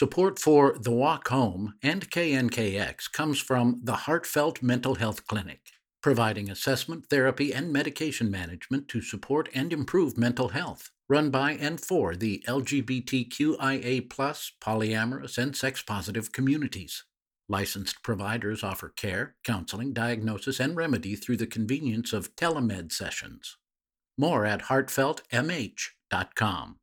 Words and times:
Support 0.00 0.38
for 0.38 0.78
The 0.80 0.92
Walk 0.92 1.28
Home 1.28 1.74
and 1.82 2.10
KNKX 2.10 3.12
comes 3.12 3.38
from 3.38 3.80
the 3.84 4.06
Heartfelt 4.06 4.62
Mental 4.62 4.94
Health 4.94 5.26
Clinic, 5.26 5.60
providing 6.00 6.50
assessment, 6.50 7.10
therapy, 7.10 7.52
and 7.52 7.70
medication 7.70 8.30
management 8.30 8.88
to 8.88 9.02
support 9.02 9.50
and 9.52 9.74
improve 9.74 10.16
mental 10.16 10.48
health. 10.48 10.90
Run 11.06 11.28
by 11.28 11.52
and 11.52 11.78
for 11.78 12.16
the 12.16 12.42
LGBTQIA, 12.48 14.08
polyamorous, 14.08 15.36
and 15.36 15.54
sex 15.54 15.82
positive 15.82 16.32
communities. 16.32 17.04
Licensed 17.46 18.02
providers 18.02 18.64
offer 18.64 18.88
care, 18.88 19.34
counseling, 19.44 19.92
diagnosis, 19.92 20.60
and 20.60 20.76
remedy 20.76 21.14
through 21.14 21.36
the 21.36 21.46
convenience 21.46 22.14
of 22.14 22.34
telemed 22.36 22.90
sessions. 22.90 23.58
More 24.16 24.46
at 24.46 24.62
heartfeltmh.com. 24.62 26.79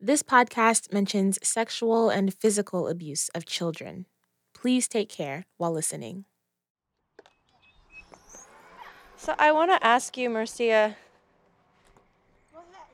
This 0.00 0.22
podcast 0.22 0.92
mentions 0.92 1.40
sexual 1.42 2.08
and 2.08 2.32
physical 2.32 2.86
abuse 2.86 3.30
of 3.30 3.44
children. 3.46 4.06
Please 4.54 4.86
take 4.86 5.08
care 5.08 5.46
while 5.56 5.72
listening. 5.72 6.24
So 9.16 9.34
I 9.40 9.50
want 9.50 9.72
to 9.72 9.84
ask 9.84 10.16
you, 10.16 10.30
Marcia, 10.30 10.96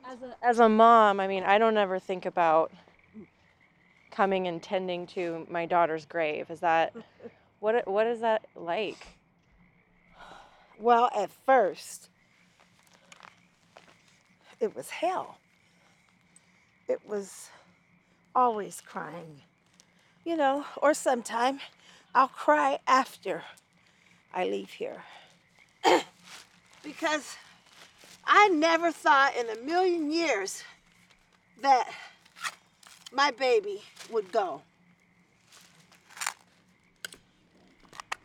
as 0.03 0.21
a, 0.23 0.35
as 0.41 0.57
a 0.57 0.67
mom, 0.67 1.19
I 1.19 1.27
mean, 1.27 1.43
I 1.43 1.59
don't 1.59 1.77
ever 1.77 1.99
think 1.99 2.25
about 2.25 2.71
coming 4.09 4.47
and 4.47 4.59
tending 4.59 5.05
to 5.07 5.45
my 5.47 5.67
daughter's 5.67 6.05
grave. 6.05 6.49
Is 6.49 6.61
that 6.61 6.91
what 7.59 7.87
what 7.87 8.07
is 8.07 8.21
that 8.21 8.47
like? 8.55 9.19
Well, 10.79 11.11
at 11.15 11.29
first, 11.45 12.09
it 14.59 14.75
was 14.75 14.89
hell 14.89 15.37
it 16.87 16.99
was 17.05 17.49
always 18.33 18.81
crying. 18.81 19.41
You 20.23 20.35
know, 20.35 20.65
or 20.81 20.93
sometime 20.93 21.59
I'll 22.13 22.27
cry 22.27 22.79
after 22.87 23.43
I 24.33 24.45
leave 24.45 24.71
here. 24.71 25.03
because 26.83 27.35
I 28.25 28.49
never 28.49 28.91
thought 28.91 29.35
in 29.35 29.49
a 29.49 29.61
million 29.61 30.11
years 30.11 30.63
that 31.61 31.89
my 33.11 33.31
baby 33.31 33.81
would 34.11 34.31
go. 34.31 34.61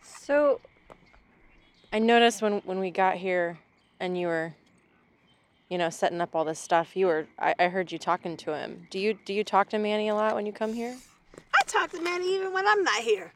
So 0.03 0.61
I 1.93 1.99
noticed 1.99 2.41
when, 2.41 2.61
when 2.65 2.79
we 2.79 2.91
got 2.91 3.17
here 3.17 3.59
and 3.99 4.17
you 4.17 4.29
were 4.29 4.55
you 5.71 5.79
know, 5.79 5.89
setting 5.89 6.21
up 6.21 6.35
all 6.35 6.45
this 6.45 6.59
stuff. 6.59 6.97
You 6.97 7.07
were 7.07 7.27
I, 7.39 7.55
I 7.59 7.69
heard 7.69 7.91
you 7.91 7.99
talking 7.99 8.37
to 8.39 8.55
him. 8.55 8.87
Do 8.91 8.99
you 8.99 9.15
do 9.25 9.33
you 9.33 9.45
talk 9.45 9.71
to 9.71 9.79
Manny 9.79 10.09
a 10.09 10.15
lot 10.15 10.35
when 10.35 10.45
you 10.45 10.53
come 10.53 10.75
here? 10.75 10.97
I 11.39 11.63
talk 11.67 11.91
to 11.93 12.01
Manny 12.03 12.35
even 12.35 12.53
when 12.53 12.67
I'm 12.67 12.83
not 12.83 13.01
here. 13.01 13.33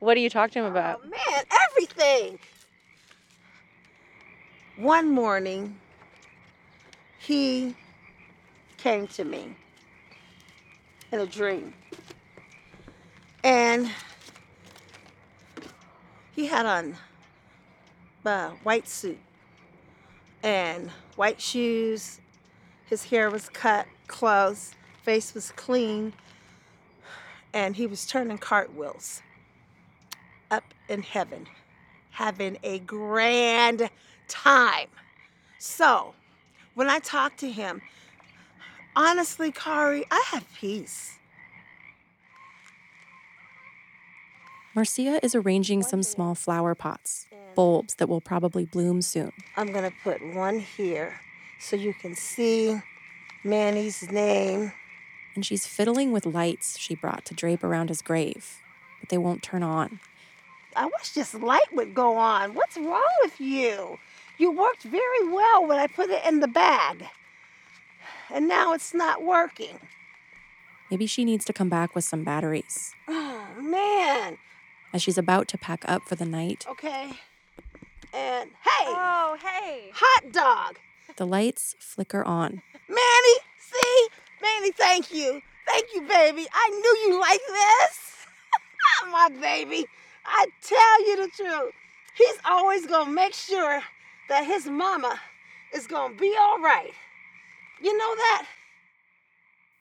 what 0.00 0.14
do 0.14 0.20
you 0.20 0.28
talk 0.28 0.50
to 0.50 0.58
him 0.58 0.64
about? 0.66 1.00
Oh, 1.02 1.08
man, 1.08 1.44
everything. 1.70 2.38
One 4.76 5.10
morning, 5.10 5.78
he 7.18 7.76
came 8.78 9.06
to 9.08 9.24
me 9.24 9.54
in 11.12 11.20
a 11.20 11.26
dream. 11.26 11.74
And 13.44 13.90
he 16.32 16.46
had 16.46 16.66
on 16.66 16.96
a 18.24 18.50
white 18.62 18.88
suit 18.88 19.18
and 20.42 20.90
white 21.16 21.40
shoes. 21.40 22.20
His 22.86 23.04
hair 23.04 23.30
was 23.30 23.48
cut 23.48 23.86
close, 24.06 24.74
face 25.02 25.34
was 25.34 25.52
clean, 25.52 26.12
and 27.54 27.76
he 27.76 27.86
was 27.86 28.06
turning 28.06 28.38
cartwheels 28.38 29.22
up 30.50 30.64
in 30.88 31.02
heaven, 31.02 31.46
having 32.10 32.58
a 32.64 32.80
grand 32.80 33.88
time. 34.28 34.88
So, 35.58 36.14
when 36.74 36.88
I 36.88 36.98
talk 36.98 37.36
to 37.38 37.50
him, 37.50 37.82
honestly, 38.96 39.52
Kari, 39.52 40.04
I 40.10 40.22
have 40.32 40.46
peace. 40.54 41.19
Marcia 44.72 45.18
is 45.24 45.34
arranging 45.34 45.82
some 45.82 46.02
small 46.02 46.36
flower 46.36 46.76
pots 46.76 47.26
bulbs 47.56 47.96
that 47.96 48.08
will 48.08 48.20
probably 48.20 48.64
bloom 48.64 49.02
soon. 49.02 49.32
I'm 49.56 49.72
going 49.72 49.90
to 49.90 49.96
put 50.04 50.22
one 50.34 50.60
here 50.60 51.20
so 51.58 51.74
you 51.74 51.92
can 51.92 52.14
see 52.14 52.80
Manny's 53.42 54.08
name. 54.10 54.72
And 55.34 55.44
she's 55.44 55.66
fiddling 55.66 56.12
with 56.12 56.24
lights 56.24 56.78
she 56.78 56.94
brought 56.94 57.24
to 57.26 57.34
drape 57.34 57.64
around 57.64 57.88
his 57.88 58.00
grave, 58.00 58.60
but 59.00 59.08
they 59.08 59.18
won't 59.18 59.42
turn 59.42 59.64
on. 59.64 59.98
I 60.76 60.86
wish 60.86 61.10
this 61.10 61.34
light 61.34 61.72
would 61.72 61.92
go 61.92 62.16
on. 62.16 62.54
What's 62.54 62.76
wrong 62.76 63.10
with 63.22 63.40
you? 63.40 63.98
You 64.38 64.52
worked 64.52 64.84
very 64.84 65.28
well 65.28 65.66
when 65.66 65.78
I 65.78 65.88
put 65.88 66.10
it 66.10 66.24
in 66.24 66.38
the 66.38 66.48
bag. 66.48 67.06
And 68.32 68.46
now 68.46 68.72
it's 68.72 68.94
not 68.94 69.24
working. 69.24 69.80
Maybe 70.90 71.06
she 71.06 71.24
needs 71.24 71.44
to 71.46 71.52
come 71.52 71.68
back 71.68 71.96
with 71.96 72.04
some 72.04 72.22
batteries. 72.22 72.94
Oh, 73.08 73.46
man. 73.60 74.38
As 74.92 75.02
she's 75.02 75.18
about 75.18 75.48
to 75.48 75.58
pack 75.58 75.84
up 75.88 76.02
for 76.02 76.16
the 76.16 76.24
night. 76.26 76.66
Okay 76.68 77.12
and 78.12 78.50
hey. 78.62 78.86
Oh, 78.86 79.36
hey. 79.42 79.90
Hot 79.94 80.32
dog. 80.32 80.78
The 81.16 81.26
lights 81.26 81.74
flicker 81.78 82.24
on. 82.24 82.62
Manny, 82.88 83.36
see? 83.58 84.08
Manny, 84.42 84.72
thank 84.72 85.12
you. 85.12 85.40
Thank 85.66 85.86
you, 85.94 86.02
baby. 86.02 86.46
I 86.52 86.68
knew 86.70 87.10
you 87.10 87.20
like 87.20 87.40
this. 87.46 88.26
My 89.10 89.28
baby. 89.40 89.86
I 90.24 90.46
tell 90.62 91.06
you 91.06 91.16
the 91.16 91.30
truth. 91.36 91.72
He's 92.16 92.36
always 92.44 92.86
going 92.86 93.06
to 93.06 93.12
make 93.12 93.34
sure 93.34 93.82
that 94.28 94.44
his 94.44 94.66
mama 94.66 95.20
is 95.74 95.86
going 95.86 96.14
to 96.14 96.18
be 96.18 96.34
all 96.38 96.60
right. 96.60 96.92
You 97.82 97.96
know 97.96 98.14
that? 98.16 98.46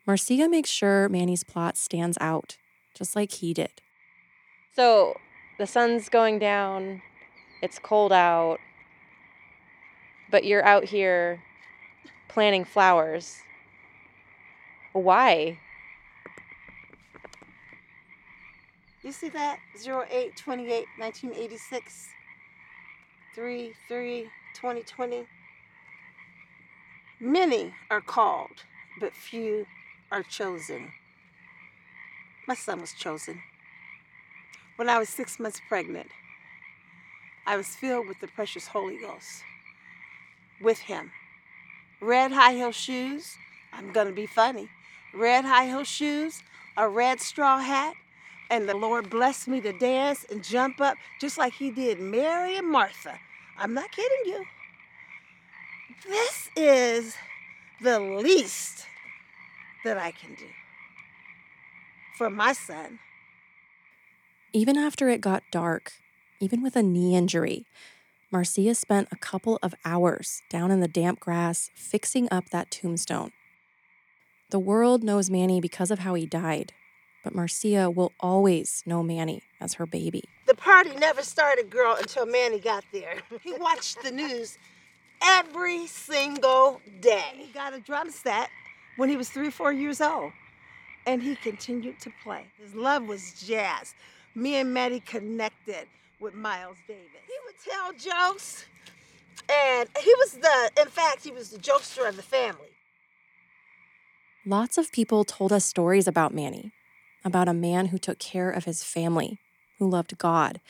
Marcia 0.06 0.48
makes 0.50 0.70
sure 0.70 1.10
Manny's 1.10 1.44
plot 1.44 1.78
stands 1.78 2.18
out, 2.22 2.58
just 2.94 3.16
like 3.16 3.32
he 3.34 3.54
did. 3.54 3.82
So 4.76 5.16
the 5.58 5.66
sun's 5.66 6.10
going 6.10 6.40
down, 6.40 7.02
it's 7.62 7.80
cold 7.80 8.14
out, 8.14 8.60
but 10.32 10.44
you're 10.44 10.64
out 10.64 10.86
here 10.86 11.42
planting 12.28 12.64
flowers. 12.64 13.40
Why? 14.94 15.60
You 19.04 19.12
see 19.12 19.30
that? 19.30 19.60
08 19.76 20.36
28 20.36 20.86
1986. 20.98 22.10
3 23.36 23.74
3 23.88 24.30
2020. 24.54 25.26
Many 27.20 27.74
are 27.90 28.02
called, 28.02 28.64
but 29.00 29.14
few 29.14 29.66
are 30.12 30.24
chosen. 30.24 30.92
My 32.48 32.56
son 32.56 32.82
was 32.82 32.94
chosen 32.94 33.42
when 34.80 34.88
I 34.88 34.98
was 34.98 35.10
six 35.10 35.42
months 35.42 35.60
pregnant. 35.68 36.08
I 37.46 37.58
was 37.58 37.68
filled 37.68 38.08
with 38.08 38.22
the 38.22 38.30
precious 38.30 38.66
Holy 38.66 38.98
Ghost 38.98 39.44
with 40.62 40.80
him. 40.80 41.12
Red 42.00 42.32
high 42.32 42.54
heel 42.54 42.72
shoes, 42.72 43.36
I'm 43.74 43.92
going 43.92 44.08
to 44.08 44.14
be 44.14 44.26
funny. 44.26 44.70
Red 45.14 45.44
high 45.44 45.66
heel 45.66 45.84
shoes, 45.84 46.42
a 46.78 46.88
red 46.88 47.20
straw 47.20 47.60
hat, 47.60 47.94
and 48.50 48.70
the 48.70 48.74
Lord 48.74 49.10
blessed 49.10 49.50
me 49.50 49.60
to 49.60 49.78
dance 49.78 50.26
and 50.32 50.42
jump 50.42 50.80
up 50.80 50.96
just 51.20 51.38
like 51.38 51.52
he 51.52 51.72
did 51.72 52.00
Mary 52.00 52.56
and 52.56 52.72
Martha. 52.72 53.20
I'm 53.58 53.74
not 53.74 53.92
kidding 53.92 54.32
you. 54.32 54.46
This 56.08 56.50
is 56.56 57.16
the 57.82 58.00
least 58.00 58.86
that 59.84 59.98
I 59.98 60.12
can 60.12 60.36
do 60.36 60.48
for 62.18 62.30
my 62.30 62.54
son. 62.54 63.00
Even 64.52 64.78
after 64.78 65.10
it 65.10 65.22
got 65.22 65.44
dark, 65.52 65.92
even 66.40 66.64
with 66.64 66.76
a 66.76 66.82
knee 66.82 67.16
injury. 67.16 67.66
Marcia 68.32 68.74
spent 68.74 69.08
a 69.12 69.16
couple 69.16 69.60
of 69.62 69.76
hours 69.86 70.42
down 70.50 70.72
in 70.72 70.80
the 70.80 70.88
damp 70.88 71.20
grass 71.20 71.70
fixing 71.76 72.28
up 72.32 72.50
that 72.50 72.72
tombstone. 72.72 73.32
The 74.50 74.60
world 74.60 75.04
knows 75.04 75.30
Manny 75.30 75.62
because 75.62 75.92
of 75.92 76.00
how 76.00 76.16
he 76.16 76.26
died, 76.26 76.74
but 77.24 77.36
Marcia 77.36 77.92
will 77.92 78.12
always 78.20 78.82
know 78.88 79.04
Manny 79.04 79.44
as 79.62 79.76
her 79.76 79.86
baby. 79.86 80.24
The 80.48 80.56
party 80.56 80.96
never 80.96 81.22
started, 81.22 81.70
girl, 81.70 81.96
until 81.96 82.26
Manny 82.26 82.60
got 82.60 82.84
there. 82.92 83.18
He 83.44 83.54
watched 83.54 84.02
the 84.02 84.12
news 84.12 84.58
every 85.24 85.86
single 85.86 86.82
day. 87.02 87.34
He 87.36 87.52
got 87.52 87.74
a 87.74 87.80
drum 87.80 88.10
set 88.10 88.50
when 88.98 89.10
he 89.10 89.18
was 89.18 89.30
three, 89.30 89.50
or 89.50 89.52
four 89.52 89.72
years 89.72 90.02
old, 90.02 90.32
and 91.06 91.22
he 91.22 91.36
continued 91.36 92.00
to 92.00 92.12
play. 92.24 92.48
His 92.60 92.74
love 92.74 93.08
was 93.08 93.34
jazz. 93.46 93.94
Me 94.36 94.56
and 94.56 94.74
Manny 94.74 95.00
connected 95.00 95.88
with 96.20 96.34
Miles 96.34 96.78
Davis. 96.88 97.06
He 97.26 97.34
would 97.46 97.56
tell 97.64 97.94
jokes, 97.94 98.66
and 99.50 99.90
he 100.02 100.14
was 100.16 100.34
the, 100.34 100.72
in 100.82 100.88
fact, 100.88 101.24
he 101.24 101.32
was 101.32 101.50
the 101.50 101.58
jokester 101.58 102.08
of 102.08 102.16
the 102.16 102.22
family. 102.22 102.68
Lots 104.46 104.78
of 104.78 104.92
people 104.92 105.24
told 105.24 105.52
us 105.52 105.66
stories 105.66 106.08
about 106.08 106.34
Manny, 106.34 106.72
about 107.26 107.50
a 107.50 107.54
man 107.54 107.88
who 107.88 107.98
took 107.98 108.20
care 108.20 108.50
of 108.50 108.66
his 108.66 108.84
family, 108.84 109.40
who 109.78 109.90
loved 109.90 110.18
God, 110.18 110.62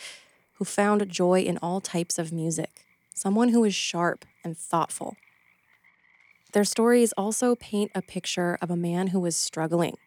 who 0.53 0.65
found 0.65 1.07
joy 1.09 1.41
in 1.41 1.57
all 1.59 1.79
types 1.81 2.17
of 2.17 2.31
music, 2.31 2.85
someone 3.13 3.49
who 3.49 3.61
was 3.61 3.75
sharp 3.75 4.25
and 4.43 4.57
thoughtful. 4.57 5.15
Their 6.53 6.63
stories 6.63 7.13
also 7.13 7.55
paint 7.55 7.91
a 7.93 8.01
picture 8.01 8.57
of 8.61 8.71
a 8.71 8.75
man 8.75 9.07
who 9.07 9.19
was 9.19 9.37
struggling 9.37 9.97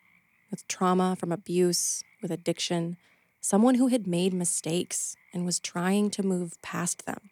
with 0.50 0.66
trauma 0.66 1.16
from 1.16 1.32
abuse, 1.32 2.02
with 2.20 2.30
addiction, 2.30 2.96
someone 3.42 3.74
who 3.74 3.88
had 3.88 4.06
made 4.06 4.32
mistakes 4.32 5.16
and 5.34 5.44
was 5.44 5.60
trying 5.60 6.08
to 6.10 6.22
move 6.22 6.60
past 6.62 7.04
them. 7.04 7.30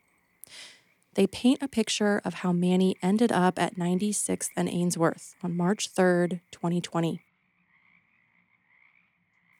They 1.15 1.27
paint 1.27 1.62
a 1.62 1.69
picture 1.69 2.21
of 2.25 2.35
how 2.35 2.53
Manny 2.53 2.97
ended 3.03 3.33
up 3.33 3.59
at 3.59 3.77
96th 3.77 4.51
and 4.57 4.69
Ainsworth 4.69 5.35
on 5.43 5.57
March 5.57 5.93
3rd, 5.95 6.41
2020. 6.51 7.23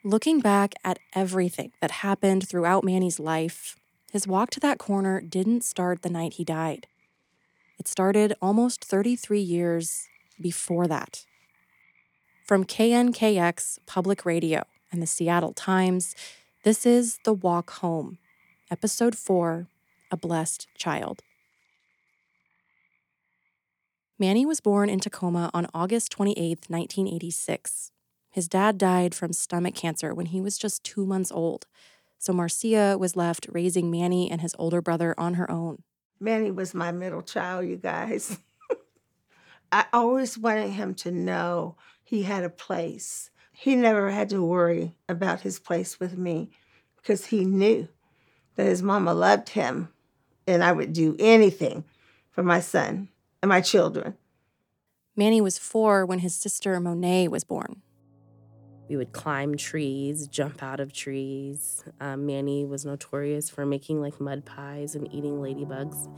Looking 0.03 0.41
back 0.41 0.75
at 0.85 0.99
everything 1.15 1.73
that 1.81 1.91
happened 1.91 2.49
throughout 2.49 2.85
Manny's 2.85 3.21
life, 3.21 3.77
his 4.11 4.27
walk 4.27 4.51
to 4.51 4.61
that 4.61 4.79
corner 4.79 5.21
didn't 5.21 5.63
start 5.63 6.03
the 6.03 6.11
night 6.11 6.35
he 6.35 6.45
died. 6.45 6.87
It 7.79 7.87
started 7.87 8.35
almost 8.43 8.85
33 8.85 9.41
years 9.41 10.09
before 10.41 10.87
that. 10.89 11.27
From 12.45 12.65
KNKX 12.65 13.79
Public 13.87 14.25
Radio 14.25 14.65
and 14.91 15.01
the 15.01 15.07
Seattle 15.07 15.53
Times, 15.53 16.15
this 16.63 16.85
is 16.85 17.19
The 17.25 17.33
Walk 17.33 17.71
Home, 17.81 18.19
Episode 18.71 19.17
4 19.17 19.67
A 20.11 20.17
Blessed 20.17 20.67
Child. 20.77 21.23
Manny 24.19 24.45
was 24.45 24.61
born 24.61 24.91
in 24.91 25.01
Tacoma 25.01 25.51
on 25.55 25.69
August 25.73 26.13
28, 26.13 26.67
1986. 26.69 27.93
His 28.31 28.47
dad 28.47 28.77
died 28.77 29.15
from 29.15 29.33
stomach 29.33 29.75
cancer 29.75 30.13
when 30.15 30.27
he 30.27 30.41
was 30.43 30.59
just 30.59 30.85
two 30.85 31.07
months 31.07 31.33
old, 31.33 31.65
so 32.19 32.35
Marcia 32.35 32.99
was 32.99 33.17
left 33.17 33.47
raising 33.51 33.91
Manny 33.91 34.31
and 34.31 34.43
his 34.43 34.55
older 34.59 34.83
brother 34.83 35.15
on 35.17 35.35
her 35.35 35.51
own. 35.51 35.83
Manny 36.21 36.51
was 36.51 36.75
my 36.75 36.93
middle 36.93 37.23
child, 37.23 37.67
you 37.67 37.77
guys. 37.77 38.39
I 39.73 39.87
always 39.95 40.37
wanted 40.37 40.73
him 40.73 40.95
to 40.97 41.11
know 41.11 41.77
he 42.05 42.25
had 42.25 42.45
a 42.45 42.51
place. 42.51 43.31
He 43.61 43.77
never 43.77 44.11
had 44.11 44.31
to 44.31 44.43
worry 44.43 44.95
about 45.07 45.43
his 45.43 45.59
place 45.59 46.01
with 46.01 46.17
me 46.17 46.49
because 46.97 47.27
he 47.27 47.45
knew 47.45 47.89
that 48.55 48.65
his 48.65 48.83
mama 48.83 49.13
loved 49.13 49.51
him 49.51 49.91
and 50.47 50.65
I 50.65 50.73
would 50.73 50.95
do 50.95 51.15
anything 51.19 51.85
for 52.31 52.43
my 52.43 52.61
son 52.61 53.11
and 53.43 53.51
my 53.51 53.61
children. 53.61 54.17
Manny 55.15 55.43
was 55.43 55.59
four 55.59 56.07
when 56.07 56.21
his 56.21 56.35
sister 56.35 56.81
Monet 56.81 57.29
was 57.29 57.45
born. 57.45 57.83
We 58.89 58.97
would 58.97 59.13
climb 59.13 59.59
trees, 59.59 60.27
jump 60.27 60.63
out 60.63 60.81
of 60.81 60.95
trees. 60.95 61.85
Um, 62.01 62.25
Manny 62.25 62.65
was 62.65 62.87
notorious 62.87 63.51
for 63.51 63.67
making 63.67 64.01
like 64.01 64.19
mud 64.23 64.47
pies 64.47 64.95
and 64.95 65.07
eating 65.13 65.35
ladybugs. 65.35 66.09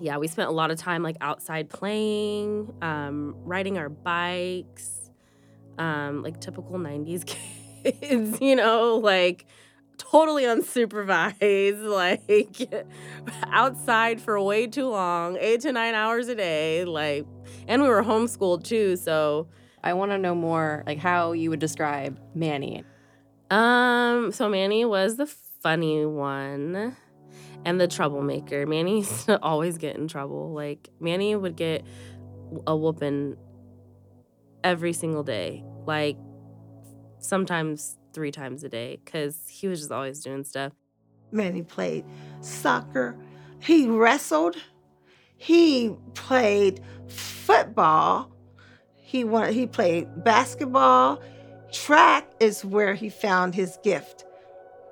Yeah, 0.00 0.16
we 0.16 0.26
spent 0.26 0.48
a 0.48 0.52
lot 0.52 0.70
of 0.70 0.78
time 0.78 1.02
like 1.02 1.16
outside 1.20 1.68
playing, 1.68 2.72
um, 2.80 3.34
riding 3.44 3.76
our 3.76 3.90
bikes, 3.90 4.97
um, 5.78 6.22
like 6.22 6.40
typical 6.40 6.78
90s 6.78 7.24
kids, 7.82 8.40
you 8.40 8.56
know, 8.56 8.96
like 8.96 9.46
totally 9.98 10.44
unsupervised, 10.44 11.82
like 11.84 12.86
outside 13.44 14.20
for 14.20 14.40
way 14.40 14.66
too 14.66 14.88
long, 14.88 15.36
eight 15.40 15.60
to 15.62 15.72
nine 15.72 15.94
hours 15.94 16.28
a 16.28 16.34
day. 16.34 16.84
Like, 16.84 17.26
and 17.66 17.82
we 17.82 17.88
were 17.88 18.02
homeschooled 18.02 18.64
too, 18.64 18.96
so 18.96 19.48
I 19.82 19.92
want 19.94 20.12
to 20.12 20.18
know 20.18 20.34
more, 20.34 20.82
like 20.86 20.98
how 20.98 21.32
you 21.32 21.50
would 21.50 21.60
describe 21.60 22.18
Manny. 22.34 22.84
Um, 23.50 24.32
so 24.32 24.48
Manny 24.48 24.84
was 24.84 25.16
the 25.16 25.26
funny 25.26 26.04
one 26.04 26.96
and 27.64 27.80
the 27.80 27.88
troublemaker. 27.88 28.66
Manny 28.66 28.98
used 28.98 29.24
to 29.26 29.42
always 29.42 29.78
get 29.78 29.96
in 29.96 30.08
trouble. 30.08 30.52
Like 30.52 30.88
Manny 31.00 31.34
would 31.34 31.56
get 31.56 31.84
a 32.66 32.76
whooping 32.76 33.36
every 34.64 34.92
single 34.92 35.22
day, 35.22 35.64
like 35.86 36.16
sometimes 37.18 37.96
three 38.12 38.32
times 38.32 38.64
a 38.64 38.68
day, 38.68 39.00
because 39.04 39.38
he 39.48 39.68
was 39.68 39.80
just 39.80 39.92
always 39.92 40.20
doing 40.20 40.44
stuff. 40.44 40.72
Man, 41.30 41.54
he 41.54 41.62
played 41.62 42.04
soccer, 42.40 43.16
he 43.60 43.86
wrestled, 43.86 44.56
he 45.36 45.94
played 46.14 46.80
football 47.08 48.32
he 49.08 49.24
wanted, 49.24 49.54
he 49.54 49.66
played 49.66 50.22
basketball. 50.22 51.22
Track 51.72 52.30
is 52.40 52.62
where 52.62 52.92
he 52.92 53.08
found 53.08 53.54
his 53.54 53.78
gift, 53.82 54.26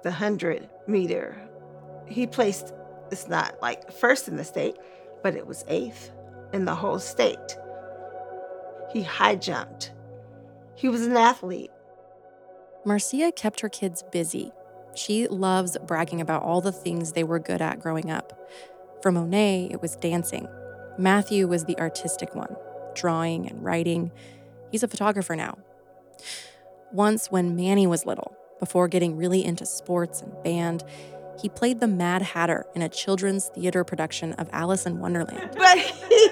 the 0.05 0.09
100 0.09 0.71
meter. 0.87 1.37
He 2.09 2.27
placed, 2.27 2.73
it's 3.13 3.29
not 3.29 3.61
like 3.61 3.93
first 3.93 4.27
in 4.27 4.37
the 4.37 4.45
state, 4.45 4.77
but 5.23 5.37
it 5.37 5.47
was 5.47 5.67
eighth 5.69 6.13
in 6.55 6.65
the 6.65 6.75
whole 6.75 6.99
state. 6.99 7.59
He 8.97 9.03
high 9.03 9.35
jumped. 9.35 9.93
He 10.75 10.89
was 10.89 11.05
an 11.05 11.19
athlete. 11.19 11.71
Marcia 12.87 13.31
kept 13.31 13.61
her 13.61 13.69
kids 13.69 14.03
busy. 14.11 14.53
She 14.95 15.29
loves 15.29 15.77
bragging 15.87 16.23
about 16.23 16.43
all 16.43 16.63
the 16.63 16.73
things 16.73 17.13
they 17.13 17.23
were 17.23 17.39
good 17.39 17.61
at 17.61 17.79
growing 17.79 18.11
up. 18.11 18.33
For 19.03 19.13
Monet, 19.13 19.69
it 19.71 19.83
was 19.83 19.97
dancing. 19.97 20.49
Matthew 20.97 21.47
was 21.47 21.67
the 21.67 21.79
artistic 21.79 22.35
one 22.35 22.57
drawing 22.95 23.47
and 23.47 23.63
writing. 23.63 24.13
He's 24.71 24.83
a 24.83 24.89
photographer 24.89 25.37
now. 25.37 25.59
Once, 26.91 27.31
when 27.31 27.55
Manny 27.55 27.87
was 27.87 28.07
little, 28.07 28.35
before 28.61 28.89
getting 28.89 29.19
really 29.19 29.45
into 29.45 29.67
sports 29.67 30.23
and 30.23 30.43
band, 30.43 30.85
he 31.39 31.51
played 31.51 31.81
the 31.81 31.87
Mad 31.87 32.23
Hatter 32.23 32.65
in 32.75 32.81
a 32.81 32.89
children's 32.89 33.49
theater 33.49 33.85
production 33.85 34.33
of 34.33 34.49
Alice 34.55 34.87
in 34.87 35.01
Wonderland. 35.01 35.51
But 35.59 35.77
he, 35.77 36.31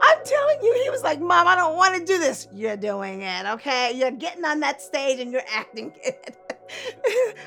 I'm 0.00 0.18
telling 0.24 0.58
you, 0.62 0.80
he 0.84 0.90
was 0.90 1.02
like, 1.02 1.20
Mom, 1.20 1.46
I 1.46 1.54
don't 1.54 1.76
want 1.76 1.98
to 1.98 2.04
do 2.04 2.18
this. 2.18 2.48
You're 2.52 2.76
doing 2.76 3.22
it, 3.22 3.46
okay? 3.46 3.92
You're 3.94 4.10
getting 4.10 4.44
on 4.44 4.60
that 4.60 4.82
stage 4.82 5.20
and 5.20 5.32
you're 5.32 5.42
acting 5.54 5.92
it. 6.04 6.36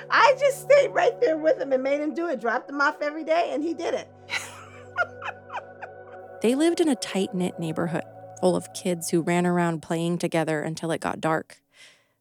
I 0.10 0.36
just 0.39 0.62
stayed 0.62 0.89
right 0.89 1.19
there 1.22 1.38
with 1.38 1.60
him 1.60 1.74
and 1.74 1.83
made 1.83 2.01
him 2.01 2.13
do 2.13 2.28
it, 2.28 2.42
dropped 2.42 2.69
him 2.69 2.81
off 2.81 3.01
every 3.01 3.24
day, 3.24 3.51
and 3.54 3.63
he 3.63 3.74
did 3.74 3.94
it. 3.94 4.12
they 6.42 6.56
lived 6.56 6.80
in 6.80 6.89
a 6.89 6.95
tight 6.95 7.33
knit 7.33 7.60
neighborhood 7.60 8.04
full 8.39 8.56
of 8.56 8.74
kids 8.74 9.12
who 9.12 9.22
ran 9.22 9.45
around 9.45 9.81
playing 9.81 10.18
together 10.18 10.62
until 10.62 10.92
it 10.92 11.00
got 11.00 11.22
dark. 11.22 11.62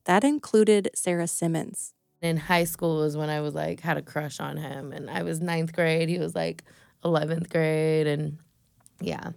That 0.04 0.22
included 0.22 0.90
Sarah 0.94 1.26
Simmons. 1.26 1.94
In 2.20 2.36
high 2.36 2.64
school 2.64 2.98
was 2.98 3.16
when 3.16 3.30
I 3.30 3.40
was 3.40 3.54
like 3.54 3.80
had 3.80 3.96
a 3.96 4.02
crush 4.02 4.40
on 4.40 4.58
him, 4.58 4.92
and 4.92 5.08
I 5.08 5.22
was 5.22 5.40
ninth 5.40 5.72
grade. 5.72 6.10
He 6.10 6.18
was 6.18 6.34
like 6.34 6.64
11th 7.02 7.48
grade, 7.48 8.06
and 8.06 8.36
yeah. 9.00 9.30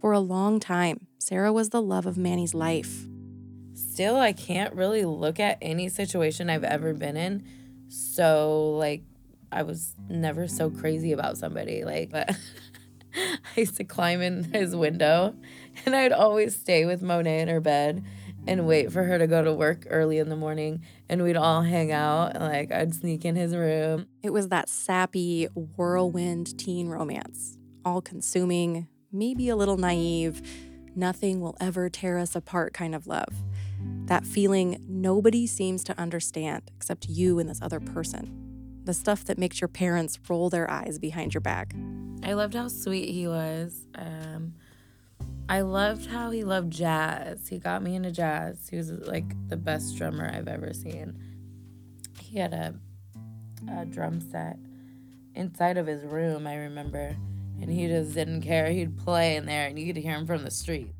For 0.00 0.12
a 0.12 0.20
long 0.20 0.60
time, 0.60 1.06
Sarah 1.18 1.52
was 1.52 1.70
the 1.70 1.82
love 1.82 2.06
of 2.06 2.18
Manny's 2.18 2.54
life. 2.54 3.06
Still, 3.74 4.16
I 4.16 4.32
can't 4.32 4.74
really 4.74 5.04
look 5.04 5.40
at 5.40 5.58
any 5.62 5.88
situation 5.88 6.50
I've 6.50 6.64
ever 6.64 6.94
been 6.94 7.16
in. 7.16 7.44
So, 7.88 8.76
like, 8.76 9.02
I 9.50 9.62
was 9.62 9.94
never 10.08 10.48
so 10.48 10.68
crazy 10.70 11.12
about 11.12 11.38
somebody. 11.38 11.84
Like, 11.84 12.10
but 12.10 12.30
I 13.14 13.60
used 13.60 13.76
to 13.76 13.84
climb 13.84 14.20
in 14.20 14.44
his 14.44 14.74
window 14.74 15.34
and 15.86 15.94
I'd 15.94 16.12
always 16.12 16.56
stay 16.56 16.84
with 16.84 17.02
Monet 17.02 17.40
in 17.40 17.48
her 17.48 17.60
bed 17.60 18.04
and 18.46 18.66
wait 18.66 18.92
for 18.92 19.04
her 19.04 19.18
to 19.18 19.26
go 19.26 19.42
to 19.42 19.52
work 19.52 19.86
early 19.88 20.18
in 20.18 20.28
the 20.28 20.36
morning 20.36 20.82
and 21.08 21.22
we'd 21.22 21.36
all 21.36 21.62
hang 21.62 21.92
out 21.92 22.38
like 22.40 22.72
I'd 22.72 22.94
sneak 22.94 23.24
in 23.24 23.36
his 23.36 23.54
room. 23.54 24.06
It 24.22 24.30
was 24.30 24.48
that 24.48 24.68
sappy 24.68 25.46
whirlwind 25.54 26.58
teen 26.58 26.88
romance, 26.88 27.56
all 27.84 28.02
consuming, 28.02 28.88
maybe 29.14 29.48
a 29.48 29.56
little 29.56 29.76
naive, 29.76 30.42
nothing 30.96 31.40
will 31.40 31.56
ever 31.60 31.88
tear 31.88 32.18
us 32.18 32.34
apart 32.34 32.74
kind 32.74 32.94
of 32.94 33.06
love. 33.06 33.32
That 34.06 34.26
feeling 34.26 34.84
nobody 34.88 35.46
seems 35.46 35.84
to 35.84 35.98
understand 35.98 36.70
except 36.76 37.08
you 37.08 37.38
and 37.38 37.48
this 37.48 37.62
other 37.62 37.80
person. 37.80 38.82
The 38.84 38.92
stuff 38.92 39.24
that 39.24 39.38
makes 39.38 39.60
your 39.60 39.68
parents 39.68 40.18
roll 40.28 40.50
their 40.50 40.70
eyes 40.70 40.98
behind 40.98 41.32
your 41.32 41.40
back. 41.40 41.74
I 42.22 42.34
loved 42.34 42.54
how 42.54 42.68
sweet 42.68 43.10
he 43.10 43.26
was. 43.26 43.86
Um, 43.94 44.54
I 45.48 45.60
loved 45.60 46.06
how 46.06 46.30
he 46.30 46.42
loved 46.42 46.72
jazz. 46.72 47.48
He 47.48 47.58
got 47.58 47.82
me 47.82 47.94
into 47.94 48.10
jazz. 48.10 48.68
He 48.68 48.76
was 48.76 48.90
like 48.90 49.24
the 49.48 49.56
best 49.56 49.96
drummer 49.96 50.30
I've 50.34 50.48
ever 50.48 50.72
seen. 50.72 51.18
He 52.20 52.38
had 52.38 52.52
a, 52.52 52.74
a 53.70 53.84
drum 53.86 54.20
set 54.20 54.58
inside 55.34 55.76
of 55.76 55.86
his 55.86 56.04
room, 56.04 56.46
I 56.46 56.56
remember, 56.56 57.16
and 57.64 57.72
he 57.72 57.88
just 57.88 58.14
didn't 58.14 58.42
care. 58.42 58.70
He'd 58.70 58.96
play 58.96 59.36
in 59.36 59.46
there, 59.46 59.66
and 59.66 59.78
you 59.78 59.86
could 59.86 60.00
hear 60.00 60.14
him 60.14 60.26
from 60.26 60.44
the 60.44 60.50
street. 60.50 60.92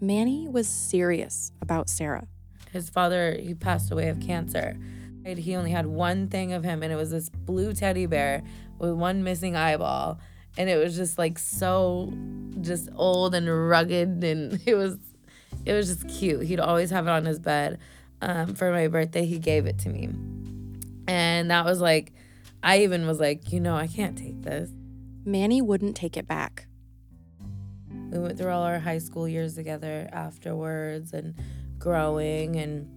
Manny 0.00 0.48
was 0.48 0.68
serious 0.68 1.50
about 1.60 1.88
Sarah. 1.88 2.26
His 2.72 2.88
father, 2.88 3.36
he 3.40 3.54
passed 3.54 3.90
away 3.90 4.08
of 4.08 4.20
cancer. 4.20 4.76
He 5.24 5.56
only 5.56 5.72
had 5.72 5.86
one 5.86 6.28
thing 6.28 6.52
of 6.52 6.62
him, 6.62 6.82
and 6.82 6.92
it 6.92 6.96
was 6.96 7.10
this 7.10 7.28
blue 7.28 7.72
teddy 7.72 8.06
bear 8.06 8.42
with 8.78 8.92
one 8.92 9.24
missing 9.24 9.56
eyeball 9.56 10.20
and 10.56 10.68
it 10.68 10.76
was 10.76 10.96
just 10.96 11.18
like 11.18 11.38
so 11.38 12.12
just 12.60 12.88
old 12.96 13.34
and 13.34 13.68
rugged 13.68 14.24
and 14.24 14.60
it 14.66 14.74
was 14.74 14.96
it 15.66 15.72
was 15.72 15.88
just 15.88 16.08
cute. 16.08 16.42
He'd 16.42 16.60
always 16.60 16.90
have 16.90 17.06
it 17.06 17.10
on 17.10 17.24
his 17.24 17.38
bed. 17.38 17.78
Um, 18.22 18.54
for 18.54 18.70
my 18.70 18.88
birthday, 18.88 19.24
he 19.24 19.38
gave 19.38 19.66
it 19.66 19.78
to 19.80 19.88
me. 19.88 20.08
And 21.06 21.50
that 21.50 21.64
was 21.64 21.80
like, 21.80 22.12
I 22.62 22.80
even 22.80 23.06
was 23.06 23.18
like, 23.18 23.52
you 23.52 23.60
know, 23.60 23.74
I 23.74 23.86
can't 23.86 24.16
take 24.16 24.42
this. 24.42 24.70
Manny 25.24 25.60
wouldn't 25.62 25.96
take 25.96 26.16
it 26.16 26.26
back. 26.26 26.66
We 28.10 28.18
went 28.18 28.38
through 28.38 28.50
all 28.50 28.62
our 28.62 28.78
high 28.78 28.98
school 28.98 29.28
years 29.28 29.54
together 29.54 30.08
afterwards 30.12 31.12
and 31.12 31.34
growing 31.78 32.56
and 32.56 32.88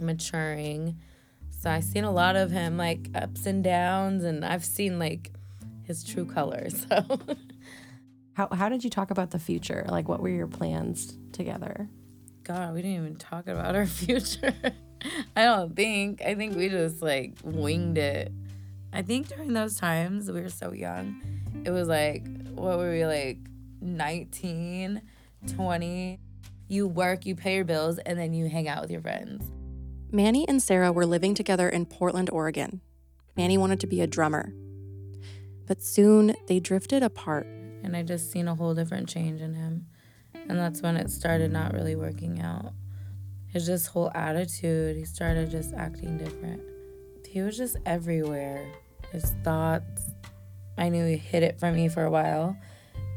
maturing. 0.00 0.98
So 1.50 1.70
I've 1.70 1.84
seen 1.84 2.04
a 2.04 2.10
lot 2.10 2.36
of 2.36 2.50
him 2.50 2.76
like 2.76 3.10
ups 3.14 3.44
and 3.46 3.62
downs, 3.62 4.24
and 4.24 4.44
I've 4.44 4.64
seen 4.64 4.98
like 4.98 5.32
his 5.84 6.04
true 6.04 6.26
colors. 6.26 6.86
So. 7.00 7.20
How, 8.34 8.48
how 8.52 8.68
did 8.70 8.84
you 8.84 8.88
talk 8.88 9.10
about 9.10 9.32
the 9.32 9.38
future? 9.38 9.84
Like, 9.88 10.08
what 10.08 10.20
were 10.20 10.30
your 10.30 10.46
plans 10.46 11.18
together? 11.32 11.90
God, 12.44 12.72
we 12.72 12.80
didn't 12.80 12.96
even 12.96 13.16
talk 13.16 13.48
about 13.48 13.74
our 13.74 13.84
future. 14.00 14.54
I 15.36 15.44
don't 15.44 15.76
think. 15.76 16.22
I 16.22 16.34
think 16.34 16.56
we 16.56 16.68
just 16.70 17.02
like 17.02 17.34
winged 17.42 17.98
it. 17.98 18.32
I 18.92 19.02
think 19.02 19.28
during 19.28 19.52
those 19.52 19.76
times, 19.76 20.30
we 20.30 20.40
were 20.40 20.48
so 20.48 20.72
young. 20.72 21.20
It 21.64 21.70
was 21.70 21.88
like, 21.88 22.26
what 22.54 22.78
were 22.78 22.90
we 22.90 23.06
like, 23.06 23.38
19, 23.80 25.02
20? 25.46 26.20
You 26.68 26.86
work, 26.86 27.26
you 27.26 27.34
pay 27.34 27.56
your 27.56 27.64
bills, 27.64 27.98
and 27.98 28.18
then 28.18 28.32
you 28.32 28.48
hang 28.48 28.68
out 28.68 28.82
with 28.82 28.90
your 28.90 29.00
friends. 29.00 29.50
Manny 30.12 30.46
and 30.48 30.62
Sarah 30.62 30.92
were 30.92 31.06
living 31.06 31.34
together 31.34 31.68
in 31.68 31.86
Portland, 31.86 32.30
Oregon. 32.30 32.80
Manny 33.36 33.56
wanted 33.56 33.80
to 33.80 33.86
be 33.86 34.00
a 34.00 34.06
drummer. 34.06 34.52
But 35.66 35.82
soon 35.82 36.34
they 36.48 36.58
drifted 36.60 37.02
apart. 37.02 37.46
And 37.82 37.96
I 37.96 38.02
just 38.02 38.30
seen 38.30 38.48
a 38.48 38.54
whole 38.54 38.74
different 38.74 39.08
change 39.08 39.40
in 39.40 39.54
him. 39.54 39.86
And 40.48 40.58
that's 40.58 40.82
when 40.82 40.96
it 40.96 41.10
started 41.10 41.52
not 41.52 41.72
really 41.72 41.94
working 41.94 42.40
out. 42.40 42.72
His 43.46 43.66
just 43.66 43.88
whole 43.88 44.10
attitude, 44.14 44.96
he 44.96 45.04
started 45.04 45.50
just 45.50 45.72
acting 45.74 46.18
different. 46.18 46.60
He 47.26 47.40
was 47.40 47.56
just 47.56 47.76
everywhere. 47.86 48.72
His 49.12 49.34
thoughts, 49.44 50.10
I 50.80 50.88
knew 50.88 51.06
he 51.06 51.16
hid 51.16 51.42
it 51.42 51.60
from 51.60 51.74
me 51.74 51.88
for 51.88 52.02
a 52.02 52.10
while, 52.10 52.56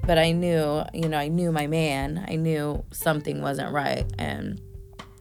but 0.06 0.18
I 0.18 0.34
knew, 0.34 0.84
you 0.94 1.08
know, 1.08 1.18
I 1.18 1.30
knew 1.30 1.52
my 1.52 1.66
man. 1.66 2.26
I 2.28 2.36
knew 2.36 2.84
something 2.92 3.42
wasn't 3.42 3.74
right. 3.74 4.06
And 4.20 4.62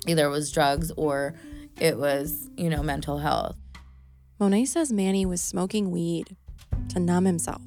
either 0.08 0.26
it 0.26 0.30
was 0.30 0.50
drugs 0.50 0.90
or 0.96 1.34
it 1.78 1.96
was, 1.96 2.50
you 2.56 2.68
know, 2.68 2.82
mental 2.82 3.18
health. 3.18 3.56
Monet 4.40 4.64
says 4.64 4.92
Manny 4.92 5.24
was 5.24 5.40
smoking 5.40 5.92
weed 5.92 6.36
to 6.88 6.98
numb 6.98 7.26
himself. 7.26 7.62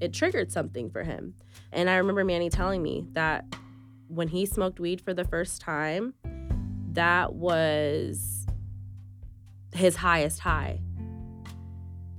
It 0.00 0.12
triggered 0.12 0.50
something 0.50 0.90
for 0.90 1.04
him. 1.04 1.34
And 1.72 1.88
I 1.88 1.96
remember 1.96 2.24
Manny 2.24 2.50
telling 2.50 2.82
me 2.82 3.06
that 3.12 3.44
when 4.08 4.26
he 4.26 4.44
smoked 4.44 4.80
weed 4.80 5.00
for 5.00 5.14
the 5.14 5.24
first 5.24 5.60
time, 5.60 6.14
that 6.92 7.34
was 7.34 8.44
his 9.72 9.94
highest 9.94 10.40
high. 10.40 10.80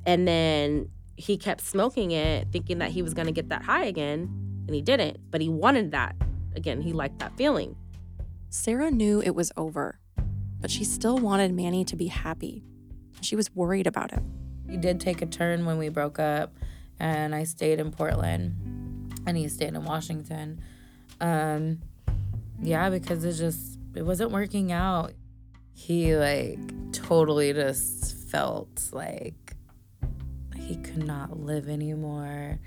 And 0.05 0.25
then 0.25 0.89
he 1.17 1.35
kept 1.35 1.61
smoking 1.61 2.11
it, 2.11 2.47
thinking 2.51 2.77
that 2.77 2.91
he 2.91 3.01
was 3.01 3.13
going 3.13 3.25
to 3.25 3.33
get 3.33 3.49
that 3.49 3.63
high 3.63 3.85
again, 3.85 4.29
and 4.67 4.75
he 4.75 4.81
didn't. 4.81 5.17
But 5.31 5.41
he 5.41 5.49
wanted 5.49 5.91
that. 5.91 6.15
Again, 6.55 6.79
he 6.81 6.93
liked 6.93 7.19
that 7.19 7.35
feeling. 7.35 7.75
Sarah 8.49 8.91
knew 8.91 9.21
it 9.21 9.35
was 9.35 9.51
over, 9.57 9.99
but 10.61 10.71
she 10.71 10.83
still 10.83 11.17
wanted 11.17 11.53
Manny 11.53 11.83
to 11.85 11.95
be 11.95 12.07
happy. 12.07 12.63
She 13.21 13.35
was 13.35 13.53
worried 13.55 13.87
about 13.87 14.11
him. 14.11 14.31
He 14.69 14.77
did 14.77 14.99
take 14.99 15.21
a 15.21 15.25
turn 15.25 15.65
when 15.65 15.77
we 15.77 15.89
broke 15.89 16.19
up, 16.19 16.53
and 16.99 17.33
I 17.33 17.43
stayed 17.43 17.79
in 17.79 17.91
Portland, 17.91 19.11
and 19.25 19.35
he 19.35 19.47
stayed 19.47 19.73
in 19.73 19.83
Washington. 19.83 20.61
Um, 21.19 21.79
yeah, 22.61 22.89
because 22.89 23.25
it 23.25 23.33
just 23.33 23.79
it 23.95 24.05
wasn't 24.05 24.31
working 24.31 24.71
out. 24.71 25.13
He 25.73 26.15
like 26.15 26.59
totally 26.91 27.53
just 27.53 28.15
felt 28.29 28.89
like 28.91 29.46
he 30.67 30.75
could 30.75 31.03
not 31.03 31.39
live 31.39 31.69
anymore. 31.69 32.59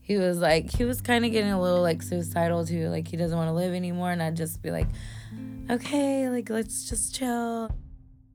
He 0.00 0.16
was 0.16 0.38
like 0.38 0.74
he 0.74 0.84
was 0.84 1.00
kind 1.00 1.24
of 1.24 1.30
getting 1.32 1.50
a 1.50 1.60
little 1.60 1.82
like 1.82 2.02
suicidal 2.02 2.66
too, 2.66 2.88
like 2.88 3.06
he 3.06 3.16
doesn't 3.16 3.36
want 3.36 3.48
to 3.48 3.52
live 3.52 3.74
anymore 3.74 4.10
and 4.10 4.22
I'd 4.22 4.36
just 4.36 4.60
be 4.62 4.70
like, 4.70 4.88
"Okay, 5.70 6.28
like 6.28 6.50
let's 6.50 6.88
just 6.88 7.14
chill." 7.14 7.70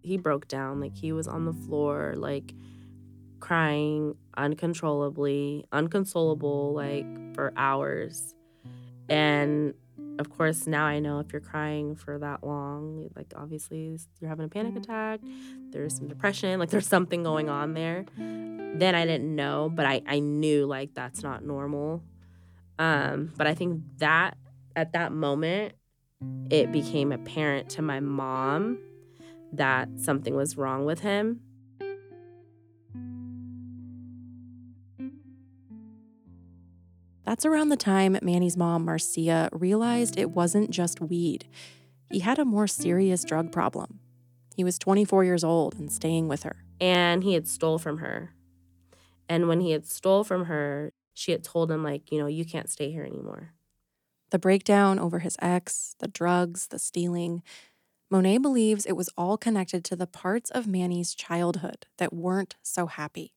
He 0.02 0.18
broke 0.18 0.48
down, 0.48 0.80
like 0.80 0.96
he 0.96 1.12
was 1.12 1.28
on 1.28 1.46
the 1.46 1.54
floor 1.54 2.14
like 2.16 2.54
crying 3.40 4.16
uncontrollably, 4.38 5.66
unconsolable 5.72 6.74
like 6.74 7.36
for 7.36 7.52
hours. 7.58 8.36
And 9.10 9.74
of 10.20 10.30
course, 10.30 10.68
now 10.68 10.86
I 10.86 11.00
know 11.00 11.20
if 11.20 11.32
you're 11.32 11.42
crying 11.42 11.96
for 11.96 12.20
that 12.20 12.44
long, 12.44 13.10
like 13.16 13.34
obviously 13.36 13.98
you're 14.20 14.30
having 14.30 14.46
a 14.46 14.50
panic 14.50 14.76
attack, 14.76 15.20
there's 15.72 15.96
some 15.96 16.08
depression, 16.08 16.60
like 16.60 16.70
there's 16.70 16.88
something 16.88 17.24
going 17.24 17.50
on 17.50 17.74
there. 17.74 18.06
Then 18.18 18.96
I 18.96 19.06
didn't 19.06 19.36
know, 19.36 19.72
but 19.74 19.86
I, 19.86 20.02
I 20.06 20.20
knew 20.20 20.66
like 20.66 20.94
that's 20.94 21.24
not 21.24 21.44
normal. 21.44 22.04
Um, 22.80 23.32
but 23.38 23.48
I 23.48 23.54
think 23.54 23.82
that 23.98 24.38
at 24.76 24.94
that 24.94 25.12
moment, 25.12 25.74
it 26.50 26.72
became 26.72 27.12
apparent 27.12 27.70
to 27.70 27.82
my 27.82 28.00
mom 28.00 28.80
that 29.52 29.90
something 29.98 30.36
was 30.36 30.58
wrong 30.58 30.86
with 30.86 31.02
him. 31.02 31.42
That's 37.26 37.46
around 37.46 37.70
the 37.70 37.78
time 37.78 38.18
Manny's 38.22 38.58
mom, 38.58 38.86
Marcia, 38.86 39.50
realized 39.54 40.18
it 40.18 40.32
wasn't 40.32 40.72
just 40.72 41.00
weed. 41.00 41.46
He 42.12 42.20
had 42.20 42.38
a 42.38 42.46
more 42.46 42.68
serious 42.68 43.24
drug 43.24 43.52
problem. 43.52 44.00
He 44.56 44.64
was 44.64 44.78
24 44.78 45.24
years 45.24 45.44
old 45.44 45.76
and 45.76 45.92
staying 45.92 46.28
with 46.28 46.44
her. 46.44 46.58
And 46.80 47.24
he 47.24 47.34
had 47.34 47.48
stole 47.48 47.80
from 47.80 48.00
her. 48.00 48.34
And 49.30 49.48
when 49.48 49.62
he 49.62 49.72
had 49.72 49.86
stole 49.86 50.24
from 50.24 50.46
her, 50.46 50.92
she 51.14 51.32
had 51.32 51.44
told 51.44 51.72
him 51.72 51.84
like, 51.84 52.12
you 52.12 52.20
know, 52.20 52.28
you 52.28 52.46
can't 52.46 52.70
stay 52.70 52.92
here 52.92 53.04
anymore. 53.04 53.54
The 54.32 54.40
breakdown 54.40 55.00
over 55.00 55.20
his 55.20 55.38
ex, 55.42 55.96
the 56.00 56.08
drugs, 56.08 56.68
the 56.68 56.80
stealing. 56.80 57.42
Monet 58.10 58.40
believes 58.40 58.86
it 58.86 58.98
was 58.98 59.10
all 59.18 59.38
connected 59.38 59.84
to 59.86 59.96
the 59.96 60.08
parts 60.08 60.52
of 60.52 60.68
Manny's 60.68 61.16
childhood 61.16 61.86
that 61.98 62.14
weren't 62.14 62.56
so 62.62 62.88
happy, 62.88 63.34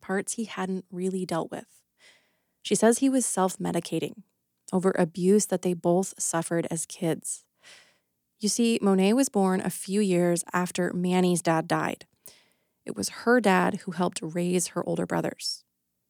parts 0.00 0.34
he 0.34 0.44
hadn't 0.44 0.84
really 0.90 1.26
dealt 1.26 1.50
with. 1.50 1.82
She 2.66 2.74
says 2.74 2.98
he 2.98 3.08
was 3.08 3.24
self 3.24 3.58
medicating 3.58 4.24
over 4.72 4.92
abuse 4.98 5.46
that 5.46 5.62
they 5.62 5.72
both 5.72 6.20
suffered 6.20 6.66
as 6.68 6.84
kids. 6.84 7.44
You 8.40 8.48
see, 8.48 8.80
Monet 8.82 9.12
was 9.12 9.28
born 9.28 9.60
a 9.60 9.70
few 9.70 10.00
years 10.00 10.42
after 10.52 10.92
Manny's 10.92 11.42
dad 11.42 11.68
died. 11.68 12.06
It 12.84 12.96
was 12.96 13.20
her 13.22 13.40
dad 13.40 13.82
who 13.82 13.92
helped 13.92 14.18
raise 14.20 14.66
her 14.68 14.84
older 14.84 15.06
brothers. 15.06 15.62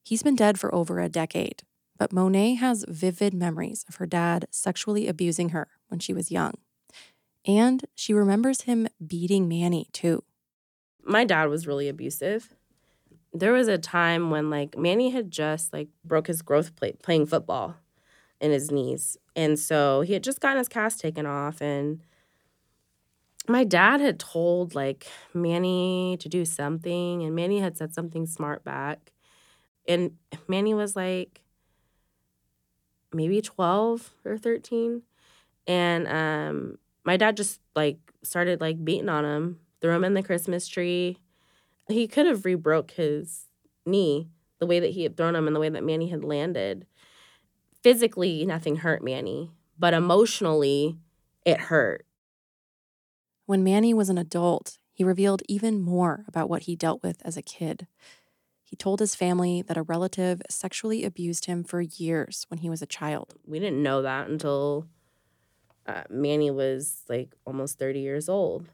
He's 0.03 0.23
been 0.23 0.35
dead 0.35 0.59
for 0.59 0.75
over 0.75 0.99
a 0.99 1.11
decade, 1.11 1.63
but 1.99 2.11
Monet 2.11 2.55
has 2.55 2.87
vivid 2.89 3.35
memories 3.35 3.85
of 3.87 3.97
her 3.97 4.07
dad 4.07 4.47
sexually 4.51 5.09
abusing 5.09 5.51
her 5.51 5.69
when 5.89 6.01
she 6.01 6.15
was 6.15 6.33
young. 6.33 6.55
And 7.45 7.85
she 7.95 8.15
remembers 8.15 8.63
him 8.63 8.89
beating 9.07 9.47
Manny, 9.47 9.89
too. 9.93 10.25
My 11.05 11.27
dad 11.27 11.51
was 11.51 11.67
really 11.67 11.91
abusive 11.91 12.56
there 13.41 13.53
was 13.53 13.69
a 13.69 13.79
time 13.79 14.31
when 14.31 14.51
like 14.51 14.77
Manny 14.77 15.11
had 15.11 15.31
just 15.31 15.73
like 15.73 15.89
broke 16.05 16.27
his 16.27 16.43
growth 16.43 16.77
plate 16.77 17.03
playing 17.03 17.27
football 17.27 17.77
in 18.41 18.51
his 18.51 18.71
knees. 18.71 19.17
And 19.35 19.59
so 19.59 20.01
he 20.03 20.13
had 20.13 20.25
just 20.25 20.41
gotten 20.41 20.59
his 20.59 20.69
cast 20.69 21.01
taken 21.01 21.27
off 21.27 21.61
and 21.61 22.01
my 23.49 23.65
dad 23.65 24.01
had 24.01 24.19
told 24.19 24.75
like 24.75 25.07
Manny 25.33 26.17
to 26.21 26.29
do 26.29 26.45
something 26.45 27.23
and 27.23 27.35
Manny 27.35 27.61
had 27.61 27.77
said 27.77 27.95
something 27.95 28.27
smart 28.27 28.65
back. 28.65 29.13
And 29.89 30.13
Manny 30.49 30.75
was 30.75 30.97
like 30.97 31.43
maybe 33.13 33.41
12 33.41 34.11
or 34.25 34.37
13 34.37 35.03
and 35.67 36.09
um 36.09 36.79
my 37.05 37.17
dad 37.17 37.37
just 37.37 37.61
like 37.77 37.99
started 38.23 38.61
like 38.61 38.85
beating 38.85 39.09
on 39.09 39.25
him, 39.25 39.61
threw 39.81 39.93
him 39.93 40.05
in 40.05 40.15
the 40.15 40.23
Christmas 40.23 40.67
tree 40.67 41.19
he 41.89 42.09
could 42.09 42.27
have 42.27 42.45
rebroke 42.45 42.93
his 42.93 43.47
knee 43.85 44.29
the 44.59 44.67
way 44.67 44.81
that 44.81 44.93
he 44.93 45.03
had 45.03 45.17
thrown 45.17 45.37
him 45.37 45.47
and 45.47 45.55
the 45.55 45.61
way 45.61 45.69
that 45.69 45.85
Manny 45.85 46.09
had 46.09 46.25
landed. 46.25 46.87
Physically, 47.83 48.45
nothing 48.45 48.77
hurt 48.77 49.03
Manny, 49.03 49.51
but 49.79 49.95
emotionally, 49.95 50.99
it 51.45 51.61
hurt. 51.61 52.07
When 53.45 53.63
Manny 53.63 53.95
was 53.95 54.09
an 54.09 54.19
adult, 54.19 54.79
he 54.93 55.05
revealed 55.05 55.43
even 55.49 55.81
more 55.81 56.25
about 56.27 56.49
what 56.49 56.63
he 56.63 56.75
dealt 56.75 57.03
with 57.03 57.21
as 57.25 57.37
a 57.37 57.43
kid. 57.43 57.87
He 58.65 58.75
told 58.75 58.99
his 58.99 59.15
family 59.15 59.63
that 59.63 59.77
a 59.77 59.83
relative 59.83 60.43
sexually 60.51 61.05
abused 61.05 61.45
him 61.45 61.63
for 61.63 61.81
years 61.81 62.47
when 62.49 62.59
he 62.59 62.71
was 62.71 62.83
a 62.83 62.87
child. 62.87 63.35
We 63.47 63.61
didn't 63.61 63.83
know 63.83 64.03
that 64.03 64.29
until 64.29 64.89
uh, 65.87 66.03
Manny 66.11 66.51
was 66.51 67.03
like 67.09 67.37
almost 67.45 67.79
30 67.79 68.01
years 68.01 68.29
old. 68.29 68.67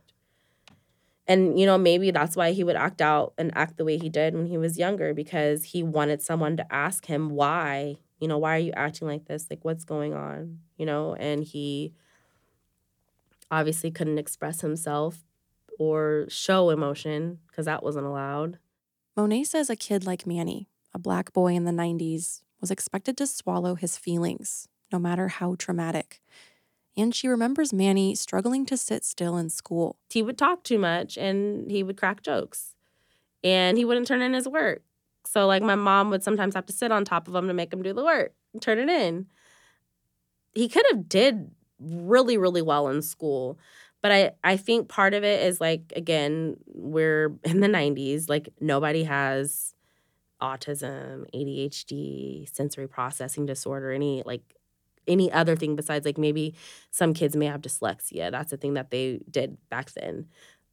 And, 1.33 1.59
you 1.59 1.65
know, 1.65 1.79
maybe 1.79 2.11
that's 2.11 2.37
why 2.37 2.53
he 2.53 2.63
would 2.63 2.77
act 2.77 3.01
out 3.01 3.33
and 3.39 3.51
act 3.57 3.79
the 3.79 3.87
way 3.87 3.97
he 3.97 4.11
did 4.11 4.35
when 4.35 4.45
he 4.45 4.59
was 4.59 4.79
younger 4.79 5.15
because 5.15 5.65
he 5.65 5.83
wanted 5.83 6.21
someone 6.21 6.59
to 6.59 6.73
ask 6.75 7.07
him 7.07 7.31
why, 7.31 7.97
you 8.21 8.29
know, 8.29 8.37
why 8.37 8.57
are 8.57 8.59
you 8.59 8.73
acting 8.73 9.09
like 9.09 9.25
this? 9.25 9.47
Like, 9.49 9.65
what's 9.65 9.85
going 9.85 10.13
on? 10.13 10.59
You 10.77 10.85
know, 10.85 11.15
and 11.15 11.43
he 11.43 11.95
obviously 13.51 13.91
couldn't 13.91 14.19
express 14.19 14.61
himself 14.61 15.25
or 15.79 16.27
show 16.29 16.69
emotion 16.69 17.39
because 17.47 17.65
that 17.65 17.83
wasn't 17.83 18.05
allowed. 18.05 18.59
Monet 19.17 19.45
says 19.45 19.71
a 19.71 19.77
kid 19.77 20.05
like 20.05 20.27
Manny, 20.27 20.69
a 20.93 20.99
black 20.99 21.33
boy 21.33 21.55
in 21.55 21.65
the 21.65 21.73
90s, 21.73 22.43
was 22.61 22.71
expected 22.71 23.17
to 23.17 23.27
swallow 23.27 23.75
his 23.75 23.97
feelings, 23.97 24.69
no 24.93 24.99
matter 24.99 25.29
how 25.29 25.55
traumatic. 25.55 26.21
And 26.97 27.15
she 27.15 27.27
remembers 27.29 27.73
Manny 27.73 28.15
struggling 28.15 28.67
to 28.67 28.77
sit 28.77 29.05
still 29.05 29.37
in 29.37 29.49
school. 29.49 29.97
He 30.11 30.23
would 30.23 30.37
talk 30.37 30.63
too 30.63 30.79
much 30.79 31.17
and 31.17 31.71
he 31.71 31.83
would 31.83 31.97
crack 31.97 32.23
jokes 32.23 32.75
and 33.43 33.79
he 33.79 33.85
wouldn't 33.85 34.07
turn 34.07 34.23
in 34.23 34.35
his 34.35 34.49
work. 34.49 34.83
So, 35.25 35.47
like, 35.47 35.63
my 35.63 35.75
mom 35.77 36.11
would 36.11 36.23
sometimes 36.23 36.55
have 36.55 36.67
to 36.67 36.73
sit 36.73 36.93
on 36.93 37.05
top 37.05 37.29
of 37.29 37.35
him 37.35 37.47
to 37.47 37.55
make 37.55 37.73
him 37.73 37.83
do 37.83 37.93
the 37.93 38.05
work, 38.05 38.35
turn 38.61 38.79
it 38.79 38.89
in. 38.89 39.27
He 40.55 40.69
could 40.69 40.85
have 40.91 41.09
did 41.09 41.51
really, 41.81 42.37
really 42.37 42.63
well 42.63 42.89
in 42.89 43.03
school. 43.03 43.59
But 44.03 44.13
I, 44.13 44.33
I 44.43 44.57
think 44.57 44.89
part 44.89 45.15
of 45.15 45.23
it 45.23 45.47
is 45.47 45.61
like, 45.61 45.93
again, 45.95 46.57
we're 46.67 47.33
in 47.45 47.61
the 47.61 47.69
90s. 47.69 48.29
Like, 48.29 48.49
nobody 48.61 49.05
has 49.05 49.75
autism, 50.41 51.25
ADHD, 51.33 52.53
sensory 52.53 52.89
processing 52.89 53.47
disorder, 53.47 53.93
any 53.93 54.23
like 54.27 54.43
any 55.07 55.31
other 55.33 55.57
thing 55.57 55.77
besides 55.77 56.05
like 56.05 56.19
maybe 56.19 56.55
some 56.91 57.15
kids 57.15 57.37
may 57.37 57.47
have 57.47 57.61
dyslexia. 57.61 58.31
That's 58.31 58.53
a 58.53 58.57
thing 58.57 58.75
that 58.75 58.91
they 58.91 59.21
did 59.31 59.57
back 59.69 59.93
then. 59.93 60.27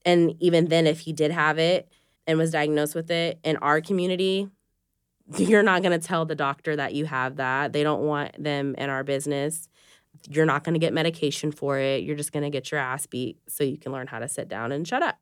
And 0.05 0.35
even 0.39 0.67
then, 0.67 0.87
if 0.87 1.01
he 1.01 1.13
did 1.13 1.31
have 1.31 1.57
it 1.57 1.89
and 2.27 2.37
was 2.37 2.51
diagnosed 2.51 2.95
with 2.95 3.11
it 3.11 3.39
in 3.43 3.57
our 3.57 3.81
community, 3.81 4.49
you're 5.37 5.63
not 5.63 5.81
going 5.83 5.99
to 5.99 6.05
tell 6.05 6.25
the 6.25 6.35
doctor 6.35 6.75
that 6.75 6.93
you 6.93 7.05
have 7.05 7.37
that. 7.37 7.73
They 7.73 7.83
don't 7.83 8.01
want 8.01 8.41
them 8.41 8.75
in 8.77 8.89
our 8.89 9.03
business. 9.03 9.67
You're 10.27 10.45
not 10.45 10.63
going 10.63 10.73
to 10.73 10.79
get 10.79 10.93
medication 10.93 11.51
for 11.51 11.77
it. 11.77 12.03
You're 12.03 12.15
just 12.15 12.31
going 12.31 12.43
to 12.43 12.49
get 12.49 12.71
your 12.71 12.79
ass 12.79 13.05
beat 13.05 13.37
so 13.47 13.63
you 13.63 13.77
can 13.77 13.91
learn 13.91 14.07
how 14.07 14.19
to 14.19 14.27
sit 14.27 14.47
down 14.47 14.71
and 14.71 14.87
shut 14.87 15.03
up. 15.03 15.17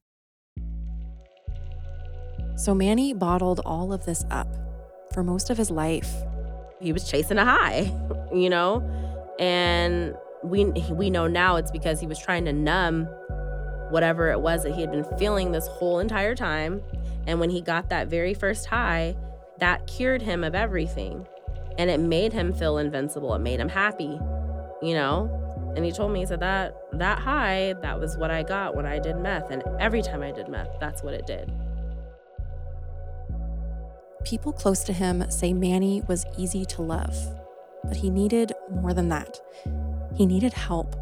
So 2.56 2.74
Manny 2.74 3.14
bottled 3.14 3.62
all 3.66 3.94
of 3.94 4.06
this 4.06 4.26
up 4.32 4.48
for 5.14 5.24
most 5.24 5.50
of 5.50 5.58
his 5.58 5.70
life. 5.70 6.12
He 6.80 6.94
was 6.94 7.10
chasing 7.10 7.38
a 7.38 7.46
high, 7.46 7.92
you 8.34 8.50
know? 8.50 8.84
And 9.40 10.16
we 10.44 10.66
we 10.66 11.10
know 11.10 11.28
now 11.28 11.56
it's 11.56 11.72
because 11.72 12.00
he 12.00 12.08
was 12.08 12.20
trying 12.20 12.46
to 12.46 12.54
numb 12.54 13.08
whatever 13.90 14.32
it 14.32 14.42
was 14.42 14.64
that 14.64 14.74
he 14.74 14.82
had 14.82 14.92
been 14.92 15.06
feeling 15.18 15.52
this 15.52 15.68
whole 15.68 16.00
entire 16.00 16.36
time. 16.36 16.82
And 17.26 17.40
when 17.40 17.50
he 17.50 17.62
got 17.62 17.90
that 17.90 18.08
very 18.08 18.34
first 18.34 18.66
high, 18.66 19.16
that 19.60 19.88
cured 19.88 20.22
him 20.22 20.44
of 20.44 20.56
everything. 20.56 21.28
And 21.78 21.90
it 21.90 22.00
made 22.00 22.34
him 22.34 22.54
feel 22.54 22.78
invincible. 22.78 23.34
It 23.36 23.40
made 23.40 23.60
him 23.60 23.70
happy, 23.70 24.20
you 24.82 24.94
know? 24.94 25.74
And 25.76 25.86
he 25.86 25.92
told 25.92 26.12
me, 26.12 26.22
he 26.22 26.26
said 26.26 26.40
that 26.40 26.76
that 26.94 27.20
high, 27.20 27.76
that 27.82 28.00
was 28.00 28.18
what 28.18 28.32
I 28.32 28.44
got 28.44 28.76
when 28.76 28.86
I 28.86 29.00
did 29.00 29.18
meth. 29.18 29.52
And 29.52 29.64
every 29.80 30.02
time 30.02 30.24
I 30.24 30.32
did 30.32 30.48
meth, 30.48 30.80
that's 30.80 31.04
what 31.04 31.14
it 31.14 31.28
did. 31.28 31.52
People 34.26 34.52
close 34.52 34.84
to 34.84 34.94
him 34.94 35.30
say 35.30 35.54
Manny 35.54 36.02
was 36.08 36.26
easy 36.38 36.66
to 36.66 36.82
love, 36.82 37.16
but 37.84 37.98
he 37.98 38.10
needed 38.10 38.52
more 38.70 38.94
than 38.94 39.10
that. 39.10 39.40
He 40.16 40.26
needed 40.26 40.54
help. 40.54 40.96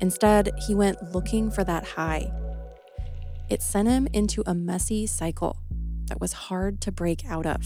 Instead, 0.00 0.50
he 0.66 0.74
went 0.74 1.12
looking 1.12 1.50
for 1.50 1.64
that 1.64 1.84
high. 1.84 2.32
It 3.48 3.62
sent 3.62 3.88
him 3.88 4.06
into 4.12 4.42
a 4.46 4.54
messy 4.54 5.06
cycle 5.06 5.58
that 6.06 6.20
was 6.20 6.32
hard 6.32 6.80
to 6.82 6.92
break 6.92 7.24
out 7.26 7.46
of. 7.46 7.64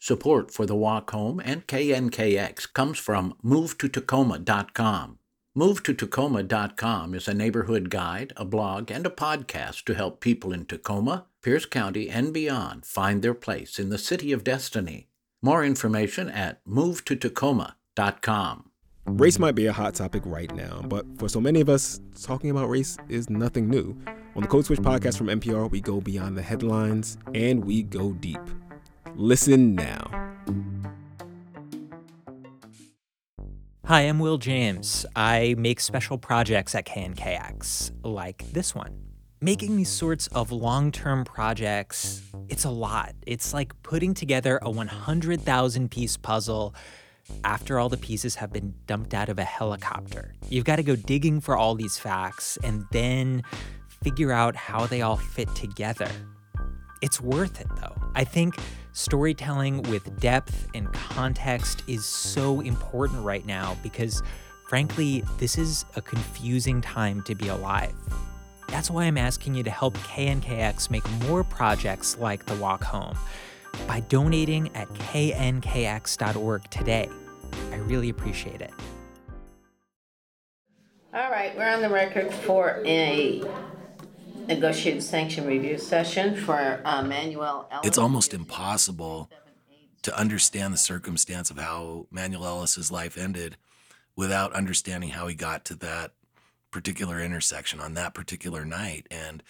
Support 0.00 0.50
for 0.50 0.66
the 0.66 0.74
Walk 0.74 1.12
Home 1.12 1.40
and 1.44 1.66
KNKX 1.66 2.72
comes 2.72 2.98
from 2.98 3.34
MoveToTacoma.com. 3.44 5.18
MoveToTacoma.com 5.54 7.14
is 7.14 7.28
a 7.28 7.34
neighborhood 7.34 7.90
guide, 7.90 8.32
a 8.38 8.44
blog, 8.46 8.90
and 8.90 9.04
a 9.04 9.10
podcast 9.10 9.84
to 9.84 9.92
help 9.92 10.18
people 10.18 10.50
in 10.50 10.64
Tacoma, 10.64 11.26
Pierce 11.42 11.66
County, 11.66 12.08
and 12.08 12.32
beyond 12.32 12.86
find 12.86 13.20
their 13.20 13.34
place 13.34 13.78
in 13.78 13.90
the 13.90 13.98
city 13.98 14.32
of 14.32 14.44
destiny. 14.44 15.08
More 15.42 15.62
information 15.62 16.30
at 16.30 16.64
MoveToTacoma.com. 16.64 18.70
Race 19.04 19.38
might 19.38 19.54
be 19.54 19.66
a 19.66 19.74
hot 19.74 19.94
topic 19.94 20.22
right 20.24 20.50
now, 20.54 20.80
but 20.86 21.04
for 21.18 21.28
so 21.28 21.38
many 21.38 21.60
of 21.60 21.68
us, 21.68 22.00
talking 22.22 22.48
about 22.48 22.70
race 22.70 22.96
is 23.10 23.28
nothing 23.28 23.68
new. 23.68 23.94
On 24.34 24.40
the 24.40 24.48
Code 24.48 24.64
Switch 24.64 24.80
podcast 24.80 25.18
from 25.18 25.26
NPR, 25.26 25.70
we 25.70 25.82
go 25.82 26.00
beyond 26.00 26.34
the 26.34 26.42
headlines 26.42 27.18
and 27.34 27.62
we 27.62 27.82
go 27.82 28.14
deep. 28.14 28.40
Listen 29.16 29.74
now. 29.74 30.31
Hi, 33.86 34.02
I'm 34.02 34.20
Will 34.20 34.38
James. 34.38 35.04
I 35.16 35.56
make 35.58 35.80
special 35.80 36.16
projects 36.16 36.76
at 36.76 36.86
KNKX, 36.86 37.90
like 38.04 38.44
this 38.52 38.76
one. 38.76 38.96
Making 39.40 39.76
these 39.76 39.88
sorts 39.88 40.28
of 40.28 40.52
long 40.52 40.92
term 40.92 41.24
projects, 41.24 42.22
it's 42.48 42.64
a 42.64 42.70
lot. 42.70 43.12
It's 43.26 43.52
like 43.52 43.74
putting 43.82 44.14
together 44.14 44.60
a 44.62 44.70
100,000 44.70 45.90
piece 45.90 46.16
puzzle 46.16 46.76
after 47.42 47.80
all 47.80 47.88
the 47.88 47.96
pieces 47.96 48.36
have 48.36 48.52
been 48.52 48.72
dumped 48.86 49.14
out 49.14 49.28
of 49.28 49.40
a 49.40 49.44
helicopter. 49.44 50.32
You've 50.48 50.64
got 50.64 50.76
to 50.76 50.84
go 50.84 50.94
digging 50.94 51.40
for 51.40 51.56
all 51.56 51.74
these 51.74 51.98
facts 51.98 52.56
and 52.62 52.84
then 52.92 53.42
figure 54.04 54.30
out 54.30 54.54
how 54.54 54.86
they 54.86 55.02
all 55.02 55.16
fit 55.16 55.52
together. 55.56 56.08
It's 57.02 57.20
worth 57.20 57.60
it, 57.60 57.66
though. 57.80 57.96
I 58.14 58.22
think 58.22 58.54
storytelling 58.92 59.82
with 59.82 60.20
depth 60.20 60.68
and 60.74 60.92
context 60.92 61.82
is 61.86 62.04
so 62.04 62.60
important 62.60 63.24
right 63.24 63.44
now 63.46 63.76
because, 63.82 64.22
frankly, 64.68 65.24
this 65.38 65.58
is 65.58 65.84
a 65.96 66.02
confusing 66.02 66.80
time 66.80 67.22
to 67.22 67.34
be 67.34 67.48
alive. 67.48 67.94
That's 68.68 68.90
why 68.90 69.04
I'm 69.04 69.18
asking 69.18 69.54
you 69.54 69.62
to 69.64 69.70
help 69.70 69.96
KNKX 69.98 70.90
make 70.90 71.08
more 71.28 71.44
projects 71.44 72.16
like 72.18 72.46
The 72.46 72.54
Walk 72.56 72.82
Home 72.84 73.16
by 73.86 74.00
donating 74.00 74.74
at 74.74 74.88
knkx.org 74.88 76.70
today. 76.70 77.08
I 77.70 77.76
really 77.76 78.08
appreciate 78.08 78.60
it. 78.60 78.72
All 81.14 81.30
right, 81.30 81.54
we're 81.54 81.68
on 81.68 81.82
the 81.82 81.90
record 81.90 82.32
for 82.32 82.82
a 82.86 83.42
negotiated 84.46 85.02
sanction 85.02 85.46
review 85.46 85.78
session 85.78 86.36
for 86.36 86.80
uh, 86.84 87.02
Manuel 87.02 87.68
Ellis. 87.70 87.86
It's 87.86 87.98
almost 87.98 88.34
impossible 88.34 89.30
to 90.02 90.18
understand 90.18 90.74
the 90.74 90.78
circumstance 90.78 91.50
of 91.50 91.58
how 91.58 92.06
Manuel 92.10 92.44
Ellis's 92.46 92.90
life 92.90 93.16
ended 93.16 93.56
without 94.16 94.52
understanding 94.52 95.10
how 95.10 95.26
he 95.26 95.34
got 95.34 95.64
to 95.66 95.74
that 95.76 96.12
particular 96.70 97.20
intersection 97.20 97.80
on 97.80 97.94
that 97.94 98.14
particular 98.14 98.64
night. 98.64 99.06
And 99.10 99.42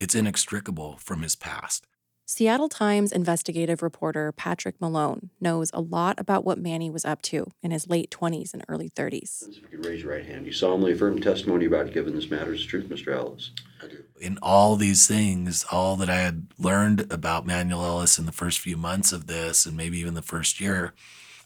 it's 0.00 0.14
inextricable 0.14 0.98
from 0.98 1.22
his 1.22 1.36
past. 1.36 1.86
Seattle 2.26 2.70
Times 2.70 3.12
investigative 3.12 3.82
reporter 3.82 4.32
Patrick 4.32 4.80
Malone 4.80 5.28
knows 5.42 5.70
a 5.74 5.82
lot 5.82 6.18
about 6.18 6.42
what 6.42 6.58
Manny 6.58 6.88
was 6.88 7.04
up 7.04 7.20
to 7.20 7.50
in 7.62 7.70
his 7.70 7.86
late 7.86 8.10
20s 8.10 8.54
and 8.54 8.64
early 8.66 8.88
30s. 8.88 9.46
If 9.46 9.56
you 9.56 9.62
could 9.68 9.84
raise 9.84 10.02
your 10.02 10.12
right 10.12 10.24
hand, 10.24 10.46
you 10.46 10.52
solemnly 10.52 10.92
affirm 10.92 11.20
testimony 11.20 11.66
about 11.66 11.92
giving 11.92 12.14
this 12.14 12.30
matter 12.30 12.54
is 12.54 12.62
the 12.62 12.66
truth, 12.66 12.88
Mr. 12.88 13.14
Ellis. 13.14 13.50
I 13.82 13.88
do. 13.88 14.04
In 14.18 14.38
all 14.40 14.76
these 14.76 15.06
things, 15.06 15.66
all 15.70 15.96
that 15.96 16.08
I 16.08 16.20
had 16.20 16.46
learned 16.58 17.12
about 17.12 17.46
Manuel 17.46 17.84
Ellis 17.84 18.18
in 18.18 18.24
the 18.24 18.32
first 18.32 18.58
few 18.58 18.78
months 18.78 19.12
of 19.12 19.26
this, 19.26 19.66
and 19.66 19.76
maybe 19.76 19.98
even 19.98 20.14
the 20.14 20.22
first 20.22 20.62
year, 20.62 20.94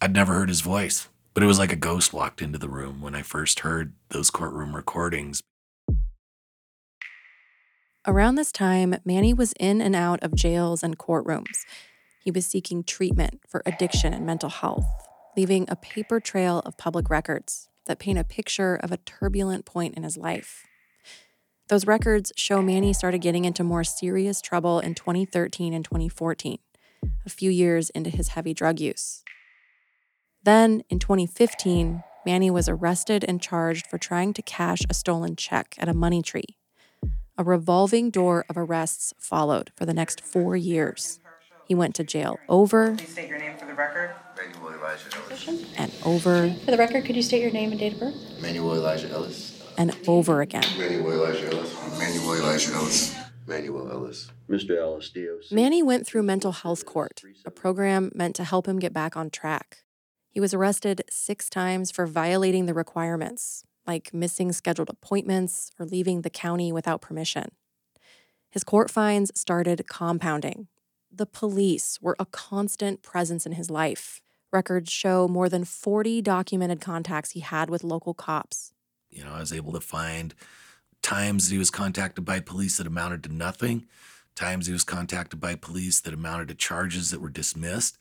I'd 0.01 0.15
never 0.15 0.35
heard 0.35 0.49
his 0.49 0.61
voice. 0.61 1.09
But 1.35 1.43
it 1.43 1.47
was 1.47 1.59
like 1.59 1.73
a 1.73 1.77
ghost 1.77 2.13
walked 2.13 2.41
into 2.41 2.59
the 2.59 2.69
room 2.69 3.01
when 3.03 3.17
I 3.17 3.23
first 3.23 3.61
heard 3.61 3.95
those 4.11 4.31
courtroom 4.31 4.77
recordings. 4.77 5.43
Around 8.09 8.37
this 8.37 8.53
time, 8.53 8.95
Manny 9.05 9.35
was 9.35 9.53
in 9.61 9.83
and 9.83 9.95
out 9.95 10.23
of 10.23 10.35
jails 10.35 10.83
and 10.83 10.99
courtrooms. 10.99 11.67
He 12.25 12.31
was 12.31 12.47
seeking 12.47 12.83
treatment 12.83 13.43
for 13.47 13.63
addiction 13.67 14.15
and 14.15 14.25
mental 14.25 14.49
health, 14.49 14.87
leaving 15.37 15.67
a 15.69 15.77
paper 15.77 16.19
trail 16.19 16.63
of 16.65 16.79
public 16.79 17.11
records 17.11 17.69
that 17.85 17.99
paint 17.99 18.19
a 18.19 18.25
picture 18.25 18.77
of 18.77 18.93
a 18.93 18.97
turbulent 18.97 19.67
point 19.67 19.95
in 19.95 20.05
his 20.05 20.17
life. 20.17 20.65
Those 21.69 21.87
records 21.87 22.33
show 22.35 22.63
Manny 22.63 22.95
started 22.95 23.19
getting 23.19 23.45
into 23.45 23.63
more 23.63 23.85
serious 23.85 24.41
trouble 24.41 24.81
in 24.81 24.95
2013 24.95 25.75
and 25.75 25.85
2014, 25.85 26.61
a 27.27 27.29
few 27.29 27.51
years 27.51 27.91
into 27.91 28.09
his 28.09 28.29
heavy 28.29 28.55
drug 28.55 28.81
use. 28.81 29.23
Then, 30.43 30.83
in 30.89 30.99
2015, 30.99 32.03
Manny 32.25 32.51
was 32.51 32.71
arrested 32.71 33.23
and 33.29 33.43
charged 33.43 33.87
for 33.87 33.99
trying 33.99 34.33
to 34.33 34.41
cash 34.41 34.81
a 34.89 34.95
stolen 34.95 35.37
check 35.37 35.75
at 35.79 35.91
a 35.91 35.95
Moneytree 35.95 36.55
a 37.39 37.45
revolving 37.45 38.11
door 38.11 38.45
of 38.51 38.57
arrests 38.59 39.15
followed 39.19 39.71
for 39.77 39.87
the 39.87 39.95
next 39.95 40.21
four 40.21 40.57
years. 40.57 41.21
He 41.65 41.75
went 41.75 41.95
to 41.97 42.05
jail 42.05 42.39
over 42.49 42.97
Please 42.97 43.11
state 43.13 43.29
your 43.29 43.39
name 43.39 43.57
for 43.57 43.67
the 43.67 43.75
record. 43.75 44.11
Manuel 44.37 44.73
Elijah 44.75 45.09
Ellis. 45.17 45.75
and 45.77 45.93
over 46.05 46.51
For 46.65 46.71
the 46.71 46.77
record, 46.77 47.05
could 47.05 47.15
you 47.17 47.23
state 47.23 47.43
your 47.43 47.51
name 47.53 47.71
and 47.71 47.79
date 47.79 47.95
of 47.95 48.01
birth? 48.01 48.15
Manuel 48.43 48.75
Elijah 48.75 49.09
Ellis. 49.11 49.63
and 49.77 49.97
over 50.07 50.41
again. 50.41 50.65
Manuel 50.79 51.13
Elijah 51.13 51.47
Ellis. 51.53 51.99
Manuel 51.99 52.35
Elijah 52.35 52.73
Ellis. 52.73 53.15
Manuel 53.47 53.91
Ellis. 53.91 54.31
Mr. 54.51 54.77
Ellis, 54.79 55.11
DOC. 55.11 55.53
Manny 55.53 55.83
went 55.83 56.07
through 56.07 56.23
mental 56.23 56.53
health 56.53 56.85
court, 56.87 57.23
a 57.45 57.51
program 57.51 58.11
meant 58.15 58.35
to 58.37 58.45
help 58.45 58.67
him 58.67 58.79
get 58.79 58.93
back 58.95 59.17
on 59.17 59.29
track. 59.31 59.85
He 60.31 60.41
was 60.41 60.55
arrested 60.55 61.03
six 61.11 61.49
times 61.51 61.91
for 61.91 62.07
violating 62.07 62.65
the 62.67 62.73
requirements, 62.75 63.65
like 63.89 64.15
missing 64.15 64.53
scheduled 64.53 64.91
appointments 64.91 65.73
or 65.79 65.87
leaving 65.87 66.21
the 66.23 66.31
county 66.31 66.71
without 66.71 67.01
permission. 67.01 67.51
His 68.51 68.63
court 68.63 68.91
fines 68.91 69.33
started 69.35 69.87
compounding. 69.89 70.69
The 71.11 71.27
police 71.27 71.99
were 72.01 72.17
a 72.19 72.27
constant 72.27 73.03
presence 73.03 73.47
in 73.47 73.53
his 73.53 73.71
life. 73.71 74.21
Records 74.53 74.93
show 74.93 75.27
more 75.27 75.49
than 75.49 75.65
40 75.65 76.23
documented 76.23 76.81
contacts 76.81 77.33
he 77.33 77.41
had 77.41 77.69
with 77.69 77.83
local 77.83 78.15
cops. 78.15 78.73
You 79.11 79.25
know, 79.25 79.33
I 79.33 79.41
was 79.41 79.53
able 79.53 79.73
to 79.73 79.81
find 79.81 80.35
times 81.03 81.49
that 81.49 81.55
he 81.55 81.59
was 81.59 81.71
contacted 81.71 82.25
by 82.25 82.41
police 82.41 82.77
that 82.77 82.87
amounted 82.87 83.23
to 83.25 83.33
nothing, 83.33 83.87
times 84.35 84.67
he 84.67 84.73
was 84.73 84.85
contacted 84.85 85.41
by 85.41 85.55
police 85.55 86.01
that 86.01 86.15
amounted 86.15 86.49
to 86.49 86.55
charges 86.55 87.11
that 87.11 87.21
were 87.21 87.29
dismissed. 87.31 87.99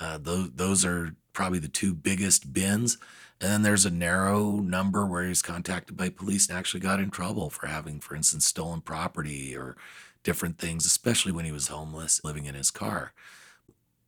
Uh, 0.00 0.18
those, 0.18 0.50
those 0.52 0.84
are 0.84 1.14
probably 1.32 1.58
the 1.58 1.68
two 1.68 1.94
biggest 1.94 2.52
bins. 2.52 2.98
And 3.40 3.50
then 3.50 3.62
there's 3.62 3.84
a 3.84 3.90
narrow 3.90 4.52
number 4.52 5.04
where 5.04 5.22
he 5.22 5.28
was 5.28 5.42
contacted 5.42 5.96
by 5.96 6.08
police 6.08 6.48
and 6.48 6.56
actually 6.56 6.80
got 6.80 7.00
in 7.00 7.10
trouble 7.10 7.50
for 7.50 7.66
having, 7.66 8.00
for 8.00 8.16
instance, 8.16 8.46
stolen 8.46 8.80
property 8.80 9.54
or 9.54 9.76
different 10.22 10.58
things, 10.58 10.86
especially 10.86 11.32
when 11.32 11.44
he 11.44 11.52
was 11.52 11.68
homeless, 11.68 12.24
living 12.24 12.46
in 12.46 12.54
his 12.54 12.70
car. 12.70 13.12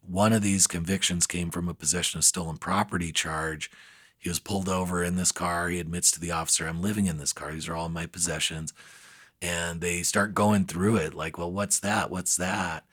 One 0.01 0.33
of 0.33 0.43
these 0.43 0.67
convictions 0.67 1.27
came 1.27 1.51
from 1.51 1.69
a 1.69 1.75
possession 1.75 2.19
of 2.19 2.25
stolen 2.25 2.57
property 2.57 3.13
charge. 3.13 3.71
He 4.17 4.31
was 4.31 4.39
pulled 4.39 4.69
over 4.69 5.05
in 5.05 5.17
this 5.17 5.31
car. 5.31 5.69
He 5.69 5.79
admits 5.79 6.11
to 6.13 6.21
the 6.21 6.33
officer, 6.33 6.67
I'm 6.67 6.81
living 6.81 7.07
in 7.07 7.19
this 7.19 7.35
car. 7.35 7.53
These 7.53 7.69
are 7.69 7.77
all 7.77 7.91
my 7.91 8.07
possessions. 8.07 8.73
And 9.43 9.83
they 9.83 10.03
start 10.03 10.35
going 10.35 10.65
through 10.65 10.97
it 10.97 11.15
like, 11.15 11.37
well, 11.37 11.53
what's 11.53 11.79
that? 11.81 12.11
What's 12.11 12.37
that? 12.37 12.85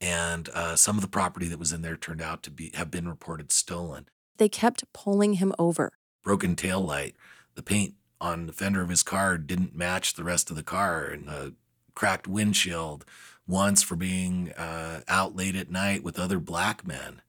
And 0.00 0.48
uh, 0.50 0.76
some 0.76 0.96
of 0.96 1.02
the 1.02 1.08
property 1.08 1.48
that 1.48 1.58
was 1.58 1.72
in 1.72 1.82
there 1.82 1.96
turned 1.96 2.22
out 2.22 2.42
to 2.44 2.50
be 2.50 2.70
have 2.74 2.90
been 2.90 3.08
reported 3.08 3.50
stolen. 3.50 4.06
They 4.38 4.48
kept 4.48 4.90
pulling 4.92 5.34
him 5.34 5.52
over. 5.58 5.92
Broken 6.22 6.56
tail 6.56 6.80
light. 6.80 7.14
The 7.54 7.62
paint 7.62 7.94
on 8.20 8.46
the 8.46 8.52
fender 8.52 8.82
of 8.82 8.88
his 8.88 9.02
car 9.02 9.36
didn't 9.36 9.76
match 9.76 10.14
the 10.14 10.24
rest 10.24 10.50
of 10.50 10.56
the 10.56 10.62
car, 10.62 11.04
and 11.04 11.28
a 11.28 11.52
cracked 11.94 12.26
windshield. 12.26 13.04
Once 13.46 13.82
for 13.82 13.96
being 13.96 14.52
uh, 14.52 15.00
out 15.08 15.34
late 15.34 15.56
at 15.56 15.70
night 15.70 16.04
with 16.04 16.18
other 16.18 16.38
black 16.38 16.86
men. 16.86 17.22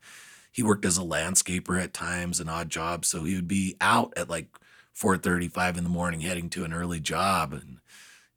He 0.51 0.61
worked 0.61 0.83
as 0.83 0.97
a 0.97 1.01
landscaper 1.01 1.81
at 1.81 1.93
times, 1.93 2.41
an 2.41 2.49
odd 2.49 2.69
job, 2.69 3.05
so 3.05 3.23
he 3.23 3.35
would 3.35 3.47
be 3.47 3.77
out 3.79 4.13
at 4.17 4.29
like 4.29 4.49
4:35 4.93 5.77
in 5.77 5.83
the 5.85 5.89
morning, 5.89 6.19
heading 6.21 6.49
to 6.49 6.65
an 6.65 6.73
early 6.73 6.99
job, 6.99 7.53
and 7.53 7.79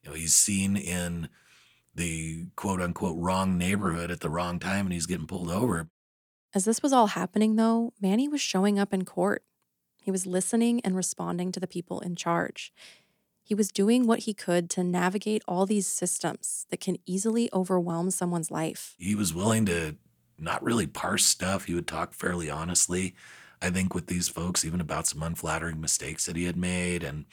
you 0.03 0.11
know 0.11 0.15
he's 0.15 0.35
seen 0.35 0.77
in 0.77 1.29
the 1.95 2.47
quote 2.55 2.81
unquote 2.81 3.17
wrong 3.19 3.59
neighborhood 3.59 4.13
at 4.13 4.21
the 4.21 4.31
wrong 4.31 4.61
time, 4.61 4.87
and 4.87 4.93
he's 4.93 5.07
getting 5.07 5.27
pulled 5.27 5.51
over. 5.51 5.89
As 6.55 6.65
this 6.65 6.83
was 6.83 6.93
all 6.93 7.09
happening, 7.09 7.57
though, 7.57 7.93
Manny 8.01 8.29
was 8.29 8.41
showing 8.41 8.79
up 8.79 8.93
in 8.93 9.05
court. 9.05 9.43
He 10.03 10.11
was 10.11 10.27
listening 10.27 10.81
and 10.85 10.95
responding 10.97 11.53
to 11.53 11.61
the 11.61 11.67
people 11.67 12.01
in 12.01 12.17
charge. 12.17 12.73
He 13.45 13.55
was 13.55 13.73
doing 13.73 14.07
what 14.07 14.21
he 14.21 14.35
could 14.35 14.71
to 14.71 14.85
navigate 14.85 15.43
all 15.49 15.67
these 15.67 15.87
systems 15.87 16.67
that 16.71 16.81
can 16.81 16.97
easily 17.07 17.49
overwhelm 17.53 18.11
someone's 18.11 18.51
life. 18.51 18.95
He 18.99 19.15
was 19.15 19.35
willing 19.35 19.67
to 19.67 19.97
not 20.39 20.63
really 20.63 20.87
parse 20.87 21.25
stuff. 21.25 21.65
He 21.65 21.75
would 21.75 21.87
talk 21.87 22.15
fairly 22.15 22.51
honestly, 22.51 23.15
I 23.61 23.71
think, 23.71 23.95
with 23.95 24.07
these 24.07 24.29
folks, 24.29 24.65
even 24.65 24.81
about 24.81 25.07
some 25.07 25.23
unflattering 25.23 25.81
mistakes 25.81 26.27
that 26.27 26.37
he 26.37 26.45
had 26.45 26.57
made. 26.57 27.03
And 27.03 27.25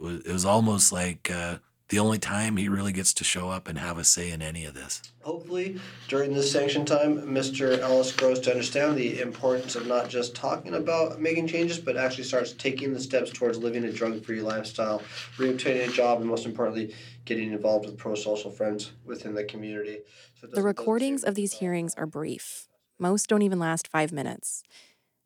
it 0.00 0.32
was, 0.32 0.44
almost 0.44 0.92
like 0.92 1.30
uh, 1.30 1.58
the 1.92 1.98
only 1.98 2.18
time 2.18 2.56
he 2.56 2.70
really 2.70 2.90
gets 2.90 3.12
to 3.12 3.22
show 3.22 3.50
up 3.50 3.68
and 3.68 3.78
have 3.78 3.98
a 3.98 4.02
say 4.02 4.30
in 4.30 4.40
any 4.40 4.64
of 4.64 4.72
this. 4.72 5.02
Hopefully, 5.20 5.78
during 6.08 6.32
this 6.32 6.50
sanction 6.50 6.86
time, 6.86 7.18
Mr. 7.18 7.78
Ellis 7.80 8.16
grows 8.16 8.40
to 8.40 8.50
understand 8.50 8.96
the 8.96 9.20
importance 9.20 9.76
of 9.76 9.86
not 9.86 10.08
just 10.08 10.34
talking 10.34 10.72
about 10.72 11.20
making 11.20 11.48
changes, 11.48 11.78
but 11.78 11.98
actually 11.98 12.24
starts 12.24 12.54
taking 12.54 12.94
the 12.94 12.98
steps 12.98 13.30
towards 13.30 13.58
living 13.58 13.84
a 13.84 13.92
drug 13.92 14.24
free 14.24 14.40
lifestyle, 14.40 15.02
reobtaining 15.36 15.86
a 15.86 15.92
job, 15.92 16.20
and 16.20 16.30
most 16.30 16.46
importantly, 16.46 16.94
getting 17.26 17.52
involved 17.52 17.84
with 17.84 17.98
pro 17.98 18.14
social 18.14 18.50
friends 18.50 18.92
within 19.04 19.34
the 19.34 19.44
community. 19.44 19.98
So 20.40 20.46
The 20.46 20.62
recordings 20.62 21.22
of 21.22 21.34
these 21.34 21.58
hearings 21.58 21.94
are 21.96 22.06
brief. 22.06 22.68
Most 22.98 23.28
don't 23.28 23.42
even 23.42 23.58
last 23.58 23.86
five 23.86 24.12
minutes. 24.12 24.62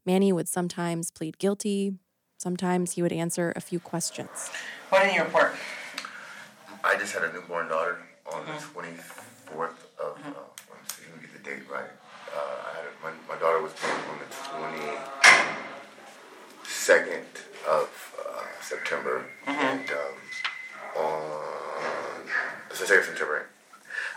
Manny 0.05 0.33
would 0.33 0.48
sometimes 0.48 1.12
plead 1.12 1.38
guilty, 1.38 1.92
sometimes 2.38 2.94
he 2.94 3.02
would 3.02 3.12
answer 3.12 3.52
a 3.55 3.61
few 3.61 3.79
questions. 3.79 4.50
What 4.88 5.07
in 5.07 5.14
your 5.14 5.26
report? 5.26 5.55
I 6.87 6.96
just 6.96 7.12
had 7.12 7.25
a 7.25 7.33
newborn 7.33 7.66
daughter 7.68 7.99
on 8.33 8.46
the 8.46 8.53
24th 8.53 9.75
of, 9.99 10.14
uh, 10.25 10.31
let 10.31 10.31
me 10.31 11.07
let 11.11 11.20
me 11.20 11.20
get 11.27 11.33
the 11.33 11.42
date 11.51 11.64
right. 11.70 11.90
Uh, 12.33 12.38
I 12.38 12.77
had, 12.79 12.87
my, 13.03 13.11
my 13.35 13.37
daughter 13.40 13.61
was 13.61 13.72
born 13.72 13.92
on 14.11 14.18
the 14.22 14.27
22nd 16.62 17.25
of 17.68 18.14
uh, 18.25 18.44
September. 18.61 19.25
And 19.46 19.90
um, 19.90 20.14
on 21.05 22.22
the 22.68 22.75
2nd 22.77 22.99
of 23.01 23.05
September, 23.07 23.46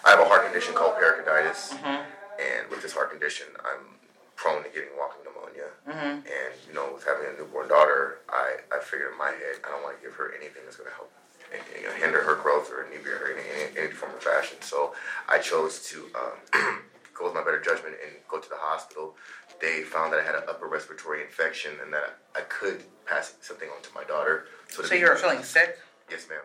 I 0.05 0.11
have 0.11 0.19
a 0.19 0.25
heart 0.25 0.45
condition 0.45 0.73
called 0.75 0.95
pericarditis. 0.97 1.73
And 1.83 2.69
with 2.69 2.81
this 2.83 2.93
heart 2.93 3.09
condition, 3.11 3.47
I'm 3.65 3.85
prone 4.35 4.61
to 4.63 4.69
getting 4.69 4.89
walking 4.97 5.23
pneumonia. 5.25 5.69
Mhm. 5.89 6.23
And, 6.23 6.53
you 6.67 6.73
know, 6.73 6.91
with 6.93 7.03
having 7.03 7.25
a 7.33 7.33
newborn 7.37 7.67
daughter, 7.67 8.19
I, 8.29 8.57
I 8.71 8.79
figured 8.79 9.11
in 9.11 9.17
my 9.17 9.31
head, 9.31 9.57
I 9.65 9.69
don't 9.71 9.83
want 9.83 9.97
to 9.97 10.03
give 10.05 10.13
her 10.15 10.31
anything 10.37 10.61
that's 10.65 10.77
going 10.77 10.89
to 10.89 10.95
help 10.95 11.11
you 11.77 11.87
know, 11.87 11.93
hinder 11.93 12.23
her 12.23 12.35
growth 12.35 12.71
or 12.71 12.83
inhibit 12.83 13.13
her 13.13 13.31
in 13.31 13.37
any, 13.39 13.87
any 13.87 13.91
form 13.91 14.13
or 14.13 14.19
fashion. 14.19 14.57
So 14.61 14.93
I 15.27 15.39
chose 15.39 15.83
to 15.89 16.05
um, 16.15 16.79
go 17.13 17.25
with 17.25 17.33
my 17.33 17.43
better 17.43 17.61
judgment 17.61 17.95
and 18.05 18.15
go 18.27 18.39
to 18.39 18.49
the 18.49 18.57
hospital. 18.57 19.15
They 19.61 19.83
found 19.83 20.13
that 20.13 20.19
I 20.19 20.23
had 20.23 20.35
an 20.35 20.43
upper 20.47 20.67
respiratory 20.67 21.21
infection 21.21 21.71
and 21.83 21.91
that 21.93 22.17
I 22.35 22.41
could 22.41 22.83
pass 23.05 23.35
something 23.41 23.67
on 23.69 23.81
to 23.83 23.89
my 23.93 24.03
daughter. 24.03 24.45
to 24.75 24.85
So 24.85 24.95
you 24.95 25.05
were 25.05 25.15
feeling 25.15 25.43
sick? 25.43 25.77
Yes, 26.09 26.27
ma'am. 26.29 26.39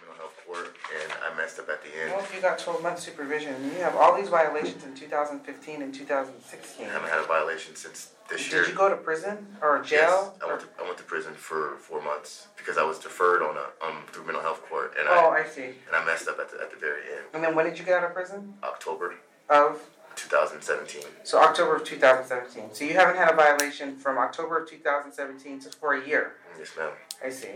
Mental 0.00 0.16
health 0.16 0.36
court, 0.46 0.76
and 1.02 1.12
I 1.24 1.25
messed 1.36 1.58
up 1.58 1.68
at 1.68 1.82
the 1.82 1.88
end. 2.00 2.10
Well, 2.12 2.20
if 2.20 2.34
you 2.34 2.40
got 2.40 2.58
12 2.58 2.82
months 2.82 3.02
supervision, 3.04 3.54
and 3.54 3.64
you 3.72 3.78
have 3.80 3.94
all 3.94 4.16
these 4.16 4.28
violations 4.28 4.84
in 4.84 4.94
2015 4.94 5.82
and 5.82 5.94
2016. 5.94 6.86
I 6.86 6.88
haven't 6.90 7.10
had 7.10 7.20
a 7.20 7.26
violation 7.26 7.74
since 7.76 8.12
this 8.28 8.50
year. 8.50 8.62
Did 8.62 8.70
you 8.70 8.76
go 8.76 8.88
to 8.88 8.96
prison 8.96 9.46
or 9.62 9.80
jail? 9.82 10.34
Yes? 10.34 10.42
I 10.42 10.46
went, 10.48 10.60
to, 10.62 10.66
I 10.80 10.82
went 10.82 10.98
to 10.98 11.04
prison 11.04 11.34
for 11.34 11.76
four 11.78 12.02
months 12.02 12.48
because 12.56 12.78
I 12.78 12.82
was 12.84 12.98
deferred 12.98 13.42
on 13.42 13.56
a 13.56 13.86
um, 13.86 14.02
through 14.12 14.24
mental 14.24 14.42
health 14.42 14.62
court, 14.68 14.94
and 14.98 15.06
Oh, 15.08 15.30
I, 15.30 15.42
I 15.42 15.46
see. 15.46 15.64
and 15.64 15.94
I 15.94 16.04
messed 16.04 16.28
up 16.28 16.38
at 16.40 16.50
the, 16.50 16.60
at 16.60 16.70
the 16.70 16.76
very 16.78 17.02
end. 17.02 17.26
And 17.34 17.44
then 17.44 17.54
when 17.54 17.66
did 17.66 17.78
you 17.78 17.84
get 17.84 17.98
out 17.98 18.04
of 18.04 18.14
prison? 18.14 18.54
October 18.64 19.14
Of? 19.48 19.80
2017. 20.16 21.02
So 21.24 21.38
October 21.38 21.76
of 21.76 21.84
2017. 21.84 22.70
So 22.72 22.84
you 22.86 22.94
haven't 22.94 23.16
had 23.16 23.30
a 23.30 23.36
violation 23.36 23.96
from 23.96 24.16
October 24.16 24.62
of 24.62 24.68
2017 24.68 25.60
to 25.60 25.68
for 25.76 25.92
a 25.94 26.06
year. 26.08 26.32
Yes, 26.58 26.70
ma'am. 26.76 26.88
I 27.24 27.28
see. 27.28 27.48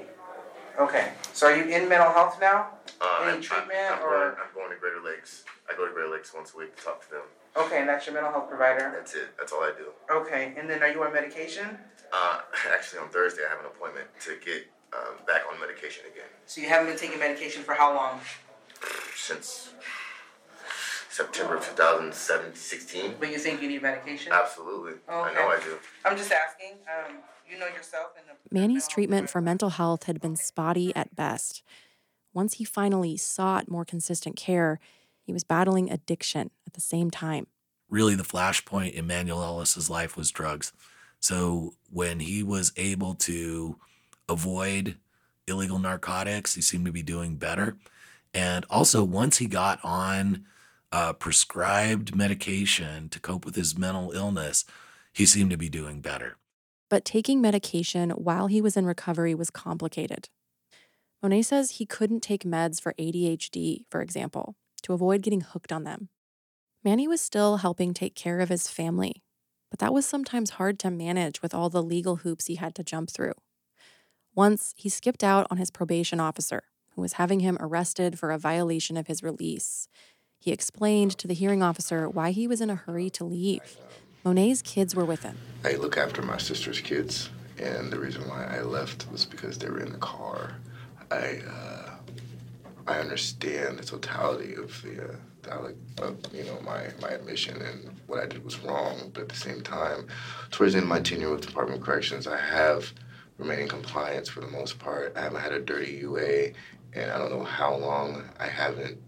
Okay. 0.78 1.12
So 1.32 1.46
are 1.46 1.56
you 1.56 1.64
in 1.64 1.88
mental 1.88 2.10
health 2.12 2.38
now? 2.40 2.68
Uh, 3.00 3.20
Any 3.22 3.32
I'm- 3.32 3.40
treatment 3.42 3.78
I'm, 3.90 3.98
I'm 3.98 4.04
or? 4.04 4.10
Going, 4.10 4.34
I'm 4.42 4.54
going 4.54 4.70
to 4.70 4.76
Greater 4.76 5.00
Lakes. 5.04 5.44
I 5.70 5.76
go 5.76 5.86
to 5.86 5.92
Greater 5.92 6.10
Lakes 6.10 6.34
once 6.34 6.52
a 6.54 6.58
week 6.58 6.76
to 6.76 6.82
talk 6.84 7.02
to 7.06 7.10
them. 7.10 7.22
Okay, 7.56 7.80
and 7.80 7.88
that's 7.88 8.06
your 8.06 8.14
mental 8.14 8.32
health 8.32 8.48
provider. 8.48 8.92
That's 8.94 9.14
it. 9.14 9.36
That's 9.38 9.52
all 9.52 9.62
I 9.62 9.72
do. 9.76 9.90
Okay, 10.12 10.54
and 10.56 10.68
then 10.70 10.82
are 10.82 10.88
you 10.88 11.02
on 11.02 11.12
medication? 11.12 11.78
Uh, 12.12 12.40
actually, 12.72 13.00
on 13.00 13.08
Thursday, 13.08 13.42
I 13.46 13.50
have 13.50 13.60
an 13.60 13.66
appointment 13.66 14.06
to 14.20 14.36
get 14.44 14.66
um, 14.92 15.14
back 15.26 15.42
on 15.52 15.58
medication 15.60 16.04
again. 16.12 16.28
So 16.46 16.60
you 16.60 16.68
haven't 16.68 16.88
been 16.88 16.98
taking 16.98 17.18
medication 17.18 17.62
for 17.62 17.74
how 17.74 17.94
long? 17.94 18.20
Since 19.16 19.72
September 21.10 21.56
of 21.56 21.64
2016. 21.66 23.14
But 23.20 23.30
you 23.30 23.38
think 23.38 23.60
you 23.62 23.68
need 23.68 23.82
medication? 23.82 24.32
Absolutely. 24.32 24.92
Okay. 24.92 25.02
I 25.08 25.34
know 25.34 25.48
I 25.48 25.58
do. 25.62 25.76
I'm 26.04 26.16
just 26.16 26.32
asking. 26.32 26.78
Um, 26.88 27.16
you 27.50 27.58
know 27.58 27.66
yourself 27.66 28.12
and 28.16 28.26
the 28.26 28.54
Manny's 28.54 28.86
treatment 28.88 29.28
for 29.28 29.40
mental 29.40 29.70
health 29.70 30.04
had 30.04 30.20
been 30.20 30.36
spotty 30.36 30.94
at 30.94 31.14
best. 31.16 31.62
Once 32.32 32.54
he 32.54 32.64
finally 32.64 33.16
sought 33.16 33.68
more 33.70 33.84
consistent 33.84 34.36
care, 34.36 34.78
he 35.22 35.32
was 35.32 35.44
battling 35.44 35.90
addiction 35.90 36.50
at 36.66 36.74
the 36.74 36.80
same 36.80 37.10
time. 37.10 37.46
really 37.88 38.14
the 38.14 38.22
flashpoint 38.22 38.92
in 38.92 39.06
Manuel 39.06 39.42
Ellis's 39.42 39.90
life 39.90 40.16
was 40.16 40.30
drugs. 40.30 40.72
So 41.18 41.74
when 41.90 42.20
he 42.20 42.42
was 42.42 42.72
able 42.76 43.14
to 43.16 43.76
avoid 44.28 44.96
illegal 45.46 45.78
narcotics, 45.78 46.54
he 46.54 46.62
seemed 46.62 46.86
to 46.86 46.92
be 46.92 47.02
doing 47.02 47.36
better. 47.36 47.76
And 48.32 48.64
also, 48.70 49.02
once 49.02 49.38
he 49.38 49.46
got 49.46 49.80
on 49.82 50.46
uh, 50.92 51.12
prescribed 51.14 52.14
medication 52.14 53.08
to 53.08 53.18
cope 53.20 53.44
with 53.44 53.56
his 53.56 53.76
mental 53.76 54.12
illness, 54.12 54.64
he 55.12 55.26
seemed 55.26 55.50
to 55.50 55.56
be 55.56 55.68
doing 55.68 56.00
better. 56.00 56.36
But 56.90 57.04
taking 57.04 57.40
medication 57.40 58.10
while 58.10 58.48
he 58.48 58.60
was 58.60 58.76
in 58.76 58.84
recovery 58.84 59.34
was 59.34 59.48
complicated. 59.48 60.28
Monet 61.22 61.42
says 61.42 61.72
he 61.72 61.86
couldn't 61.86 62.20
take 62.20 62.44
meds 62.44 62.80
for 62.80 62.94
ADHD, 62.98 63.84
for 63.88 64.02
example, 64.02 64.56
to 64.82 64.92
avoid 64.92 65.22
getting 65.22 65.40
hooked 65.40 65.72
on 65.72 65.84
them. 65.84 66.08
Manny 66.82 67.06
was 67.06 67.20
still 67.20 67.58
helping 67.58 67.94
take 67.94 68.14
care 68.14 68.40
of 68.40 68.48
his 68.48 68.68
family, 68.68 69.22
but 69.70 69.78
that 69.78 69.92
was 69.92 70.04
sometimes 70.04 70.50
hard 70.50 70.78
to 70.80 70.90
manage 70.90 71.42
with 71.42 71.54
all 71.54 71.70
the 71.70 71.82
legal 71.82 72.16
hoops 72.16 72.46
he 72.46 72.56
had 72.56 72.74
to 72.74 72.82
jump 72.82 73.10
through. 73.10 73.34
Once, 74.34 74.74
he 74.76 74.88
skipped 74.88 75.22
out 75.22 75.46
on 75.50 75.58
his 75.58 75.70
probation 75.70 76.18
officer, 76.18 76.62
who 76.94 77.02
was 77.02 77.14
having 77.14 77.40
him 77.40 77.56
arrested 77.60 78.18
for 78.18 78.30
a 78.30 78.38
violation 78.38 78.96
of 78.96 79.06
his 79.06 79.22
release. 79.22 79.88
He 80.38 80.52
explained 80.52 81.16
to 81.18 81.28
the 81.28 81.34
hearing 81.34 81.62
officer 81.62 82.08
why 82.08 82.30
he 82.30 82.48
was 82.48 82.60
in 82.60 82.70
a 82.70 82.74
hurry 82.74 83.10
to 83.10 83.24
leave. 83.24 83.76
Monet's 84.24 84.60
kids 84.60 84.94
were 84.94 85.04
with 85.04 85.22
him. 85.22 85.36
I 85.64 85.72
look 85.76 85.96
after 85.96 86.20
my 86.20 86.36
sister's 86.36 86.80
kids, 86.80 87.30
and 87.58 87.90
the 87.90 87.98
reason 87.98 88.28
why 88.28 88.44
I 88.44 88.60
left 88.60 89.10
was 89.10 89.24
because 89.24 89.58
they 89.58 89.68
were 89.68 89.80
in 89.80 89.92
the 89.92 89.98
car. 89.98 90.56
I 91.10 91.40
uh, 91.48 91.90
I 92.86 92.98
understand 92.98 93.78
the 93.78 93.84
totality 93.84 94.54
of 94.54 94.82
the, 94.82 95.16
uh, 95.50 96.12
you 96.32 96.44
know 96.44 96.60
my 96.64 96.88
my 97.00 97.08
admission 97.08 97.62
and 97.62 97.98
what 98.06 98.20
I 98.20 98.26
did 98.26 98.44
was 98.44 98.58
wrong, 98.60 99.10
but 99.14 99.22
at 99.22 99.28
the 99.30 99.36
same 99.36 99.62
time, 99.62 100.06
towards 100.50 100.74
the 100.74 100.78
end 100.78 100.84
of 100.84 100.88
my 100.88 101.00
tenure 101.00 101.30
with 101.30 101.46
Department 101.46 101.80
of 101.80 101.86
Corrections, 101.86 102.26
I 102.26 102.38
have 102.38 102.92
remained 103.38 103.62
in 103.62 103.68
compliance 103.68 104.28
for 104.28 104.40
the 104.40 104.48
most 104.48 104.78
part. 104.78 105.16
I 105.16 105.22
haven't 105.22 105.40
had 105.40 105.52
a 105.52 105.60
dirty 105.60 105.92
UA, 105.92 106.50
and 106.92 107.10
I 107.10 107.16
don't 107.16 107.30
know 107.30 107.44
how 107.44 107.74
long 107.74 108.22
I 108.38 108.48
haven't 108.48 108.98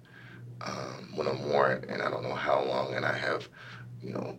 um, 0.63 1.15
on 1.19 1.51
warrant, 1.51 1.85
and 1.87 2.01
I 2.01 2.11
don't 2.11 2.23
know 2.23 2.35
how 2.35 2.65
long, 2.65 2.95
and 2.95 3.05
I 3.05 3.13
have, 3.13 3.49
you 4.03 4.13
know, 4.13 4.37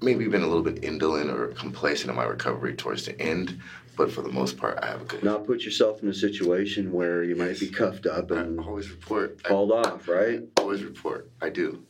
maybe 0.00 0.26
been 0.28 0.42
a 0.42 0.46
little 0.46 0.62
bit 0.62 0.84
indolent 0.84 1.30
or 1.30 1.48
complacent 1.48 2.10
in 2.10 2.16
my 2.16 2.24
recovery 2.24 2.74
towards 2.74 3.04
the 3.06 3.20
end. 3.20 3.60
But 3.96 4.12
for 4.12 4.20
the 4.20 4.30
most 4.30 4.58
part, 4.58 4.78
I 4.82 4.88
have 4.88 5.02
a 5.02 5.04
good. 5.04 5.24
Not 5.24 5.46
put 5.46 5.62
yourself 5.62 6.02
in 6.02 6.08
a 6.08 6.14
situation 6.14 6.92
where 6.92 7.22
you 7.24 7.34
might 7.34 7.58
be 7.58 7.68
cuffed 7.68 8.06
up 8.06 8.30
and 8.30 8.60
always 8.60 8.90
report 8.90 9.42
called 9.42 9.72
off, 9.72 10.06
right? 10.06 10.42
always 10.58 10.82
report. 10.84 11.30
I 11.40 11.48
do, 11.48 11.82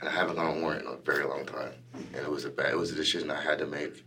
and 0.00 0.08
I 0.08 0.12
haven't 0.12 0.36
gone 0.36 0.46
on 0.46 0.62
warrant 0.62 0.86
in 0.86 0.92
a 0.92 0.96
very 0.96 1.24
long 1.24 1.46
time. 1.46 1.74
And 1.94 2.16
it 2.16 2.30
was 2.30 2.44
a 2.44 2.50
bad. 2.50 2.72
It 2.72 2.78
was 2.78 2.90
a 2.90 2.96
decision 2.96 3.30
I 3.30 3.40
had 3.40 3.58
to 3.58 3.66
make 3.66 4.04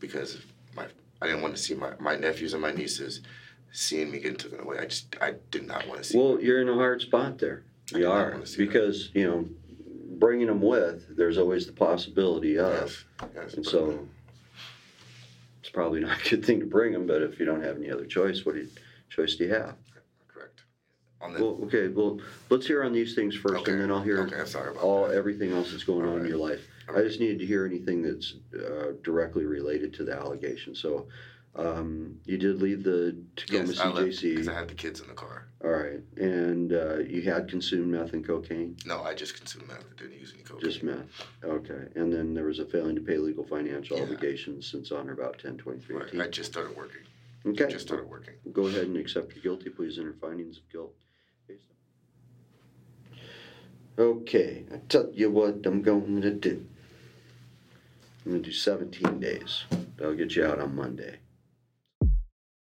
because 0.00 0.38
my 0.74 0.86
I 1.20 1.26
didn't 1.26 1.42
want 1.42 1.56
to 1.56 1.62
see 1.62 1.74
my, 1.74 1.92
my 1.98 2.16
nephews 2.16 2.52
and 2.52 2.62
my 2.62 2.72
nieces 2.72 3.20
seeing 3.72 4.10
me 4.10 4.20
getting 4.20 4.38
taken 4.38 4.60
away. 4.60 4.78
I 4.78 4.86
just 4.86 5.14
I 5.20 5.34
did 5.50 5.66
not 5.66 5.86
want 5.88 6.02
to 6.02 6.08
see. 6.08 6.18
Well, 6.18 6.40
you're 6.40 6.62
in 6.62 6.68
a 6.68 6.74
hard 6.74 7.02
spot 7.02 7.38
there. 7.38 7.64
You 7.92 8.10
are 8.10 8.40
because 8.56 9.10
you 9.14 9.24
know 9.24 9.48
bringing 10.18 10.46
them 10.46 10.60
with. 10.60 11.16
There's 11.16 11.38
always 11.38 11.66
the 11.66 11.72
possibility 11.72 12.58
of, 12.58 13.04
Yes, 13.20 13.30
yes, 13.34 13.54
and 13.54 13.66
so 13.66 14.06
it's 15.60 15.70
probably 15.70 16.00
not 16.00 16.24
a 16.24 16.30
good 16.30 16.44
thing 16.44 16.60
to 16.60 16.66
bring 16.66 16.92
them. 16.92 17.06
But 17.06 17.22
if 17.22 17.38
you 17.38 17.46
don't 17.46 17.62
have 17.62 17.76
any 17.76 17.90
other 17.90 18.06
choice, 18.06 18.44
what 18.44 18.54
do 18.54 18.62
you, 18.62 18.68
choice 19.08 19.36
do 19.36 19.44
you 19.44 19.54
have? 19.54 19.74
Correct. 20.28 20.62
On 21.20 21.32
the, 21.34 21.42
Well, 21.42 21.58
okay. 21.64 21.88
Well, 21.88 22.20
let's 22.50 22.66
hear 22.66 22.82
on 22.84 22.92
these 22.92 23.14
things 23.14 23.34
first, 23.34 23.68
and 23.68 23.80
then 23.80 23.90
I'll 23.90 24.02
hear 24.02 24.20
Okay, 24.22 24.44
sorry 24.46 24.70
about 24.70 24.82
all 24.82 25.06
everything 25.06 25.52
else 25.52 25.70
that's 25.70 25.84
going 25.84 26.06
on 26.06 26.20
in 26.20 26.26
your 26.26 26.38
life. 26.38 26.66
I 26.94 27.02
just 27.02 27.18
needed 27.18 27.40
to 27.40 27.46
hear 27.46 27.66
anything 27.66 28.02
that's 28.02 28.34
uh, 28.54 28.92
directly 29.02 29.44
related 29.44 29.92
to 29.94 30.04
the 30.04 30.12
allegation. 30.14 30.74
So, 30.74 31.08
um, 31.56 32.18
you 32.24 32.38
did 32.38 32.60
leave 32.60 32.82
the 32.82 33.16
Tacoma 33.36 33.68
yes, 33.68 33.80
I 33.80 33.86
CJC. 33.86 34.22
because 34.22 34.48
I 34.48 34.54
had 34.54 34.68
the 34.68 34.74
kids 34.74 35.00
in 35.00 35.08
the 35.08 35.14
car. 35.14 35.46
All 35.64 35.70
right, 35.70 36.00
and 36.16 36.72
uh, 36.72 36.98
you 36.98 37.22
had 37.22 37.48
consumed 37.48 37.88
meth 37.88 38.12
and 38.12 38.26
cocaine. 38.26 38.76
No, 38.84 39.02
I 39.02 39.14
just 39.14 39.36
consumed 39.36 39.68
meth. 39.68 39.84
I 39.84 40.02
didn't 40.02 40.20
use 40.20 40.32
any 40.34 40.42
cocaine. 40.42 40.70
Just 40.70 40.82
meth. 40.82 41.06
Okay, 41.42 41.88
and 41.94 42.12
then 42.12 42.34
there 42.34 42.44
was 42.44 42.58
a 42.58 42.66
failing 42.66 42.94
to 42.94 43.00
pay 43.00 43.16
legal 43.16 43.44
financial 43.44 44.00
obligations 44.00 44.70
since 44.70 44.92
on 44.92 45.08
or 45.08 45.12
about 45.12 45.38
ten 45.38 45.56
twenty 45.56 45.80
three. 45.80 45.96
Right. 45.96 46.20
I 46.20 46.28
just 46.28 46.52
started 46.52 46.76
working. 46.76 47.02
Okay. 47.46 47.64
I 47.64 47.68
Just 47.68 47.86
started 47.86 48.08
working. 48.08 48.34
Go 48.52 48.66
ahead 48.66 48.84
and 48.88 48.96
accept 48.96 49.32
your 49.34 49.42
guilty 49.42 49.70
pleas 49.70 49.98
and 49.98 50.04
your 50.06 50.14
findings 50.14 50.58
of 50.58 50.68
guilt. 50.70 50.92
Okay, 53.98 54.64
I 54.74 54.78
tell 54.90 55.10
you 55.14 55.30
what 55.30 55.64
I'm 55.64 55.80
going 55.80 56.20
to 56.20 56.30
do. 56.30 56.66
I'm 58.24 58.32
going 58.32 58.42
to 58.42 58.50
do 58.50 58.54
17 58.54 59.20
days. 59.20 59.64
That'll 59.96 60.14
get 60.14 60.36
you 60.36 60.44
out 60.44 60.60
on 60.60 60.74
Monday. 60.76 61.16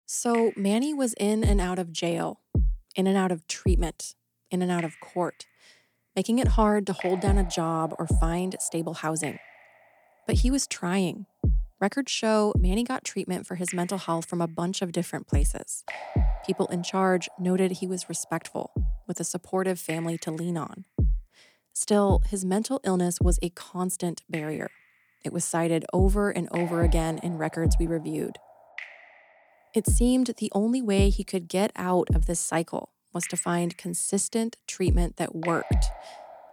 So 0.08 0.52
Manny 0.54 0.94
was 0.94 1.14
in 1.14 1.42
and 1.42 1.60
out 1.60 1.80
of 1.80 1.90
jail, 1.90 2.40
in 2.94 3.08
and 3.08 3.16
out 3.16 3.32
of 3.32 3.48
treatment, 3.48 4.14
in 4.52 4.62
and 4.62 4.70
out 4.70 4.84
of 4.84 5.00
court, 5.00 5.46
making 6.14 6.38
it 6.38 6.46
hard 6.46 6.86
to 6.86 6.92
hold 6.92 7.18
down 7.18 7.38
a 7.38 7.42
job 7.42 7.92
or 7.98 8.06
find 8.06 8.54
stable 8.60 8.94
housing. 8.94 9.40
But 10.24 10.36
he 10.36 10.50
was 10.50 10.68
trying. 10.68 11.26
Records 11.80 12.12
show 12.12 12.52
Manny 12.56 12.84
got 12.84 13.04
treatment 13.04 13.48
for 13.48 13.56
his 13.56 13.74
mental 13.74 13.98
health 13.98 14.26
from 14.26 14.40
a 14.40 14.46
bunch 14.46 14.80
of 14.80 14.92
different 14.92 15.26
places. 15.26 15.82
People 16.46 16.68
in 16.68 16.84
charge 16.84 17.28
noted 17.36 17.72
he 17.72 17.88
was 17.88 18.08
respectful, 18.08 18.70
with 19.08 19.18
a 19.18 19.24
supportive 19.24 19.80
family 19.80 20.16
to 20.18 20.30
lean 20.30 20.56
on. 20.56 20.84
Still, 21.72 22.22
his 22.28 22.44
mental 22.44 22.80
illness 22.84 23.20
was 23.20 23.40
a 23.42 23.50
constant 23.50 24.22
barrier. 24.30 24.68
It 25.24 25.32
was 25.32 25.44
cited 25.44 25.84
over 25.92 26.30
and 26.30 26.48
over 26.52 26.82
again 26.82 27.18
in 27.24 27.38
records 27.38 27.74
we 27.80 27.88
reviewed. 27.88 28.38
It 29.76 29.86
seemed 29.86 30.28
the 30.38 30.50
only 30.52 30.80
way 30.80 31.10
he 31.10 31.22
could 31.22 31.48
get 31.48 31.70
out 31.76 32.08
of 32.14 32.24
this 32.24 32.40
cycle 32.40 32.94
was 33.12 33.26
to 33.26 33.36
find 33.36 33.76
consistent 33.76 34.56
treatment 34.66 35.18
that 35.18 35.34
worked. 35.34 35.90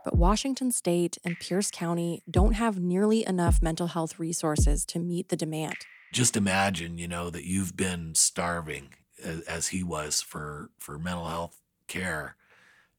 But 0.04 0.18
Washington 0.18 0.74
State 0.74 1.18
and 1.24 1.40
Pierce 1.40 1.72
County 1.72 2.22
don't 2.30 2.56
have 2.56 2.82
nearly 2.82 3.26
enough 3.26 3.62
mental 3.62 3.88
health 3.88 4.20
resources 4.20 4.84
to 4.88 5.00
meet 5.00 5.30
the 5.30 5.38
demand. 5.38 5.78
Just 6.12 6.36
imagine, 6.36 6.98
you 6.98 7.08
know, 7.08 7.30
that 7.30 7.46
you've 7.46 7.78
been 7.78 8.14
starving 8.14 8.90
as, 9.24 9.40
as 9.44 9.68
he 9.70 9.84
was 9.84 10.22
for 10.22 10.72
for 10.78 11.00
mental 11.00 11.28
health 11.28 11.62
care, 11.88 12.36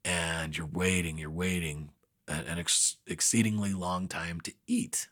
and 0.06 0.56
you're 0.56 0.66
waiting, 0.66 1.18
you're 1.18 1.28
waiting 1.28 1.90
an, 2.28 2.46
an 2.46 2.58
ex- 2.58 2.96
exceedingly 3.06 3.74
long 3.74 4.08
time 4.08 4.40
to 4.40 4.54
eat. 4.66 5.06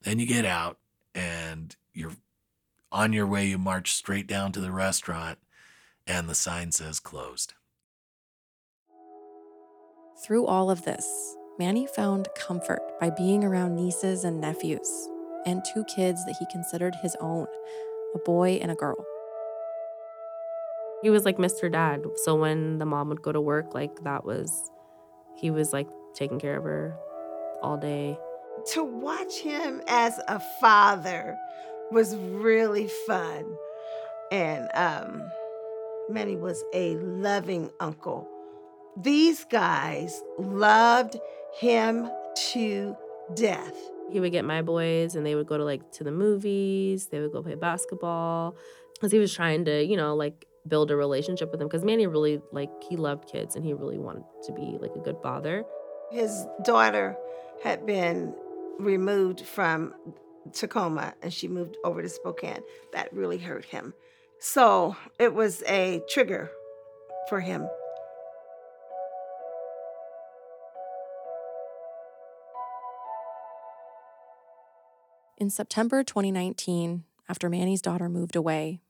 Then 0.00 0.18
you 0.18 0.24
get 0.24 0.46
out 0.46 0.78
and 1.14 1.76
you're 1.92 2.12
on 2.94 3.12
your 3.12 3.26
way. 3.26 3.44
You 3.44 3.58
march 3.58 3.92
straight 3.92 4.26
down 4.26 4.52
to 4.52 4.60
the 4.60 4.72
restaurant, 4.72 5.38
and 6.06 6.28
the 6.28 6.34
sign 6.34 6.72
says 6.72 7.00
closed. 7.00 7.52
Through 10.24 10.46
all 10.46 10.70
of 10.70 10.84
this, 10.84 11.36
Manny 11.58 11.86
found 11.86 12.28
comfort 12.36 12.80
by 13.00 13.10
being 13.10 13.44
around 13.44 13.74
nieces 13.74 14.24
and 14.24 14.40
nephews, 14.40 15.08
and 15.44 15.62
two 15.64 15.84
kids 15.84 16.24
that 16.24 16.36
he 16.38 16.46
considered 16.50 16.94
his 17.02 17.16
own 17.20 17.46
a 18.14 18.18
boy 18.20 18.60
and 18.62 18.70
a 18.70 18.76
girl. 18.76 19.04
He 21.02 21.10
was 21.10 21.24
like 21.24 21.36
Mr. 21.36 21.70
Dad. 21.70 22.04
So 22.22 22.36
when 22.36 22.78
the 22.78 22.86
mom 22.86 23.08
would 23.08 23.22
go 23.22 23.32
to 23.32 23.40
work, 23.40 23.74
like 23.74 24.04
that 24.04 24.24
was, 24.24 24.70
he 25.36 25.50
was 25.50 25.72
like 25.72 25.88
taking 26.14 26.38
care 26.38 26.56
of 26.56 26.64
her 26.64 26.96
all 27.60 27.76
day. 27.76 28.16
To 28.74 28.84
watch 28.84 29.40
him 29.40 29.82
as 29.88 30.18
a 30.28 30.40
father 30.60 31.36
was 31.90 32.16
really 32.16 32.88
fun. 33.06 33.44
And 34.32 34.68
um, 34.74 35.22
Manny 36.08 36.36
was 36.36 36.64
a 36.72 36.96
loving 36.96 37.70
uncle. 37.80 38.28
These 38.96 39.44
guys 39.44 40.22
loved 40.38 41.16
him 41.58 42.08
to 42.52 42.96
death. 43.34 43.74
He 44.10 44.20
would 44.20 44.32
get 44.32 44.44
my 44.44 44.62
boys 44.62 45.14
and 45.14 45.24
they 45.24 45.34
would 45.34 45.46
go 45.46 45.56
to 45.56 45.64
like 45.64 45.90
to 45.92 46.04
the 46.04 46.12
movies, 46.12 47.06
they 47.06 47.20
would 47.20 47.32
go 47.32 47.42
play 47.42 47.54
basketball. 47.54 48.56
Because 48.94 49.12
he 49.12 49.18
was 49.18 49.34
trying 49.34 49.64
to, 49.64 49.84
you 49.84 49.96
know, 49.96 50.14
like 50.14 50.46
build 50.66 50.90
a 50.90 50.96
relationship 50.96 51.50
with 51.50 51.58
them. 51.58 51.68
Because 51.68 51.84
Manny 51.84 52.06
really, 52.06 52.40
like, 52.52 52.70
he 52.88 52.96
loved 52.96 53.28
kids 53.28 53.56
and 53.56 53.64
he 53.64 53.72
really 53.72 53.98
wanted 53.98 54.24
to 54.44 54.52
be 54.52 54.78
like 54.80 54.94
a 54.94 55.00
good 55.00 55.16
father. 55.22 55.64
His 56.10 56.46
daughter 56.62 57.16
had 57.62 57.84
been 57.86 58.34
removed 58.78 59.40
from 59.40 59.94
Tacoma 60.52 61.14
and 61.22 61.32
she 61.32 61.48
moved 61.48 61.76
over 61.84 62.02
to 62.02 62.08
Spokane. 62.08 62.62
That 62.92 63.12
really 63.12 63.38
hurt 63.38 63.64
him. 63.64 63.94
So 64.38 64.96
it 65.18 65.34
was 65.34 65.62
a 65.66 66.02
trigger 66.08 66.50
for 67.28 67.40
him. 67.40 67.68
In 75.36 75.50
September 75.50 76.04
2019, 76.04 77.04
after 77.28 77.50
Manny's 77.50 77.82
daughter 77.82 78.08
moved 78.08 78.36
away, 78.36 78.80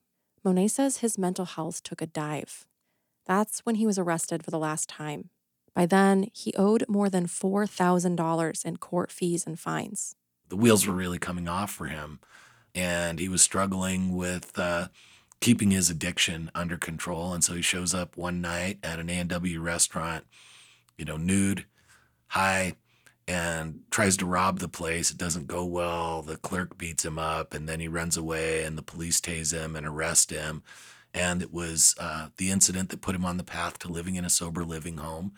Monet 0.45 0.69
says 0.69 0.99
his 0.99 1.17
mental 1.17 1.47
health 1.47 1.83
took 1.83 2.03
a 2.03 2.07
dive. 2.07 2.67
That's 3.25 3.61
when 3.61 3.77
he 3.77 3.87
was 3.87 3.99
arrested 3.99 4.45
for 4.45 4.51
the 4.51 4.59
last 4.59 4.89
time. 4.89 5.31
By 5.75 5.87
then, 5.87 6.29
he 6.33 6.53
owed 6.57 6.85
more 6.89 7.09
than 7.09 7.27
$4,000 7.27 8.65
in 8.65 8.77
court 8.77 9.11
fees 9.11 9.47
and 9.47 9.59
fines. 9.59 10.17
The 10.49 10.57
wheels 10.57 10.87
were 10.87 10.95
really 10.95 11.19
coming 11.19 11.49
off 11.49 11.71
for 11.71 11.87
him 11.87 12.21
and 12.75 13.19
he 13.19 13.29
was 13.29 13.43
struggling 13.43 14.17
with 14.17 14.59
uh, 14.59 14.89
keeping 15.41 15.71
his 15.71 15.91
addiction 15.91 16.51
under 16.55 16.77
control 16.77 17.33
and 17.33 17.45
so 17.45 17.55
he 17.55 17.63
shows 17.63 17.95
up 17.95 18.17
one 18.17 18.41
night 18.41 18.79
at 18.83 18.99
an 18.99 19.11
a&w 19.11 19.61
restaurant 19.61 20.25
you 20.97 21.05
know 21.05 21.17
nude 21.17 21.67
high 22.29 22.75
and 23.27 23.81
tries 23.91 24.17
to 24.19 24.27
rob 24.27 24.59
the 24.59 24.69
place. 24.69 25.11
It 25.11 25.17
doesn't 25.17 25.47
go 25.47 25.65
well. 25.65 26.23
The 26.23 26.37
clerk 26.37 26.77
beats 26.77 27.05
him 27.05 27.19
up 27.19 27.55
and 27.55 27.69
then 27.69 27.81
he 27.81 27.89
runs 27.89 28.17
away 28.17 28.65
and 28.65 28.77
the 28.77 28.83
police 28.83 29.21
tase 29.21 29.53
him 29.53 29.77
and 29.77 29.87
arrest 29.87 30.31
him. 30.31 30.63
And 31.15 31.41
it 31.41 31.53
was 31.53 31.95
uh, 31.99 32.29
the 32.37 32.51
incident 32.51 32.91
that 32.91 33.01
put 33.01 33.15
him 33.15 33.25
on 33.25 33.37
the 33.37 33.45
path 33.45 33.79
to 33.81 33.89
living 33.89 34.17
in 34.17 34.25
a 34.25 34.31
sober 34.31 34.65
living 34.65 34.99
home. 34.99 35.33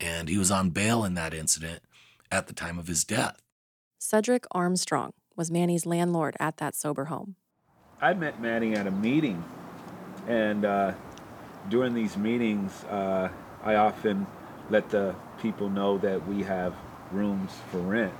And 0.00 0.28
he 0.28 0.36
was 0.36 0.50
on 0.50 0.70
bail 0.70 1.04
in 1.04 1.14
that 1.14 1.32
incident 1.32 1.82
at 2.30 2.48
the 2.48 2.54
time 2.54 2.78
of 2.78 2.88
his 2.88 3.04
death 3.04 3.41
Cedric 4.04 4.46
Armstrong 4.50 5.12
was 5.36 5.48
Manny's 5.48 5.86
landlord 5.86 6.36
at 6.40 6.56
that 6.56 6.74
sober 6.74 7.04
home. 7.04 7.36
I 8.00 8.14
met 8.14 8.40
Manny 8.40 8.74
at 8.74 8.88
a 8.88 8.90
meeting, 8.90 9.44
and 10.26 10.64
uh, 10.64 10.94
during 11.70 11.94
these 11.94 12.16
meetings, 12.16 12.82
uh, 12.86 13.28
I 13.62 13.76
often 13.76 14.26
let 14.70 14.90
the 14.90 15.14
people 15.40 15.70
know 15.70 15.98
that 15.98 16.26
we 16.26 16.42
have 16.42 16.74
rooms 17.12 17.52
for 17.70 17.78
rent. 17.78 18.12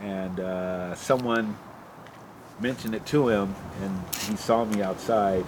and 0.00 0.38
uh, 0.38 0.94
someone 0.94 1.56
mentioned 2.60 2.94
it 2.94 3.04
to 3.06 3.28
him, 3.28 3.52
and 3.82 4.00
he 4.28 4.36
saw 4.36 4.64
me 4.64 4.80
outside, 4.80 5.44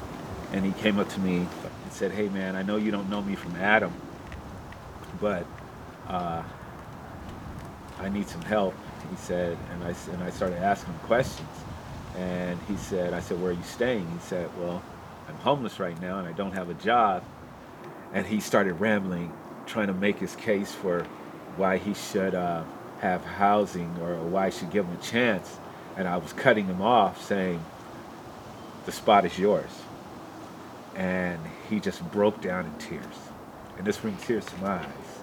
and 0.50 0.64
he 0.64 0.72
came 0.72 0.98
up 0.98 1.08
to 1.10 1.20
me 1.20 1.36
and 1.36 1.92
said, 1.92 2.10
"Hey, 2.10 2.28
man, 2.28 2.56
I 2.56 2.62
know 2.62 2.78
you 2.78 2.90
don't 2.90 3.08
know 3.08 3.22
me 3.22 3.36
from 3.36 3.54
Adam, 3.54 3.92
but 5.20 5.46
uh, 6.08 6.42
I 8.00 8.08
need 8.08 8.28
some 8.28 8.42
help." 8.42 8.74
He 9.10 9.16
said, 9.16 9.56
and 9.72 9.84
I 9.84 9.94
and 10.12 10.22
I 10.22 10.30
started 10.30 10.58
asking 10.58 10.92
him 10.94 11.00
questions, 11.00 11.48
and 12.16 12.58
he 12.68 12.76
said, 12.76 13.12
"I 13.14 13.20
said, 13.20 13.40
where 13.40 13.50
are 13.50 13.54
you 13.54 13.62
staying?" 13.62 14.10
He 14.10 14.18
said, 14.20 14.48
"Well, 14.58 14.82
I'm 15.28 15.36
homeless 15.36 15.78
right 15.80 16.00
now, 16.00 16.18
and 16.18 16.28
I 16.28 16.32
don't 16.32 16.52
have 16.52 16.70
a 16.70 16.74
job." 16.74 17.22
And 18.12 18.26
he 18.26 18.40
started 18.40 18.74
rambling, 18.74 19.32
trying 19.66 19.88
to 19.88 19.94
make 19.94 20.18
his 20.18 20.36
case 20.36 20.72
for 20.72 21.04
why 21.56 21.78
he 21.78 21.94
should 21.94 22.34
uh, 22.34 22.62
have 23.00 23.24
housing 23.24 23.96
or 24.00 24.16
why 24.16 24.46
I 24.46 24.50
should 24.50 24.70
give 24.70 24.86
him 24.86 24.96
a 24.96 25.02
chance. 25.02 25.58
And 25.96 26.06
I 26.06 26.18
was 26.18 26.32
cutting 26.32 26.66
him 26.66 26.82
off, 26.82 27.22
saying, 27.22 27.64
"The 28.86 28.92
spot 28.92 29.24
is 29.24 29.38
yours." 29.38 29.70
And 30.94 31.38
he 31.68 31.80
just 31.80 32.02
broke 32.10 32.40
down 32.40 32.64
in 32.64 32.74
tears, 32.78 33.18
and 33.76 33.86
this 33.86 33.98
brings 33.98 34.24
tears 34.24 34.46
to 34.46 34.56
my 34.58 34.78
eyes 34.78 35.16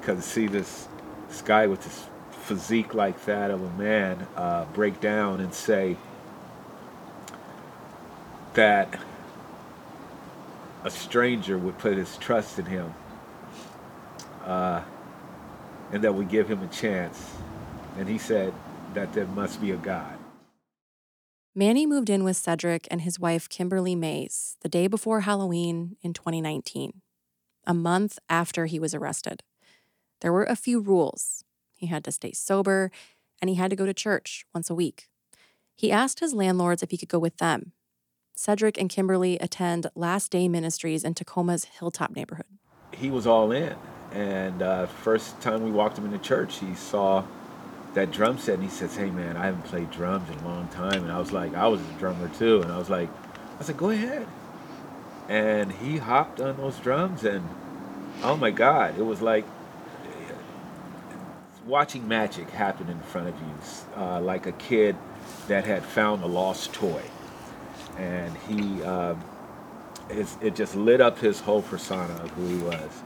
because 0.00 0.24
to 0.24 0.30
see 0.30 0.46
this 0.46 0.88
this 1.28 1.42
guy 1.42 1.66
with 1.66 1.82
this 1.84 2.09
physique 2.50 2.94
like 2.94 3.26
that 3.26 3.48
of 3.48 3.62
a 3.62 3.70
man 3.78 4.26
uh, 4.34 4.64
break 4.72 5.00
down 5.00 5.38
and 5.38 5.54
say 5.54 5.96
that 8.54 8.98
a 10.82 10.90
stranger 10.90 11.56
would 11.56 11.78
put 11.78 11.96
his 11.96 12.16
trust 12.16 12.58
in 12.58 12.64
him 12.64 12.92
uh, 14.44 14.82
and 15.92 16.02
that 16.02 16.12
would 16.12 16.28
give 16.28 16.48
him 16.48 16.60
a 16.60 16.66
chance. 16.66 17.34
And 17.96 18.08
he 18.08 18.18
said 18.18 18.52
that 18.94 19.12
there 19.12 19.26
must 19.26 19.60
be 19.60 19.70
a 19.70 19.76
God. 19.76 20.18
Manny 21.54 21.86
moved 21.86 22.10
in 22.10 22.24
with 22.24 22.36
Cedric 22.36 22.88
and 22.90 23.02
his 23.02 23.20
wife, 23.20 23.48
Kimberly 23.48 23.94
Mays, 23.94 24.56
the 24.62 24.68
day 24.68 24.88
before 24.88 25.20
Halloween 25.20 25.94
in 26.02 26.14
2019, 26.14 27.00
a 27.64 27.74
month 27.74 28.18
after 28.28 28.66
he 28.66 28.80
was 28.80 28.92
arrested. 28.92 29.44
There 30.20 30.32
were 30.32 30.42
a 30.42 30.56
few 30.56 30.80
rules. 30.80 31.44
He 31.80 31.86
had 31.86 32.04
to 32.04 32.12
stay 32.12 32.32
sober, 32.32 32.90
and 33.40 33.48
he 33.48 33.56
had 33.56 33.70
to 33.70 33.76
go 33.76 33.86
to 33.86 33.94
church 33.94 34.44
once 34.54 34.68
a 34.68 34.74
week. 34.74 35.08
He 35.74 35.90
asked 35.90 36.20
his 36.20 36.34
landlords 36.34 36.82
if 36.82 36.90
he 36.90 36.98
could 36.98 37.08
go 37.08 37.18
with 37.18 37.38
them. 37.38 37.72
Cedric 38.36 38.78
and 38.78 38.90
Kimberly 38.90 39.38
attend 39.38 39.86
Last 39.94 40.30
Day 40.30 40.46
Ministries 40.46 41.04
in 41.04 41.14
Tacoma's 41.14 41.64
Hilltop 41.64 42.14
neighborhood. 42.14 42.44
He 42.92 43.10
was 43.10 43.26
all 43.26 43.50
in. 43.50 43.74
And 44.12 44.60
uh, 44.60 44.86
first 44.88 45.40
time 45.40 45.62
we 45.62 45.70
walked 45.70 45.96
him 45.96 46.04
into 46.04 46.18
church, 46.18 46.58
he 46.58 46.74
saw 46.74 47.24
that 47.94 48.12
drum 48.12 48.36
set 48.36 48.56
and 48.56 48.62
he 48.62 48.68
says, 48.68 48.94
Hey 48.94 49.10
man, 49.10 49.38
I 49.38 49.46
haven't 49.46 49.64
played 49.64 49.90
drums 49.90 50.28
in 50.28 50.36
a 50.38 50.48
long 50.48 50.68
time. 50.68 51.02
And 51.02 51.10
I 51.10 51.18
was 51.18 51.32
like, 51.32 51.54
I 51.54 51.66
was 51.66 51.80
a 51.80 51.92
drummer 51.98 52.28
too. 52.28 52.60
And 52.60 52.70
I 52.70 52.76
was 52.76 52.90
like, 52.90 53.08
I 53.58 53.62
said, 53.62 53.78
Go 53.78 53.88
ahead. 53.88 54.26
And 55.30 55.72
he 55.72 55.96
hopped 55.96 56.40
on 56.40 56.58
those 56.58 56.78
drums 56.78 57.24
and 57.24 57.48
oh 58.22 58.36
my 58.36 58.50
God, 58.50 58.98
it 58.98 59.02
was 59.02 59.22
like 59.22 59.46
watching 61.70 62.06
magic 62.06 62.50
happen 62.50 62.88
in 62.88 63.00
front 63.00 63.28
of 63.28 63.34
you, 63.40 64.02
uh, 64.02 64.20
like 64.20 64.46
a 64.46 64.52
kid 64.52 64.96
that 65.46 65.64
had 65.64 65.84
found 65.84 66.22
a 66.22 66.26
lost 66.26 66.72
toy. 66.74 67.02
And 67.96 68.36
he, 68.48 68.82
um, 68.82 69.22
it 70.10 70.54
just 70.54 70.74
lit 70.74 71.00
up 71.00 71.18
his 71.18 71.40
whole 71.40 71.62
persona 71.62 72.12
of 72.14 72.30
who 72.32 72.46
he 72.46 72.58
was. 72.58 73.02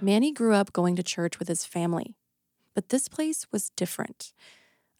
Manny 0.00 0.32
grew 0.32 0.54
up 0.54 0.72
going 0.72 0.96
to 0.96 1.02
church 1.02 1.38
with 1.38 1.48
his 1.48 1.66
family, 1.66 2.16
but 2.74 2.88
this 2.88 3.06
place 3.06 3.46
was 3.52 3.70
different. 3.76 4.32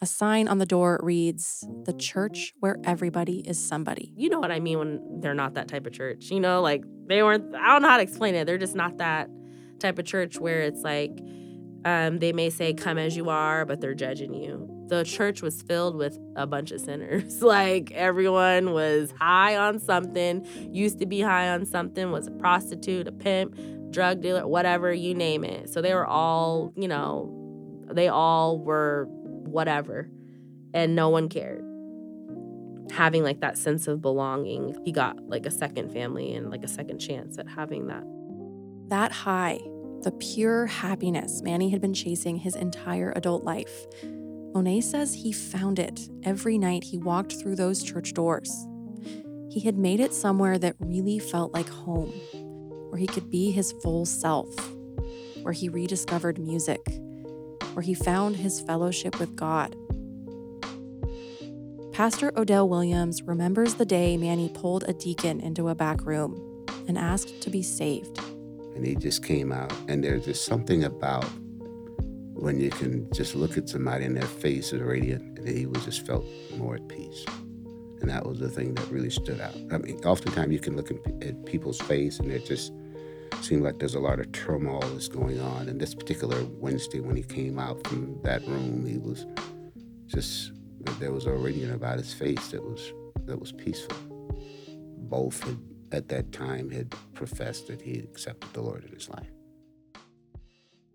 A 0.02 0.06
sign 0.06 0.48
on 0.48 0.58
the 0.58 0.66
door 0.66 1.00
reads, 1.02 1.66
The 1.84 1.92
church 1.92 2.54
where 2.60 2.76
everybody 2.84 3.40
is 3.48 3.58
somebody. 3.58 4.12
You 4.16 4.28
know 4.28 4.40
what 4.40 4.50
I 4.50 4.60
mean 4.60 4.78
when 4.78 5.20
they're 5.20 5.34
not 5.34 5.54
that 5.54 5.68
type 5.68 5.86
of 5.86 5.92
church. 5.92 6.30
You 6.30 6.40
know, 6.40 6.60
like 6.60 6.82
they 7.06 7.22
weren't, 7.22 7.54
I 7.54 7.72
don't 7.72 7.82
know 7.82 7.88
how 7.88 7.98
to 7.98 8.02
explain 8.02 8.34
it. 8.34 8.46
They're 8.46 8.58
just 8.58 8.74
not 8.74 8.98
that 8.98 9.28
type 9.78 9.98
of 9.98 10.04
church 10.04 10.38
where 10.38 10.60
it's 10.62 10.82
like, 10.82 11.18
um, 11.84 12.18
they 12.18 12.32
may 12.32 12.50
say, 12.50 12.74
Come 12.74 12.98
as 12.98 13.16
you 13.16 13.28
are, 13.28 13.64
but 13.64 13.80
they're 13.80 13.94
judging 13.94 14.34
you. 14.34 14.68
The 14.88 15.04
church 15.04 15.40
was 15.40 15.62
filled 15.62 15.96
with 15.96 16.18
a 16.36 16.46
bunch 16.46 16.72
of 16.72 16.80
sinners. 16.80 17.40
like 17.42 17.92
everyone 17.92 18.72
was 18.72 19.12
high 19.18 19.56
on 19.56 19.78
something, 19.78 20.46
used 20.72 20.98
to 20.98 21.06
be 21.06 21.20
high 21.20 21.48
on 21.48 21.64
something, 21.64 22.10
was 22.10 22.26
a 22.26 22.32
prostitute, 22.32 23.06
a 23.06 23.12
pimp, 23.12 23.56
drug 23.90 24.20
dealer, 24.20 24.46
whatever, 24.46 24.92
you 24.92 25.14
name 25.14 25.44
it. 25.44 25.70
So 25.70 25.80
they 25.80 25.94
were 25.94 26.06
all, 26.06 26.72
you 26.76 26.88
know, 26.88 27.36
they 27.92 28.08
all 28.08 28.58
were 28.58 29.06
whatever, 29.10 30.08
and 30.74 30.94
no 30.94 31.08
one 31.08 31.28
cared. 31.28 31.64
Having 32.92 33.22
like 33.22 33.40
that 33.40 33.56
sense 33.56 33.86
of 33.86 34.02
belonging, 34.02 34.76
he 34.84 34.92
got 34.92 35.20
like 35.28 35.46
a 35.46 35.50
second 35.50 35.92
family 35.92 36.34
and 36.34 36.50
like 36.50 36.64
a 36.64 36.68
second 36.68 36.98
chance 36.98 37.38
at 37.38 37.48
having 37.48 37.86
that. 37.86 38.04
That 38.88 39.12
high 39.12 39.60
the 40.02 40.12
pure 40.12 40.66
happiness 40.66 41.42
Manny 41.42 41.68
had 41.68 41.80
been 41.80 41.92
chasing 41.92 42.38
his 42.38 42.56
entire 42.56 43.12
adult 43.16 43.44
life. 43.44 43.86
Monet 44.54 44.80
says 44.80 45.14
he 45.14 45.30
found 45.30 45.78
it 45.78 46.08
every 46.22 46.56
night 46.56 46.84
he 46.84 46.96
walked 46.96 47.34
through 47.34 47.56
those 47.56 47.82
church 47.82 48.14
doors. 48.14 48.50
He 49.50 49.60
had 49.60 49.76
made 49.76 50.00
it 50.00 50.14
somewhere 50.14 50.58
that 50.58 50.76
really 50.80 51.18
felt 51.18 51.52
like 51.52 51.68
home, 51.68 52.12
where 52.88 52.98
he 52.98 53.06
could 53.06 53.30
be 53.30 53.50
his 53.50 53.72
full 53.82 54.06
self, 54.06 54.48
where 55.42 55.52
he 55.52 55.68
rediscovered 55.68 56.38
music, 56.38 56.80
where 57.74 57.82
he 57.82 57.94
found 57.94 58.36
his 58.36 58.60
fellowship 58.60 59.20
with 59.20 59.36
God. 59.36 59.76
Pastor 61.92 62.32
Odell 62.38 62.68
Williams 62.68 63.22
remembers 63.22 63.74
the 63.74 63.84
day 63.84 64.16
Manny 64.16 64.48
pulled 64.48 64.84
a 64.84 64.94
deacon 64.94 65.40
into 65.40 65.68
a 65.68 65.74
back 65.74 66.06
room 66.06 66.66
and 66.88 66.96
asked 66.96 67.42
to 67.42 67.50
be 67.50 67.62
saved 67.62 68.18
and 68.74 68.86
he 68.86 68.94
just 68.94 69.24
came 69.24 69.52
out. 69.52 69.72
And 69.88 70.04
there's 70.04 70.24
just 70.24 70.44
something 70.44 70.84
about 70.84 71.24
when 72.34 72.58
you 72.58 72.70
can 72.70 73.10
just 73.12 73.34
look 73.34 73.58
at 73.58 73.68
somebody 73.68 74.04
and 74.04 74.16
their 74.16 74.22
face 74.26 74.72
is 74.72 74.80
radiant, 74.80 75.38
and 75.38 75.48
he 75.48 75.66
was 75.66 75.84
just 75.84 76.06
felt 76.06 76.24
more 76.56 76.76
at 76.76 76.88
peace. 76.88 77.24
And 78.00 78.08
that 78.08 78.26
was 78.26 78.38
the 78.38 78.48
thing 78.48 78.74
that 78.74 78.90
really 78.90 79.10
stood 79.10 79.40
out. 79.40 79.54
I 79.70 79.78
mean, 79.78 79.98
oftentimes 80.04 80.52
you 80.52 80.58
can 80.58 80.74
look 80.74 80.90
at 80.90 81.44
people's 81.44 81.78
face 81.80 82.18
and 82.18 82.30
it 82.30 82.46
just 82.46 82.72
seemed 83.42 83.62
like 83.62 83.78
there's 83.78 83.94
a 83.94 84.00
lot 84.00 84.20
of 84.20 84.32
turmoil 84.32 84.80
that's 84.80 85.08
going 85.08 85.38
on. 85.40 85.68
And 85.68 85.78
this 85.78 85.94
particular 85.94 86.42
Wednesday, 86.44 87.00
when 87.00 87.16
he 87.16 87.22
came 87.22 87.58
out 87.58 87.86
from 87.86 88.18
that 88.22 88.46
room, 88.46 88.86
he 88.86 88.96
was 88.96 89.26
just 90.06 90.52
there 90.98 91.12
was 91.12 91.26
a 91.26 91.32
radiant 91.32 91.74
about 91.74 91.98
his 91.98 92.12
face 92.14 92.48
that 92.48 92.62
was 92.62 92.92
that 93.26 93.38
was 93.38 93.52
peaceful. 93.52 93.96
Both 94.96 95.42
had 95.44 95.58
at 95.92 96.08
that 96.08 96.32
time 96.32 96.70
had 96.70 96.94
professed 97.14 97.66
that 97.68 97.82
he 97.82 97.98
accepted 97.98 98.52
the 98.52 98.62
Lord 98.62 98.84
in 98.84 98.92
his 98.92 99.08
life. 99.08 99.30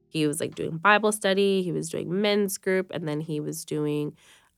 He 0.07 0.27
was 0.27 0.39
like 0.39 0.55
doing 0.55 0.77
Bible 0.77 1.11
study, 1.11 1.61
he 1.61 1.71
was 1.71 1.89
doing 1.89 2.21
men's 2.21 2.57
group, 2.57 2.91
and 2.93 3.07
then 3.07 3.19
he 3.19 3.39
was 3.39 3.65
doing 3.65 4.15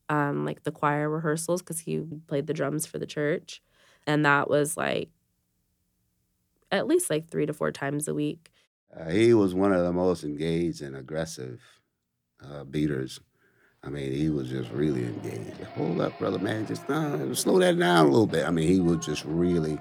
um, 0.10 0.46
like 0.46 0.64
the 0.64 0.72
choir 0.72 1.10
rehearsals 1.10 1.62
because 1.62 1.80
he 1.80 2.04
played 2.28 2.48
the 2.48 2.54
drums 2.54 2.86
for 2.86 3.00
the 3.00 3.06
church. 3.06 3.62
And 4.06 4.26
that 4.26 4.50
was 4.50 4.78
like 4.78 5.10
at 6.72 6.88
least 6.88 7.10
like 7.10 7.30
three 7.30 7.46
to 7.46 7.54
four 7.54 7.72
times 7.72 8.08
a 8.08 8.14
week. 8.14 8.52
Uh, 8.96 9.10
he 9.10 9.34
was 9.34 9.54
one 9.54 9.74
of 9.74 9.84
the 9.84 9.92
most 9.92 10.24
engaged 10.24 10.82
and 10.82 10.96
aggressive 10.96 11.62
uh, 12.44 12.64
beaters. 12.64 13.20
I 13.84 13.90
mean, 13.90 14.12
he 14.12 14.30
was 14.30 14.50
just 14.50 14.72
really 14.72 15.06
engaged. 15.06 15.64
Hold 15.76 16.02
up, 16.02 16.18
brother, 16.20 16.40
man. 16.40 16.66
Just 16.66 16.90
uh, 16.90 17.34
slow 17.34 17.60
that 17.60 17.78
down 17.78 18.06
a 18.06 18.10
little 18.10 18.28
bit. 18.28 18.46
I 18.46 18.52
mean, 18.52 18.68
he 18.68 18.80
was 18.80 19.06
just 19.06 19.24
really 19.26 19.78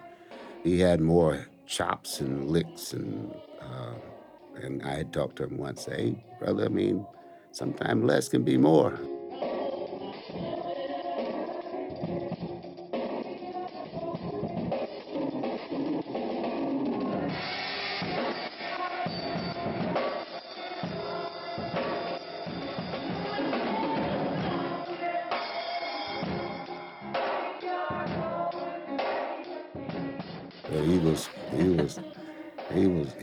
he 0.67 0.81
had 0.81 1.01
more 1.01 1.47
chops 1.65 2.21
and 2.21 2.51
licks 2.51 2.93
and 2.93 3.33
uh, 3.63 3.95
and 4.63 4.83
I 4.83 4.97
had 4.97 5.13
talked 5.13 5.37
to 5.37 5.45
him 5.45 5.59
once. 5.59 5.85
Hey, 5.85 6.25
brother, 6.41 6.65
I 6.65 6.69
mean, 6.69 7.07
sometimes 7.53 8.05
less 8.05 8.29
can 8.29 8.43
be 8.43 8.57
more. 8.57 8.99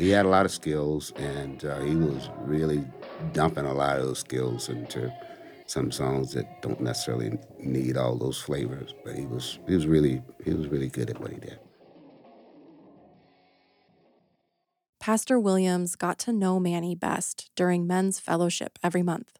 Had 0.10 0.26
a 0.26 0.30
lot 0.30 0.46
of 0.46 0.52
skills, 0.52 1.12
and 1.18 1.64
uh, 1.66 1.80
he 1.82 1.96
was 1.96 2.30
really 2.40 2.86
dumping 3.34 3.66
a 3.66 3.74
lot 3.74 4.00
of 4.00 4.06
those 4.06 4.20
skills 4.20 4.70
into 4.70 5.14
some 5.66 5.92
songs 5.92 6.34
that 6.34 6.62
don't 6.62 6.82
necessarily 6.82 7.38
need 7.60 7.98
all 7.98 8.18
those 8.18 8.42
flavors. 8.42 8.94
But 9.04 9.16
he 9.16 9.26
was 9.26 9.60
he 9.68 9.76
was 9.76 9.88
really 9.88 10.22
he 10.46 10.54
was 10.54 10.68
really 10.68 10.90
good 10.90 11.10
at 11.10 11.20
what 11.20 11.32
he 11.32 11.40
did. 11.40 11.60
Pastor 15.00 15.40
Williams 15.40 15.96
got 15.96 16.18
to 16.20 16.32
know 16.34 16.60
Manny 16.60 16.96
best 16.96 17.52
during 17.56 17.86
men's 17.86 18.20
fellowship 18.20 18.80
every 18.84 19.04
month. 19.04 19.40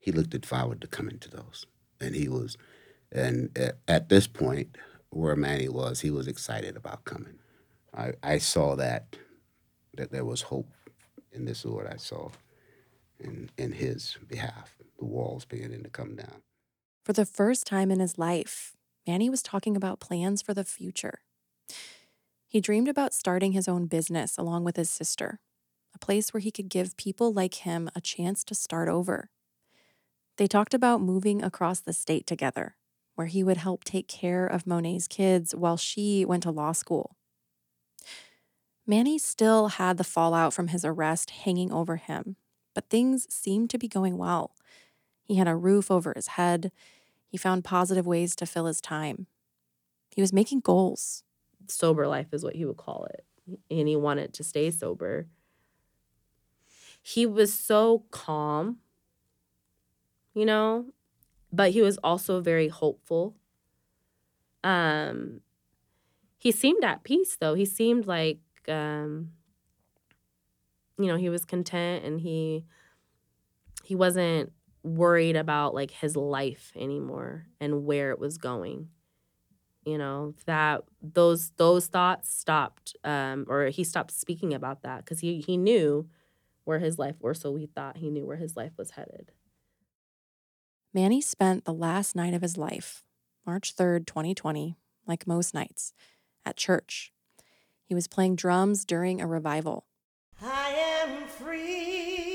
he 0.00 0.12
looked 0.12 0.46
forward 0.46 0.80
to 0.80 0.86
coming 0.88 1.18
to 1.20 1.30
those. 1.30 1.66
And 2.00 2.14
he 2.14 2.28
was, 2.28 2.56
and 3.12 3.56
at, 3.58 3.78
at 3.88 4.08
this 4.08 4.26
point, 4.26 4.76
where 5.16 5.36
Manny 5.36 5.68
was, 5.68 6.00
he 6.00 6.10
was 6.10 6.28
excited 6.28 6.76
about 6.76 7.04
coming. 7.04 7.38
I, 7.96 8.12
I 8.22 8.38
saw 8.38 8.76
that, 8.76 9.16
that 9.96 10.12
there 10.12 10.24
was 10.24 10.42
hope 10.42 10.70
in 11.32 11.46
this 11.46 11.64
Lord 11.64 11.86
I 11.86 11.96
saw 11.96 12.30
in, 13.18 13.50
in 13.56 13.72
his 13.72 14.16
behalf, 14.28 14.76
the 14.98 15.04
walls 15.06 15.44
beginning 15.44 15.82
to 15.84 15.90
come 15.90 16.16
down. 16.16 16.42
For 17.04 17.12
the 17.12 17.26
first 17.26 17.66
time 17.66 17.90
in 17.90 18.00
his 18.00 18.18
life, 18.18 18.74
Manny 19.06 19.30
was 19.30 19.42
talking 19.42 19.76
about 19.76 20.00
plans 20.00 20.42
for 20.42 20.52
the 20.52 20.64
future. 20.64 21.20
He 22.46 22.60
dreamed 22.60 22.88
about 22.88 23.14
starting 23.14 23.52
his 23.52 23.68
own 23.68 23.86
business 23.86 24.36
along 24.36 24.64
with 24.64 24.76
his 24.76 24.90
sister, 24.90 25.40
a 25.94 25.98
place 25.98 26.34
where 26.34 26.40
he 26.40 26.50
could 26.50 26.68
give 26.68 26.96
people 26.96 27.32
like 27.32 27.54
him 27.54 27.88
a 27.94 28.00
chance 28.00 28.44
to 28.44 28.54
start 28.54 28.88
over. 28.88 29.30
They 30.36 30.46
talked 30.46 30.74
about 30.74 31.00
moving 31.00 31.42
across 31.42 31.80
the 31.80 31.92
state 31.92 32.26
together, 32.26 32.76
where 33.16 33.26
he 33.26 33.42
would 33.42 33.56
help 33.56 33.82
take 33.82 34.06
care 34.06 34.46
of 34.46 34.66
Monet's 34.66 35.08
kids 35.08 35.54
while 35.54 35.76
she 35.76 36.24
went 36.24 36.44
to 36.44 36.50
law 36.50 36.72
school. 36.72 37.16
Manny 38.86 39.18
still 39.18 39.68
had 39.68 39.96
the 39.96 40.04
fallout 40.04 40.54
from 40.54 40.68
his 40.68 40.84
arrest 40.84 41.30
hanging 41.30 41.72
over 41.72 41.96
him, 41.96 42.36
but 42.74 42.88
things 42.88 43.26
seemed 43.28 43.68
to 43.70 43.78
be 43.78 43.88
going 43.88 44.16
well. 44.16 44.52
He 45.24 45.36
had 45.36 45.48
a 45.48 45.56
roof 45.56 45.90
over 45.90 46.12
his 46.14 46.28
head. 46.28 46.70
He 47.28 47.36
found 47.36 47.64
positive 47.64 48.06
ways 48.06 48.36
to 48.36 48.46
fill 48.46 48.66
his 48.66 48.80
time. 48.80 49.26
He 50.14 50.20
was 50.20 50.32
making 50.32 50.60
goals. 50.60 51.24
Sober 51.66 52.06
life 52.06 52.28
is 52.32 52.44
what 52.44 52.54
he 52.54 52.64
would 52.64 52.76
call 52.76 53.06
it. 53.06 53.24
And 53.70 53.88
he 53.88 53.96
wanted 53.96 54.32
to 54.34 54.44
stay 54.44 54.70
sober. 54.70 55.26
He 57.02 57.26
was 57.26 57.52
so 57.52 58.04
calm, 58.10 58.78
you 60.34 60.44
know, 60.44 60.86
but 61.56 61.70
he 61.70 61.80
was 61.80 61.98
also 62.04 62.40
very 62.40 62.68
hopeful. 62.68 63.34
Um, 64.62 65.40
he 66.36 66.52
seemed 66.52 66.84
at 66.84 67.02
peace 67.02 67.36
though. 67.40 67.54
He 67.54 67.64
seemed 67.64 68.06
like 68.06 68.40
um, 68.68 69.30
you 70.98 71.06
know, 71.06 71.16
he 71.16 71.30
was 71.30 71.44
content 71.44 72.04
and 72.04 72.20
he 72.20 72.64
he 73.84 73.94
wasn't 73.94 74.52
worried 74.82 75.36
about 75.36 75.74
like 75.74 75.90
his 75.90 76.16
life 76.16 76.72
anymore 76.76 77.46
and 77.60 77.86
where 77.86 78.10
it 78.10 78.18
was 78.18 78.36
going. 78.36 78.88
You 79.84 79.98
know, 79.98 80.34
that 80.44 80.82
those 81.00 81.52
those 81.56 81.86
thoughts 81.86 82.34
stopped 82.34 82.96
um 83.02 83.46
or 83.48 83.68
he 83.68 83.82
stopped 83.82 84.10
speaking 84.10 84.52
about 84.52 84.82
that 84.82 85.06
cuz 85.06 85.20
he 85.20 85.40
he 85.40 85.56
knew 85.56 86.08
where 86.64 86.80
his 86.80 86.98
life 86.98 87.16
or 87.20 87.32
so 87.32 87.54
he 87.56 87.66
thought 87.66 87.96
he 87.96 88.10
knew 88.10 88.26
where 88.26 88.36
his 88.36 88.56
life 88.56 88.72
was 88.76 88.90
headed. 88.90 89.32
Manny 90.96 91.20
spent 91.20 91.66
the 91.66 91.74
last 91.74 92.16
night 92.16 92.32
of 92.32 92.40
his 92.40 92.56
life, 92.56 93.04
March 93.44 93.76
3rd, 93.76 94.06
2020, 94.06 94.78
like 95.06 95.26
most 95.26 95.52
nights, 95.52 95.92
at 96.46 96.56
church 96.56 97.12
he 97.84 97.94
was 97.94 98.08
playing 98.08 98.34
drums 98.34 98.86
during 98.86 99.20
a 99.20 99.26
revival. 99.26 99.84
I 100.40 100.70
am 100.70 101.26
free. 101.28 102.32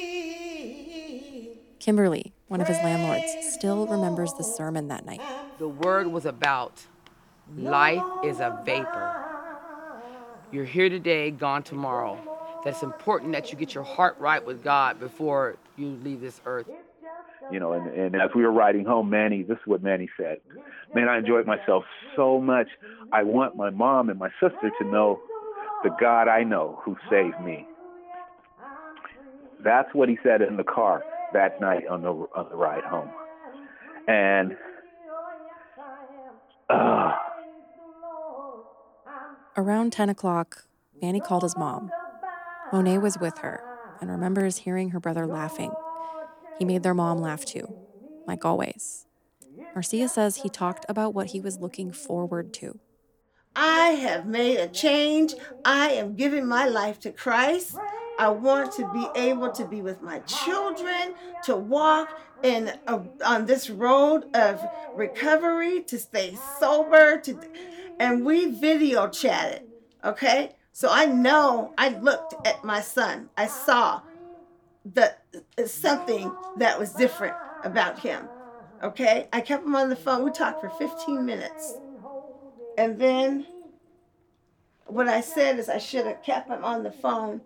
Kimberly, 1.80 2.34
one 2.49 2.62
of 2.62 2.68
his 2.68 2.78
landlords, 2.78 3.36
still 3.49 3.88
remembers 3.88 4.32
the 4.36 4.43
sermon 4.43 4.89
that 4.89 5.07
night. 5.07 5.22
The 5.57 5.68
word 5.68 6.05
was 6.05 6.28
about 6.28 6.86
life 7.57 8.03
is 8.24 8.41
a 8.41 8.62
vapor. 8.64 9.26
You're 10.51 10.66
here 10.66 10.89
today, 10.89 11.32
gone 11.32 11.64
tomorrow. 11.64 12.20
That's 12.64 12.84
important 12.84 13.32
that 13.32 13.51
you 13.51 13.57
get 13.57 13.74
your 13.74 13.84
heart 13.84 14.18
right 14.20 14.45
with 14.45 14.64
God 14.64 14.99
before 14.99 15.57
you 15.78 15.97
leave 16.03 16.22
this 16.22 16.39
earth. 16.45 16.70
You 17.50 17.60
know, 17.60 17.74
and, 17.74 17.88
and 17.88 18.16
as 18.16 18.30
we 18.36 18.44
were 18.44 18.52
riding 18.52 18.86
home, 18.86 19.10
Manny, 19.10 19.44
this 19.44 19.58
is 19.58 19.64
what 19.66 19.82
Manny 19.82 20.10
said. 20.18 20.38
Man, 20.94 21.10
I 21.10 21.18
enjoyed 21.18 21.46
myself 21.46 21.84
so 22.16 22.39
much. 22.39 22.68
I 23.12 23.24
want 23.24 23.56
my 23.56 23.70
mom 23.70 24.10
and 24.10 24.20
my 24.20 24.30
sister 24.39 24.72
to 24.80 24.86
know 24.88 25.20
the 25.84 25.89
God 26.00 26.28
I 26.28 26.44
know 26.44 26.80
who 26.84 26.96
saved 27.10 27.39
me. 27.44 27.68
That's 29.64 29.89
what 29.94 30.10
he 30.10 30.18
said 30.24 30.42
in 30.42 30.58
the 30.58 30.64
car 30.64 31.04
that 31.34 31.60
night 31.62 31.88
on 31.88 32.02
the 32.02 32.10
on 32.10 32.50
the 32.50 32.56
ride 32.56 32.84
home. 32.84 33.10
And 34.08 34.58
uh, 36.70 37.12
around 39.58 39.94
10 39.94 40.10
o'clock, 40.10 40.66
Manny 41.02 41.20
called 41.20 41.44
his 41.44 41.56
mom. 41.58 41.92
Monet 42.72 42.98
was 43.00 43.18
with 43.18 43.38
her 43.39 43.62
and 44.00 44.10
remembers 44.10 44.58
hearing 44.58 44.89
her 44.92 45.00
brother 45.00 45.28
laughing. 45.28 45.72
He 46.62 46.66
made 46.66 46.84
their 46.84 46.93
mom 46.93 47.18
laugh 47.18 47.43
too, 47.43 47.74
like 48.28 48.45
always. 48.45 49.07
Marcia 49.74 50.07
says 50.07 50.36
he 50.36 50.47
talked 50.47 50.86
about 50.88 51.16
what 51.16 51.32
he 51.32 51.41
was 51.41 51.57
looking 51.57 51.91
forward 51.91 52.53
to 52.53 52.78
I 53.55 53.88
have 54.05 54.28
made 54.28 54.57
a 54.59 54.68
change. 54.68 55.34
I 55.66 55.89
am 55.93 56.14
giving 56.14 56.45
my 56.45 56.68
life 56.68 56.99
to 56.99 57.12
Christ. 57.12 57.78
I 58.20 58.30
want 58.30 58.74
to 58.74 58.88
be 58.93 59.07
able 59.16 59.49
to 59.53 59.66
be 59.66 59.82
with 59.82 60.03
my 60.03 60.20
children, 60.20 61.16
to 61.45 61.55
walk 61.55 62.09
in 62.43 62.72
a, 62.86 63.01
on 63.26 63.47
this 63.47 63.72
road 63.72 64.26
of 64.36 64.64
recovery, 64.93 65.82
to 65.86 65.97
stay 65.97 66.38
sober, 66.59 67.18
to 67.22 67.39
and 67.99 68.24
we 68.24 68.51
video 68.51 69.07
chatted. 69.07 69.64
Okay? 70.05 70.51
So 70.74 70.89
I 70.91 71.07
know 71.07 71.74
I 71.76 71.89
looked 71.89 72.36
at 72.47 72.64
my 72.64 72.82
son. 72.82 73.30
I 73.36 73.47
saw 73.47 74.03
that 74.86 75.24
uh, 75.58 75.66
something 75.66 76.32
that 76.58 76.80
was 76.80 76.94
different 76.94 77.36
about 77.64 78.00
him. 78.00 78.30
Okay? 78.84 79.28
I 79.32 79.42
kept 79.42 79.66
him 79.66 79.76
on 79.76 79.90
the 79.90 79.96
phone. 79.96 80.24
We 80.24 80.32
talked 80.32 80.62
for 80.62 80.70
15 80.70 81.26
minutes. 81.26 81.78
And 82.78 83.00
then 83.00 83.46
what 84.86 85.08
I 85.08 85.22
said 85.22 85.60
is 85.60 85.70
I 85.70 85.78
should 85.78 86.06
have 86.06 86.24
kept 86.24 86.50
him 86.50 86.64
on 86.64 86.84
the 86.84 86.92
phone 86.92 87.42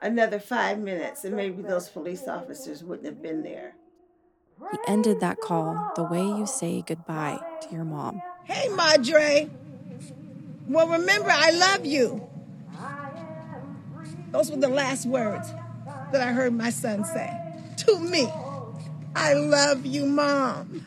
another 0.00 0.38
five 0.38 0.78
minutes 0.78 1.24
and 1.24 1.36
maybe 1.36 1.62
those 1.62 1.88
police 1.88 2.26
officers 2.28 2.82
wouldn't 2.82 3.06
have 3.06 3.22
been 3.22 3.42
there. 3.42 3.74
He 4.70 4.78
ended 4.86 5.20
that 5.20 5.40
call 5.40 5.92
the 5.96 6.04
way 6.04 6.22
you 6.22 6.46
say 6.46 6.82
goodbye 6.86 7.40
to 7.62 7.74
your 7.74 7.84
mom. 7.84 8.22
Hey, 8.44 8.68
Madre. 8.68 9.50
Well, 10.68 10.88
remember, 10.88 11.30
I 11.30 11.50
love 11.50 11.86
you. 11.86 12.26
Those 14.32 14.50
were 14.50 14.56
the 14.56 14.68
last 14.68 15.06
words 15.06 15.52
that 16.14 16.26
I 16.26 16.32
heard 16.32 16.54
my 16.54 16.70
son 16.70 17.04
say 17.04 17.28
to 17.78 17.98
me. 17.98 18.32
I 19.16 19.34
love 19.34 19.84
you, 19.84 20.06
Mom. 20.06 20.82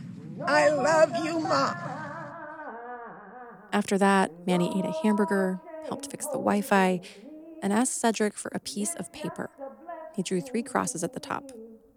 I 0.47 0.69
love 0.69 1.13
you, 1.23 1.39
Mom. 1.39 1.77
After 3.73 3.97
that, 3.97 4.31
Manny 4.45 4.79
ate 4.79 4.85
a 4.85 4.91
hamburger, 4.91 5.59
helped 5.89 6.09
fix 6.09 6.25
the 6.25 6.37
Wi 6.37 6.61
Fi, 6.61 7.01
and 7.61 7.73
asked 7.73 7.99
Cedric 7.99 8.35
for 8.35 8.49
a 8.55 8.59
piece 8.59 8.95
of 8.95 9.11
paper. 9.11 9.49
He 10.13 10.23
drew 10.23 10.39
three 10.39 10.63
crosses 10.63 11.03
at 11.03 11.11
the 11.11 11.19
top 11.19 11.51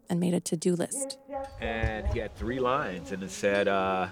and 0.09 0.19
made 0.19 0.35
a 0.35 0.41
to 0.41 0.57
do 0.57 0.75
list. 0.75 1.17
And 1.61 2.09
he 2.09 2.19
had 2.19 2.35
three 2.35 2.59
lines, 2.59 3.13
and 3.13 3.23
it 3.23 3.31
said, 3.31 3.69
uh, 3.69 4.09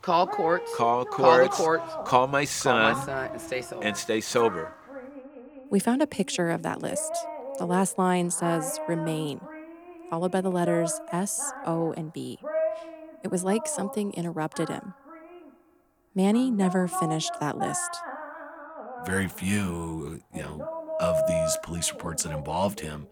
Call 0.00 0.26
courts. 0.26 0.74
Call 0.74 1.04
courts. 1.04 1.16
Call 1.16 1.38
the 1.40 1.48
courts. 1.48 1.94
Call 2.04 2.26
my 2.26 2.44
son. 2.46 2.94
Call 2.94 2.94
my 2.94 3.04
son 3.04 3.30
and 3.32 3.40
stay 3.42 3.60
sober. 3.60 3.86
And 3.86 3.96
stay 3.96 4.20
sober. 4.22 4.72
We 5.68 5.78
found 5.78 6.00
a 6.00 6.06
picture 6.06 6.50
of 6.50 6.62
that 6.62 6.80
list. 6.80 7.26
The 7.58 7.66
last 7.66 7.98
line 7.98 8.30
says 8.30 8.78
remain, 8.86 9.40
followed 10.10 10.30
by 10.30 10.40
the 10.40 10.50
letters 10.50 11.00
S, 11.10 11.52
O, 11.64 11.92
and 11.92 12.12
B. 12.12 12.38
It 13.24 13.30
was 13.30 13.44
like 13.44 13.66
something 13.66 14.12
interrupted 14.12 14.68
him. 14.68 14.94
Manny 16.14 16.50
never 16.50 16.86
finished 16.86 17.32
that 17.40 17.58
list. 17.58 17.90
Very 19.04 19.28
few, 19.28 20.22
you 20.34 20.42
know, 20.42 20.96
of 21.00 21.16
these 21.28 21.56
police 21.62 21.90
reports 21.90 22.22
that 22.24 22.36
involved 22.36 22.80
him 22.80 23.06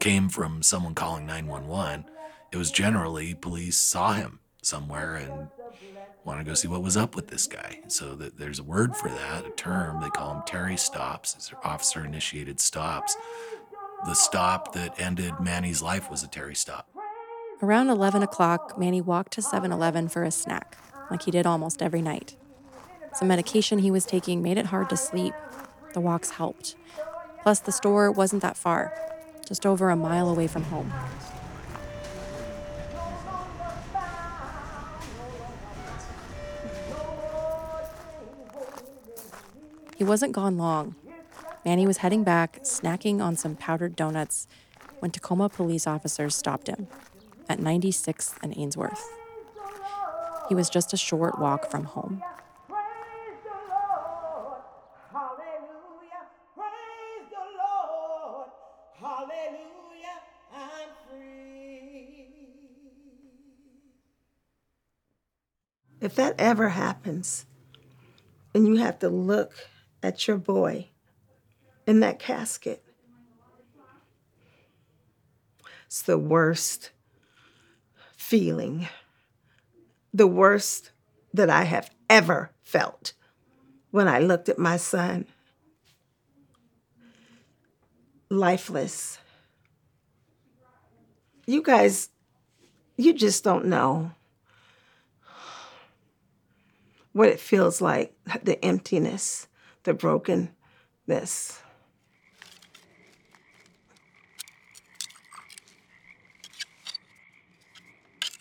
came 0.00 0.28
from 0.28 0.62
someone 0.62 0.94
calling 0.94 1.26
911. 1.26 2.06
It 2.50 2.56
was 2.56 2.70
generally 2.70 3.34
police 3.34 3.76
saw 3.76 4.14
him 4.14 4.40
somewhere 4.62 5.16
and 5.16 5.48
want 6.24 6.38
to 6.38 6.44
go 6.44 6.54
see 6.54 6.68
what 6.68 6.82
was 6.82 6.96
up 6.96 7.16
with 7.16 7.28
this 7.28 7.46
guy. 7.46 7.80
So 7.88 8.14
that 8.16 8.38
there's 8.38 8.58
a 8.58 8.64
word 8.64 8.96
for 8.96 9.08
that, 9.08 9.46
a 9.46 9.50
term. 9.50 10.00
They 10.00 10.10
call 10.10 10.34
them 10.34 10.42
Terry 10.46 10.76
stops. 10.76 11.52
Officer 11.64 12.04
initiated 12.04 12.60
stops. 12.60 13.16
The 14.04 14.14
stop 14.14 14.72
that 14.72 14.98
ended 15.00 15.34
Manny's 15.38 15.80
life 15.80 16.10
was 16.10 16.24
a 16.24 16.28
Terry 16.28 16.56
stop. 16.56 16.88
Around 17.62 17.88
11 17.88 18.24
o'clock, 18.24 18.76
Manny 18.76 19.00
walked 19.00 19.32
to 19.34 19.42
7 19.42 19.70
Eleven 19.70 20.08
for 20.08 20.24
a 20.24 20.32
snack, 20.32 20.76
like 21.08 21.22
he 21.22 21.30
did 21.30 21.46
almost 21.46 21.80
every 21.80 22.02
night. 22.02 22.34
Some 23.14 23.28
medication 23.28 23.78
he 23.78 23.92
was 23.92 24.04
taking 24.04 24.42
made 24.42 24.58
it 24.58 24.66
hard 24.66 24.90
to 24.90 24.96
sleep. 24.96 25.34
The 25.94 26.00
walks 26.00 26.30
helped. 26.30 26.74
Plus, 27.44 27.60
the 27.60 27.70
store 27.70 28.10
wasn't 28.10 28.42
that 28.42 28.56
far, 28.56 28.92
just 29.46 29.64
over 29.64 29.88
a 29.88 29.96
mile 29.96 30.28
away 30.28 30.48
from 30.48 30.64
home. 30.64 30.92
He 39.96 40.02
wasn't 40.02 40.32
gone 40.32 40.58
long. 40.58 40.96
Manny 41.64 41.86
was 41.86 41.98
heading 41.98 42.24
back, 42.24 42.60
snacking 42.64 43.20
on 43.20 43.36
some 43.36 43.54
powdered 43.54 43.94
donuts, 43.94 44.48
when 44.98 45.10
Tacoma 45.10 45.48
police 45.48 45.86
officers 45.86 46.34
stopped 46.34 46.68
him. 46.68 46.88
at 47.48 47.58
96th 47.58 48.34
and 48.42 48.56
Ainsworth. 48.56 49.04
He 50.48 50.54
was 50.54 50.70
just 50.70 50.92
a 50.92 50.96
short 50.96 51.38
walk 51.38 51.70
from 51.70 51.84
home. 51.84 52.22
If 66.00 66.16
that 66.16 66.34
ever 66.38 66.70
happens, 66.70 67.46
and 68.54 68.66
you 68.66 68.76
have 68.76 68.98
to 69.00 69.08
look 69.08 69.68
at 70.02 70.26
your 70.26 70.36
boy 70.36 70.88
in 71.86 72.00
that 72.00 72.18
casket, 72.18 72.84
it's 75.86 76.02
the 76.02 76.18
worst 76.18 76.90
feeling, 78.16 78.88
the 80.14 80.26
worst 80.26 80.90
that 81.34 81.50
I 81.50 81.64
have 81.64 81.90
ever 82.08 82.50
felt 82.62 83.12
when 83.90 84.08
I 84.08 84.18
looked 84.18 84.48
at 84.48 84.58
my 84.58 84.76
son, 84.76 85.26
lifeless. 88.30 89.18
You 91.46 91.62
guys, 91.62 92.08
you 92.96 93.12
just 93.12 93.44
don't 93.44 93.66
know 93.66 94.12
what 97.12 97.28
it 97.28 97.40
feels 97.40 97.80
like 97.80 98.14
the 98.42 98.62
emptiness, 98.64 99.46
the 99.82 99.92
brokenness. 99.92 101.62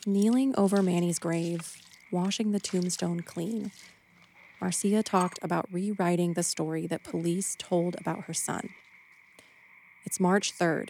Kneeling 0.08 0.56
over 0.58 0.82
Manny's 0.82 1.20
grave, 1.20 1.78
washing 2.10 2.54
the 2.54 2.60
tombstone 2.60 3.20
clean, 3.20 3.72
Marcia 4.60 5.04
talked 5.04 5.38
about 5.43 5.72
rewriting 5.72 6.34
the 6.34 6.41
story 6.41 6.88
that 6.88 7.04
police 7.04 7.56
told 7.60 7.95
about 7.99 8.24
her 8.24 8.34
son. 8.34 8.70
It's 10.04 10.20
March 10.20 10.58
3rd, 10.58 10.89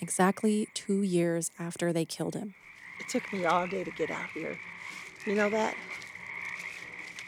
exactly 0.00 0.66
two 0.74 1.02
years 1.02 1.52
after 1.60 1.92
they 1.92 2.04
killed 2.04 2.34
him. 2.34 2.54
It 2.98 3.08
took 3.08 3.32
me 3.32 3.44
all 3.44 3.68
day 3.68 3.84
to 3.84 3.90
get 3.92 4.10
out 4.10 4.30
here. 4.34 4.58
You 5.24 5.36
know 5.36 5.50
that? 5.50 5.76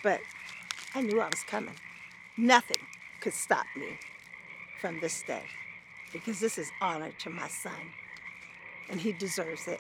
But 0.03 0.19
I 0.93 1.03
knew 1.03 1.21
I 1.21 1.27
was 1.27 1.45
coming. 1.47 1.77
Nothing 2.37 2.83
could 3.21 3.35
stop 3.35 3.67
me 3.77 3.97
from 4.81 4.99
this 4.99 5.23
day 5.23 5.45
because 6.13 6.41
this 6.41 6.59
is 6.59 6.73
honor 6.81 7.13
to 7.21 7.31
my 7.31 7.47
son, 7.47 7.93
and 8.91 8.99
he 8.99 9.13
deserves 9.13 9.69
it. 9.69 9.79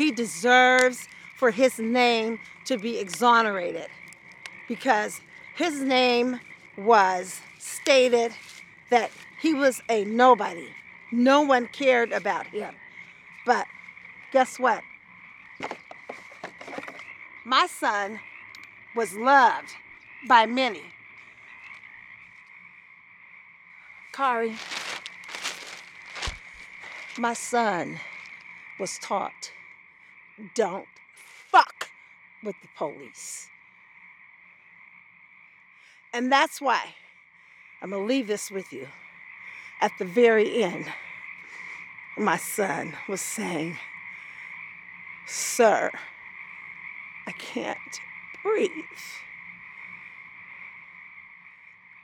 He 0.00 0.10
deserves 0.10 1.08
for 1.36 1.50
his 1.50 1.78
name 1.78 2.38
to 2.64 2.78
be 2.78 2.98
exonerated 2.98 3.88
because 4.66 5.20
his 5.54 5.82
name 5.82 6.40
was 6.78 7.42
stated 7.58 8.32
that 8.88 9.10
he 9.42 9.52
was 9.52 9.82
a 9.90 10.06
nobody. 10.06 10.68
No 11.12 11.42
one 11.42 11.66
cared 11.66 12.12
about 12.12 12.46
him. 12.46 12.76
But 13.44 13.66
guess 14.32 14.58
what? 14.58 14.80
My 17.44 17.66
son 17.66 18.20
was 18.96 19.14
loved 19.14 19.68
by 20.26 20.46
many. 20.46 20.94
Kari, 24.14 24.56
my 27.18 27.34
son 27.34 28.00
was 28.78 28.98
taught 28.98 29.52
don't 30.54 30.86
fuck 31.50 31.90
with 32.42 32.56
the 32.62 32.68
police. 32.76 33.48
And 36.12 36.30
that's 36.30 36.60
why 36.60 36.94
I'm 37.82 37.90
going 37.90 38.02
to 38.02 38.06
leave 38.06 38.26
this 38.26 38.50
with 38.50 38.72
you. 38.72 38.88
At 39.80 39.92
the 39.98 40.04
very 40.04 40.62
end, 40.62 40.86
my 42.18 42.36
son 42.36 42.94
was 43.08 43.20
saying, 43.20 43.78
Sir, 45.26 45.90
I 47.26 47.32
can't 47.32 48.00
breathe. 48.42 48.70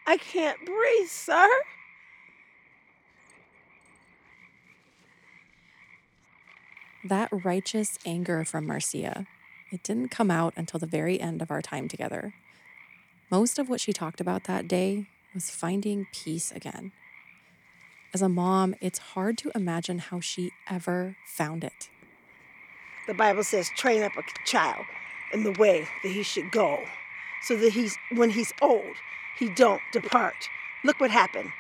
I 0.07 0.17
can't 0.17 0.65
breathe, 0.65 1.09
sir. 1.09 1.49
That 7.09 7.29
righteous 7.31 8.01
anger 8.05 8.45
from 8.45 8.67
Marcia, 8.67 9.27
it 9.71 9.85
didn't 9.85 10.09
come 10.09 10.29
out 10.29 10.55
until 10.57 10.81
the 10.81 10.87
very 10.87 11.21
end 11.21 11.41
of 11.41 11.53
our 11.53 11.63
time 11.63 11.87
together. 11.87 12.35
Most 13.31 13.61
of 13.61 13.69
what 13.69 13.81
she 13.81 13.93
talked 13.93 14.21
about 14.21 14.45
that 14.45 14.67
day 14.67 15.07
was 15.33 15.49
finding 15.49 16.09
peace 16.13 16.51
again. 16.51 16.91
As 18.13 18.23
a 18.23 18.29
mom, 18.29 18.75
it's 18.81 18.99
hard 18.99 19.39
to 19.39 19.53
imagine 19.55 20.01
how 20.01 20.19
she 20.19 20.51
ever 20.69 21.17
found 21.25 21.63
it. 21.63 21.91
The 23.07 23.15
Bible 23.15 23.45
says, 23.45 23.71
train 23.77 24.03
up 24.03 24.17
a 24.17 24.23
child 24.45 24.85
in 25.33 25.45
the 25.45 25.53
way 25.53 25.87
that 26.03 26.11
he 26.11 26.25
should 26.25 26.51
go, 26.51 26.83
so 27.43 27.57
that 27.57 27.73
he's 27.73 27.97
when 28.17 28.31
he's 28.31 28.53
old, 28.61 28.97
he 29.39 29.49
don't 29.51 29.83
depart. 29.93 30.49
Look 30.83 30.99
what 30.99 31.13
happened. 31.13 31.53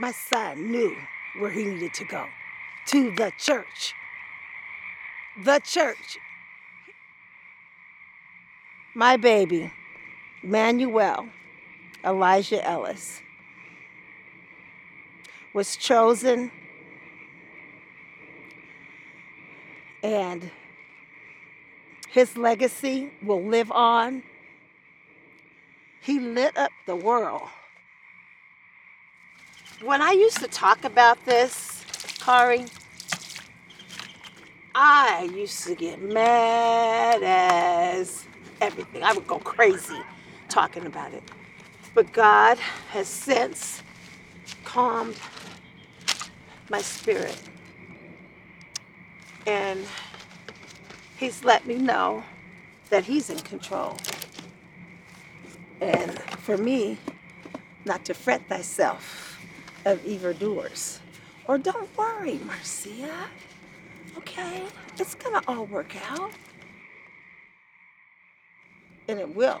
My 0.00 0.12
son 0.12 0.70
knew 0.70 0.96
where 1.38 1.50
he 1.50 1.64
needed 1.64 1.92
to 1.94 2.04
go. 2.06 2.24
To 2.86 3.10
the 3.14 3.30
church. 3.36 3.92
The 5.42 5.60
church. 5.64 6.18
My 8.94 9.16
baby, 9.16 9.72
Manuel 10.44 11.26
Elijah 12.04 12.64
Ellis, 12.64 13.20
was 15.52 15.76
chosen 15.76 16.52
and 20.04 20.50
his 22.10 22.36
legacy 22.36 23.10
will 23.22 23.42
live 23.42 23.72
on. 23.72 24.22
He 26.00 26.20
lit 26.20 26.56
up 26.56 26.70
the 26.86 26.94
world. 26.94 27.48
When 29.82 30.00
I 30.00 30.12
used 30.12 30.38
to 30.38 30.46
talk 30.46 30.84
about 30.84 31.24
this, 31.24 31.84
Kari, 32.20 32.66
I 34.74 35.30
used 35.34 35.64
to 35.64 35.76
get 35.76 36.02
mad 36.02 37.22
as 37.22 38.26
everything. 38.60 39.04
I 39.04 39.12
would 39.12 39.26
go 39.26 39.38
crazy 39.38 40.00
talking 40.48 40.86
about 40.86 41.14
it. 41.14 41.22
But 41.94 42.12
God 42.12 42.58
has 42.90 43.06
since 43.06 43.82
calmed 44.64 45.16
my 46.70 46.80
spirit. 46.80 47.40
And 49.46 49.86
He's 51.18 51.44
let 51.44 51.66
me 51.66 51.76
know 51.76 52.24
that 52.90 53.04
He's 53.04 53.30
in 53.30 53.38
control. 53.38 53.96
And 55.80 56.18
for 56.40 56.56
me, 56.56 56.98
not 57.84 58.04
to 58.06 58.14
fret 58.14 58.42
thyself 58.48 59.38
of 59.84 60.04
evildoers. 60.04 60.98
Or 61.46 61.58
don't 61.58 61.96
worry, 61.96 62.40
Marcia. 62.44 63.28
Okay, 64.36 64.64
it's 64.98 65.14
gonna 65.14 65.40
all 65.46 65.64
work 65.66 65.94
out. 66.10 66.32
And 69.06 69.20
it 69.20 69.32
will. 69.36 69.60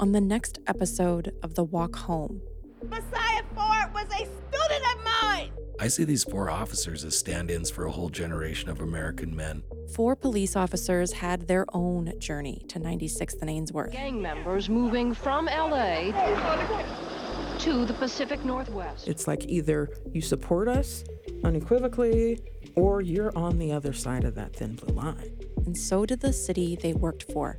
On 0.00 0.12
the 0.12 0.20
next 0.20 0.60
episode 0.66 1.34
of 1.42 1.54
The 1.54 1.64
Walk 1.64 1.96
Home, 1.96 2.40
Masyih 2.86 3.42
Ford 3.54 3.92
was 3.92 4.06
a 4.14 4.24
student 4.24 4.82
of 4.96 5.04
mine. 5.04 5.07
I 5.80 5.86
see 5.86 6.04
these 6.04 6.24
four 6.24 6.50
officers 6.50 7.04
as 7.04 7.16
stand 7.16 7.50
ins 7.50 7.70
for 7.70 7.84
a 7.86 7.90
whole 7.90 8.08
generation 8.08 8.68
of 8.68 8.80
American 8.80 9.34
men. 9.34 9.62
four 9.94 10.16
police 10.16 10.56
officers 10.56 11.12
had 11.12 11.46
their 11.46 11.64
own 11.72 12.12
journey 12.18 12.62
to 12.68 12.80
96th 12.80 13.40
and 13.40 13.48
Ainsworth. 13.48 13.92
Gang 13.92 14.20
members 14.20 14.68
moving 14.68 15.14
from 15.14 15.46
LA 15.46 16.10
to 17.60 17.84
the 17.84 17.94
Pacific 17.94 18.44
Northwest. 18.44 19.06
It's 19.06 19.26
like 19.28 19.44
either 19.46 19.88
you 20.12 20.20
support 20.20 20.68
us 20.68 21.04
unequivocally 21.44 22.40
or 22.74 23.00
you're 23.00 23.36
on 23.36 23.58
the 23.58 23.72
other 23.72 23.92
side 23.92 24.24
of 24.24 24.34
that 24.34 24.54
thin 24.56 24.74
blue 24.74 24.94
line. 24.94 25.38
And 25.64 25.76
so 25.76 26.04
did 26.06 26.20
the 26.20 26.32
city 26.32 26.76
they 26.80 26.92
worked 26.92 27.32
for. 27.32 27.58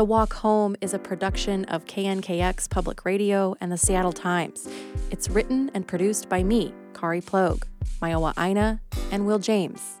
The 0.00 0.04
Walk 0.04 0.32
Home 0.36 0.76
is 0.80 0.94
a 0.94 0.98
production 0.98 1.66
of 1.66 1.84
KNKX 1.84 2.70
Public 2.70 3.04
Radio 3.04 3.54
and 3.60 3.70
the 3.70 3.76
Seattle 3.76 4.14
Times. 4.14 4.66
It's 5.10 5.28
written 5.28 5.70
and 5.74 5.86
produced 5.86 6.26
by 6.30 6.42
me, 6.42 6.72
Kari 6.94 7.20
Plog, 7.20 7.64
Mayowa 8.00 8.32
Aina, 8.38 8.80
and 9.12 9.26
Will 9.26 9.38
James. 9.38 9.98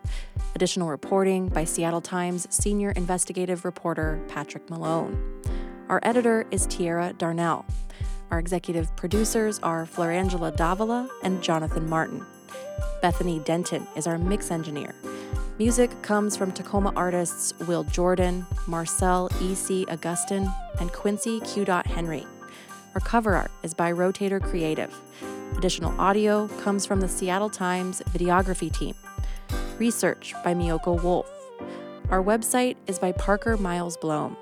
Additional 0.54 0.88
reporting 0.88 1.48
by 1.48 1.64
Seattle 1.64 2.00
Times 2.00 2.46
senior 2.48 2.92
investigative 2.92 3.66
reporter 3.66 4.18
Patrick 4.26 4.70
Malone. 4.70 5.42
Our 5.90 6.00
editor 6.02 6.46
is 6.50 6.64
Tierra 6.64 7.12
Darnell. 7.12 7.66
Our 8.30 8.38
executive 8.38 8.96
producers 8.96 9.58
are 9.58 9.84
Florangela 9.84 10.56
Davila 10.56 11.10
and 11.22 11.42
Jonathan 11.42 11.90
Martin. 11.90 12.24
Bethany 13.02 13.40
Denton 13.40 13.86
is 13.96 14.06
our 14.06 14.16
mix 14.16 14.50
engineer. 14.50 14.94
Music 15.60 15.90
comes 16.00 16.38
from 16.38 16.50
Tacoma 16.50 16.90
artists 16.96 17.52
Will 17.68 17.84
Jordan, 17.84 18.46
Marcel 18.66 19.28
E.C. 19.42 19.84
Augustin, 19.90 20.50
and 20.80 20.90
Quincy 20.90 21.38
Q. 21.40 21.66
Henry. 21.66 22.26
Our 22.94 23.02
cover 23.02 23.34
art 23.34 23.50
is 23.62 23.74
by 23.74 23.92
Rotator 23.92 24.42
Creative. 24.42 24.90
Additional 25.58 25.92
audio 26.00 26.48
comes 26.62 26.86
from 26.86 27.02
the 27.02 27.08
Seattle 27.08 27.50
Times 27.50 28.00
videography 28.08 28.72
team. 28.74 28.94
Research 29.78 30.32
by 30.42 30.54
Miyoko 30.54 31.02
Wolf. 31.02 31.30
Our 32.08 32.24
website 32.24 32.76
is 32.86 32.98
by 32.98 33.12
Parker 33.12 33.58
Miles 33.58 33.98
Blome. 33.98 34.38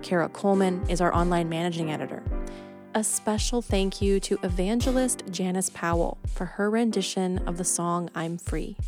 Kara 0.00 0.30
Coleman 0.30 0.82
is 0.88 1.02
our 1.02 1.14
online 1.14 1.50
managing 1.50 1.90
editor. 1.90 2.22
A 2.94 3.04
special 3.04 3.60
thank 3.60 4.00
you 4.00 4.18
to 4.20 4.38
evangelist 4.42 5.24
Janice 5.30 5.68
Powell 5.68 6.16
for 6.28 6.46
her 6.46 6.70
rendition 6.70 7.46
of 7.46 7.58
the 7.58 7.64
song 7.64 8.08
I'm 8.14 8.38
Free. 8.38 8.78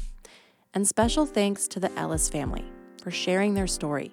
And 0.75 0.87
special 0.87 1.25
thanks 1.25 1.69
to 1.69 1.79
the 1.79 1.97
Ellis 1.97 2.29
family 2.29 2.65
for 3.03 3.13
sharing 3.13 3.55
their 3.55 3.69
story 3.69 4.11